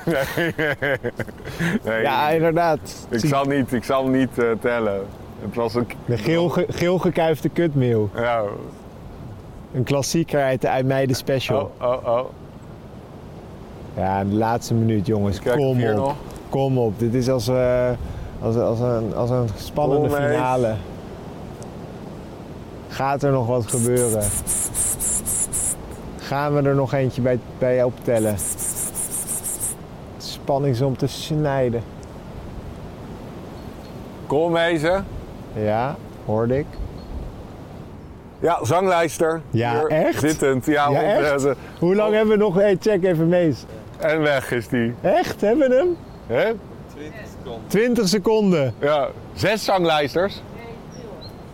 Nee. 0.05 0.55
nee. 1.85 2.03
Ja, 2.03 2.31
inderdaad. 2.31 3.07
ik, 3.09 3.19
Zie- 3.21 3.29
zal 3.29 3.45
niet, 3.45 3.73
ik 3.73 3.85
zal 3.85 4.07
niet 4.09 4.39
eh, 4.39 4.47
tellen. 4.61 5.01
Het 5.41 5.55
was 5.55 5.75
een... 5.75 5.87
De 6.05 6.17
geel, 6.19 6.49
ge- 6.49 6.67
geel 6.69 6.99
gekuifde 6.99 7.49
kutmeel. 7.49 8.11
Ja. 8.15 8.43
Een 9.75 9.85
klassieker 9.85 10.43
uit 10.43 10.61
de 10.61 11.15
special. 11.15 11.73
Oh, 11.81 11.91
oh, 11.93 12.07
oh. 12.07 12.25
Ja, 13.97 14.25
de 14.25 14.35
laatste 14.35 14.75
minuut, 14.75 15.07
jongens. 15.07 15.41
Kom 15.41 15.61
op. 15.61 15.95
nog. 15.95 16.15
Kom 16.49 16.79
op. 16.79 16.99
Dit 16.99 17.15
is 17.15 17.29
als, 17.29 17.49
eh, 17.49 17.91
als, 18.41 18.57
als, 18.57 18.81
een, 18.81 19.15
als 19.15 19.31
een 19.31 19.49
spannende 19.57 20.09
Kom 20.09 20.17
finale. 20.17 20.75
Gaat 22.89 23.23
er 23.23 23.33
nog 23.33 23.47
wat 23.47 23.67
gebeuren? 23.67 24.23
Gaan 26.19 26.55
we 26.55 26.69
er 26.69 26.75
nog 26.75 26.93
eentje 26.93 27.23
bij, 27.23 27.39
bij 27.59 27.83
optellen? 27.83 28.35
Spanning 30.19 30.75
is 30.75 30.81
om 30.81 30.97
te 30.97 31.07
snijden. 31.07 31.83
Koolmezen. 34.27 35.07
Ja, 35.55 35.97
hoorde 36.25 36.59
ik. 36.59 36.67
Ja, 38.41 38.65
zanglijster. 38.65 39.41
Ja, 39.51 39.73
Hier, 39.73 39.87
echt? 39.87 40.21
Zittend. 40.21 40.67
Ja, 40.67 40.93
echt? 40.93 41.47
Hoe 41.79 41.95
lang 41.95 42.15
hebben 42.15 42.39
we 42.39 42.45
nog? 42.45 42.55
Hey, 42.55 42.77
check 42.81 43.05
even 43.05 43.29
mees. 43.29 43.65
En 43.99 44.21
weg 44.21 44.51
is 44.51 44.69
die. 44.69 44.95
Echt? 45.01 45.41
Hebben 45.41 45.69
we 45.69 45.75
hem? 45.75 45.97
Hè? 46.27 46.53
20 47.67 48.09
seconden. 48.09 48.75
Ja, 48.81 49.09
zes 49.35 49.65
zanglijsters. 49.65 50.43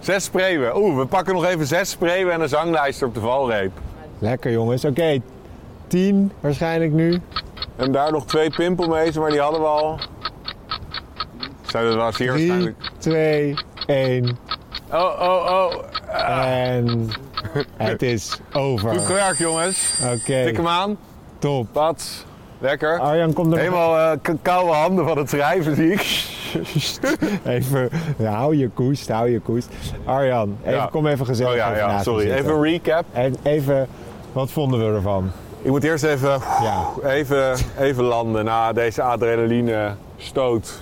Zes 0.01 0.25
spreeuwen. 0.25 0.77
Oeh, 0.77 0.97
we 0.99 1.07
pakken 1.07 1.35
nog 1.35 1.45
even 1.45 1.67
zes 1.67 1.91
spreeuwen 1.91 2.33
en 2.35 2.41
een 2.41 2.49
zanglijster 2.49 3.07
op 3.07 3.15
de 3.15 3.21
valreep. 3.21 3.73
Lekker 4.19 4.51
jongens. 4.53 4.85
Oké, 4.85 5.19
10 5.87 6.33
waarschijnlijk 6.41 6.93
nu. 6.93 7.21
En 7.77 7.93
daar 7.93 8.13
nog 8.13 8.27
twee 8.27 8.51
pimpelmezen, 8.51 9.21
maar 9.21 9.31
die 9.31 9.41
hadden 9.41 9.61
we 9.61 9.67
al. 9.67 9.99
Zijn 11.63 11.85
dat 11.85 11.95
was 11.95 12.19
hier 12.19 12.33
3, 12.33 12.49
waarschijnlijk. 12.49 12.77
2, 12.99 13.55
1. 13.87 14.39
Oh, 14.93 15.21
oh, 15.21 15.71
oh. 15.71 15.75
En 16.29 17.09
het 17.77 18.03
is 18.03 18.41
over. 18.53 18.91
Goed 18.91 19.07
gewerkt, 19.07 19.39
jongens. 19.39 20.01
Oké, 20.05 20.45
Tik 20.45 20.57
hem 20.57 20.67
aan. 20.67 20.99
top. 21.39 21.67
Pats. 21.73 22.25
Lekker. 22.61 22.99
Arjan 22.99 23.33
komt 23.33 23.53
er 23.53 23.59
Helemaal 23.59 23.99
eh, 23.99 24.35
koude 24.43 24.73
handen 24.73 25.05
van 25.07 25.19
het 25.19 25.29
schrijven, 25.31 25.75
zie 25.77 25.93
ik. 25.93 26.25
even. 27.45 27.89
Hou 28.25 28.57
je 28.57 28.69
koest, 28.69 29.09
hou 29.09 29.31
je 29.31 29.41
koest. 29.41 29.69
Arjan, 30.05 30.57
even, 30.65 30.75
Ja. 30.75 30.89
kom 30.91 31.07
even 31.07 31.27
gezellig 31.27 31.53
Oh 31.53 31.57
ja, 31.59 31.77
ja, 31.77 32.03
sorry. 32.03 32.31
Even 32.31 32.53
een 32.55 32.63
recap. 32.63 33.05
En 33.13 33.35
even, 33.43 33.89
wat 34.33 34.51
vonden 34.51 34.79
we 34.79 34.95
ervan? 34.97 35.31
Ik 35.63 35.71
moet 35.71 35.85
eerst 35.85 36.05
even, 36.05 36.41
Ja, 36.63 36.85
even, 37.05 37.55
even 37.79 38.05
landen 38.05 38.45
na 38.45 38.73
deze 38.73 39.03
adrenaline 39.03 39.91
stoot. 40.17 40.81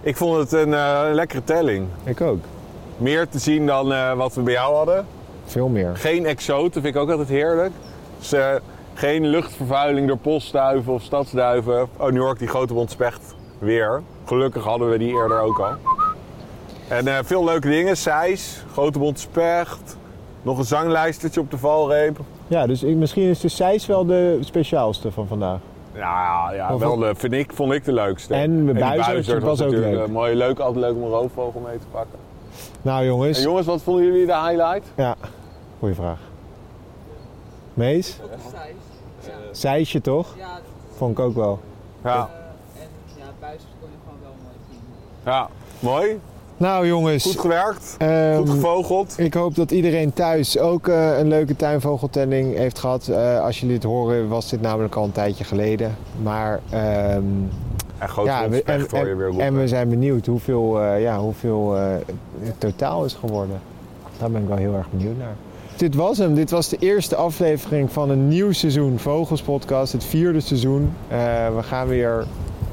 Ik 0.00 0.16
vond 0.16 0.36
het 0.38 0.52
een 0.52 0.74
eh, 0.74 1.00
lekkere 1.12 1.44
telling. 1.44 1.86
ik 2.04 2.20
ook. 2.20 2.44
Meer 2.96 3.28
te 3.28 3.38
zien 3.38 3.66
dan 3.66 3.92
eh, 3.92 4.12
wat 4.12 4.34
we 4.34 4.40
bij 4.40 4.52
jou 4.52 4.74
hadden. 4.74 5.06
Veel 5.46 5.68
meer. 5.68 5.90
Geen 5.96 6.26
exoten, 6.26 6.82
vind 6.82 6.94
ik 6.94 7.00
ook 7.00 7.10
altijd 7.10 7.28
heerlijk. 7.28 7.72
Dus, 8.18 8.32
geen 8.94 9.26
luchtvervuiling 9.26 10.08
door 10.08 10.16
postduiven 10.16 10.92
of 10.92 11.02
stadsduiven. 11.02 11.88
Oh, 11.96 12.06
New 12.06 12.22
York, 12.22 12.38
die 12.38 12.48
grote 12.48 12.74
bondspecht 12.74 13.34
weer. 13.58 14.02
Gelukkig 14.24 14.64
hadden 14.64 14.90
we 14.90 14.98
die 14.98 15.12
eerder 15.12 15.40
ook 15.40 15.58
al. 15.58 15.72
En 16.88 17.06
eh, 17.06 17.18
veel 17.24 17.44
leuke 17.44 17.68
dingen. 17.68 17.96
Seis, 17.96 18.64
grote 18.72 18.98
bondspecht. 18.98 19.96
Nog 20.42 20.58
een 20.58 20.64
zanglijstertje 20.64 21.40
op 21.40 21.50
de 21.50 21.58
valreep. 21.58 22.18
Ja, 22.46 22.66
dus 22.66 22.82
ik, 22.82 22.96
misschien 22.96 23.22
is 23.28 23.40
de 23.40 23.48
Seis 23.48 23.86
wel 23.86 24.06
de 24.06 24.38
speciaalste 24.40 25.10
van 25.12 25.26
vandaag. 25.26 25.58
Ja, 25.94 26.52
ja 26.54 26.78
wel 26.78 26.96
de, 26.96 27.14
vind 27.14 27.32
ik, 27.32 27.52
vond 27.52 27.72
ik 27.72 27.84
de 27.84 27.92
leukste. 27.92 28.34
En 28.34 28.66
de 28.66 28.72
die 28.72 28.82
buizerd 28.82 29.42
was 29.42 29.60
ook 29.62 29.66
natuurlijk, 29.70 29.94
leuk. 29.96 30.06
eh, 30.06 30.12
mooi, 30.12 30.34
leuk, 30.34 30.58
altijd 30.58 30.84
leuk 30.84 30.94
om 30.94 31.02
een 31.02 31.08
roofvogel 31.08 31.60
mee 31.60 31.78
te 31.78 31.86
pakken. 31.90 32.18
Nou 32.82 33.04
jongens, 33.04 33.38
En 33.38 33.44
jongens, 33.44 33.66
wat 33.66 33.82
vonden 33.82 34.04
jullie 34.04 34.26
de 34.26 34.34
highlight? 34.36 34.86
ja, 34.96 35.14
goeie 35.78 35.94
vraag. 35.94 36.18
Mees? 37.74 38.20
Seisje 39.52 40.00
toch? 40.00 40.34
ja, 40.38 40.60
Vond 40.96 41.18
ik 41.18 41.24
ook 41.24 41.34
wel. 41.34 41.60
Ja, 42.04 42.30
en 42.78 42.88
ja, 43.16 43.24
buizers 43.40 43.70
kon 43.80 43.88
je 43.90 43.96
gewoon 44.04 44.18
wel 44.22 44.34
mooi 44.42 44.56
zien. 44.70 44.78
ja. 45.24 45.48
mooi. 45.78 46.20
Nou 46.56 46.86
jongens, 46.86 47.24
Goed 47.24 47.40
gewerkt, 47.40 47.94
ehm, 47.98 48.36
goed 48.36 48.50
gevogeld. 48.50 49.18
ik 49.18 49.34
hoop 49.34 49.54
dat 49.54 49.70
iedereen 49.70 50.12
thuis 50.12 50.58
ook 50.58 50.88
eh, 50.88 51.18
een 51.18 51.28
leuke 51.28 51.56
tuinvogeltelling 51.56 52.56
heeft 52.56 52.78
gehad. 52.78 53.08
Eh, 53.08 53.40
als 53.40 53.60
jullie 53.60 53.74
dit 53.74 53.84
horen 53.84 54.28
was 54.28 54.48
dit 54.48 54.60
namelijk 54.60 54.94
al 54.94 55.04
een 55.04 55.12
tijdje 55.12 55.44
geleden. 55.44 55.96
Maar 56.22 56.60
ehm, 56.70 57.22
En 57.98 58.08
groot 58.08 58.26
ja, 58.26 58.48
we, 58.48 58.62
en, 58.62 58.78
respect 58.78 58.90
hoor 58.90 59.08
je 59.08 59.14
weer 59.14 59.38
en, 59.38 59.58
we 59.58 59.68
zijn 59.68 59.88
benieuwd 59.88 60.26
hoeveel, 60.26 60.80
eh, 60.80 61.02
ja, 61.02 61.18
hoeveel 61.18 61.76
eh, 61.76 61.82
het 62.40 62.60
totaal 62.60 63.04
is 63.04 63.14
geworden. 63.14 63.60
Daar 64.18 64.30
ben 64.30 64.42
ik 64.42 64.48
wel 64.48 64.56
heel 64.56 64.74
erg 64.74 64.90
benieuwd 64.90 65.18
naar. 65.18 65.34
Dit 65.76 65.94
was 65.94 66.18
hem. 66.18 66.34
Dit 66.34 66.50
was 66.50 66.68
de 66.68 66.76
eerste 66.80 67.16
aflevering 67.16 67.92
van 67.92 68.10
een 68.10 68.28
nieuw 68.28 68.52
seizoen 68.52 68.98
Vogels 68.98 69.42
Podcast. 69.42 69.92
Het 69.92 70.04
vierde 70.04 70.40
seizoen. 70.40 70.94
Eh, 71.08 71.18
we 71.56 71.62
gaan 71.62 71.86
weer 71.86 72.24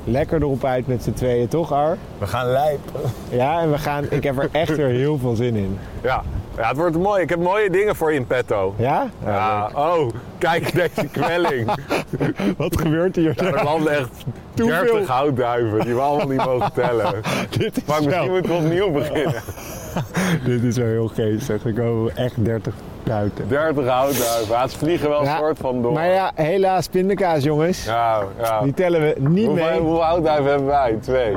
lekker 0.03 0.41
erop 0.41 0.63
uit 0.65 0.87
met 0.87 1.03
z'n 1.03 1.13
tweeën, 1.13 1.47
toch 1.47 1.71
Ar? 1.71 1.97
We 2.17 2.27
gaan 2.27 2.47
lijpen. 2.47 3.01
Ja, 3.29 3.61
en 3.61 3.71
we 3.71 3.77
gaan, 3.77 4.05
ik 4.09 4.23
heb 4.23 4.37
er 4.37 4.49
echt 4.51 4.75
weer 4.75 4.87
heel 4.87 5.17
veel 5.17 5.35
zin 5.35 5.55
in. 5.55 5.77
Ja. 6.03 6.23
ja, 6.57 6.67
het 6.67 6.77
wordt 6.77 6.97
mooi. 6.97 7.21
Ik 7.21 7.29
heb 7.29 7.39
mooie 7.39 7.69
dingen 7.69 7.95
voor 7.95 8.11
je 8.11 8.17
in 8.17 8.27
petto. 8.27 8.73
Ja? 8.77 9.09
Ja, 9.25 9.69
oh, 9.75 10.09
kijk 10.37 10.73
deze 10.73 11.07
kwelling. 11.11 11.71
Wat 12.57 12.77
gebeurt 12.81 13.15
hier? 13.15 13.33
Ja, 13.35 13.43
er 13.53 13.63
landen 13.63 13.97
echt 13.97 14.09
Te 14.53 14.65
30 14.65 14.89
veel. 14.89 15.05
houtduiven 15.05 15.79
die 15.85 15.93
we 15.93 15.99
allemaal 16.01 16.27
niet 16.27 16.45
mogen 16.45 16.73
tellen. 16.73 17.13
dit, 17.57 17.77
is 17.77 17.85
Maar 17.85 18.03
misschien 18.03 18.25
wel, 18.25 18.33
moeten 18.33 18.51
we 18.51 18.57
opnieuw 18.57 18.91
beginnen. 18.91 19.41
dit 20.45 20.63
is 20.63 20.77
wel 20.77 20.87
heel 20.87 21.07
geestig. 21.07 21.65
Ik 21.65 21.77
hoor 21.77 22.11
echt 22.15 22.45
30 22.45 22.73
duiten. 23.03 23.47
30 23.47 23.87
houtduiven. 23.87 24.49
Ja, 24.55 24.67
ze 24.67 24.77
vliegen 24.77 25.09
wel 25.09 25.19
een 25.19 25.25
Ja, 25.25 25.37
soort 25.37 25.57
van 25.57 25.81
door. 25.81 25.93
Maar 25.93 26.07
ja, 26.07 26.31
helaas 26.35 26.87
pindakaas 26.87 27.43
jongens. 27.43 27.85
Ja, 27.85 28.21
ja. 28.41 28.61
Die 28.61 28.73
tellen 28.73 29.01
we 29.01 29.15
niet 29.19 29.45
Hoeveel, 29.47 29.65
mee. 29.65 29.79
hoeveel 29.79 30.03
houtduiven 30.03 30.49
hebben 30.49 30.67
wij? 30.67 30.97
Twee. 31.01 31.35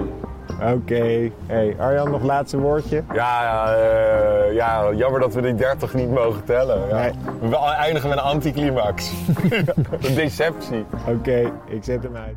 Oké. 0.75 1.31
Hey, 1.47 1.77
Arjan, 1.79 2.11
nog 2.11 2.23
laatste 2.23 2.59
woordje? 2.59 3.03
Ja, 3.13 3.67
eh, 3.75 4.55
ja, 4.55 4.93
jammer 4.93 5.21
dat 5.21 5.35
we 5.35 5.41
die 5.41 5.55
30 5.55 5.95
niet 5.95 6.11
mogen 6.11 6.45
tellen. 6.45 6.89
Ja. 6.89 6.97
Nee. 6.97 7.11
We 7.51 7.57
eindigen 7.59 8.09
met 8.09 8.19
een 8.19 8.25
anticlimax. 8.25 9.13
een 10.01 10.15
deceptie. 10.15 10.85
Oké, 11.09 11.53
ik 11.67 11.85
zet 11.85 12.03
hem 12.03 12.17
uit. 12.17 12.37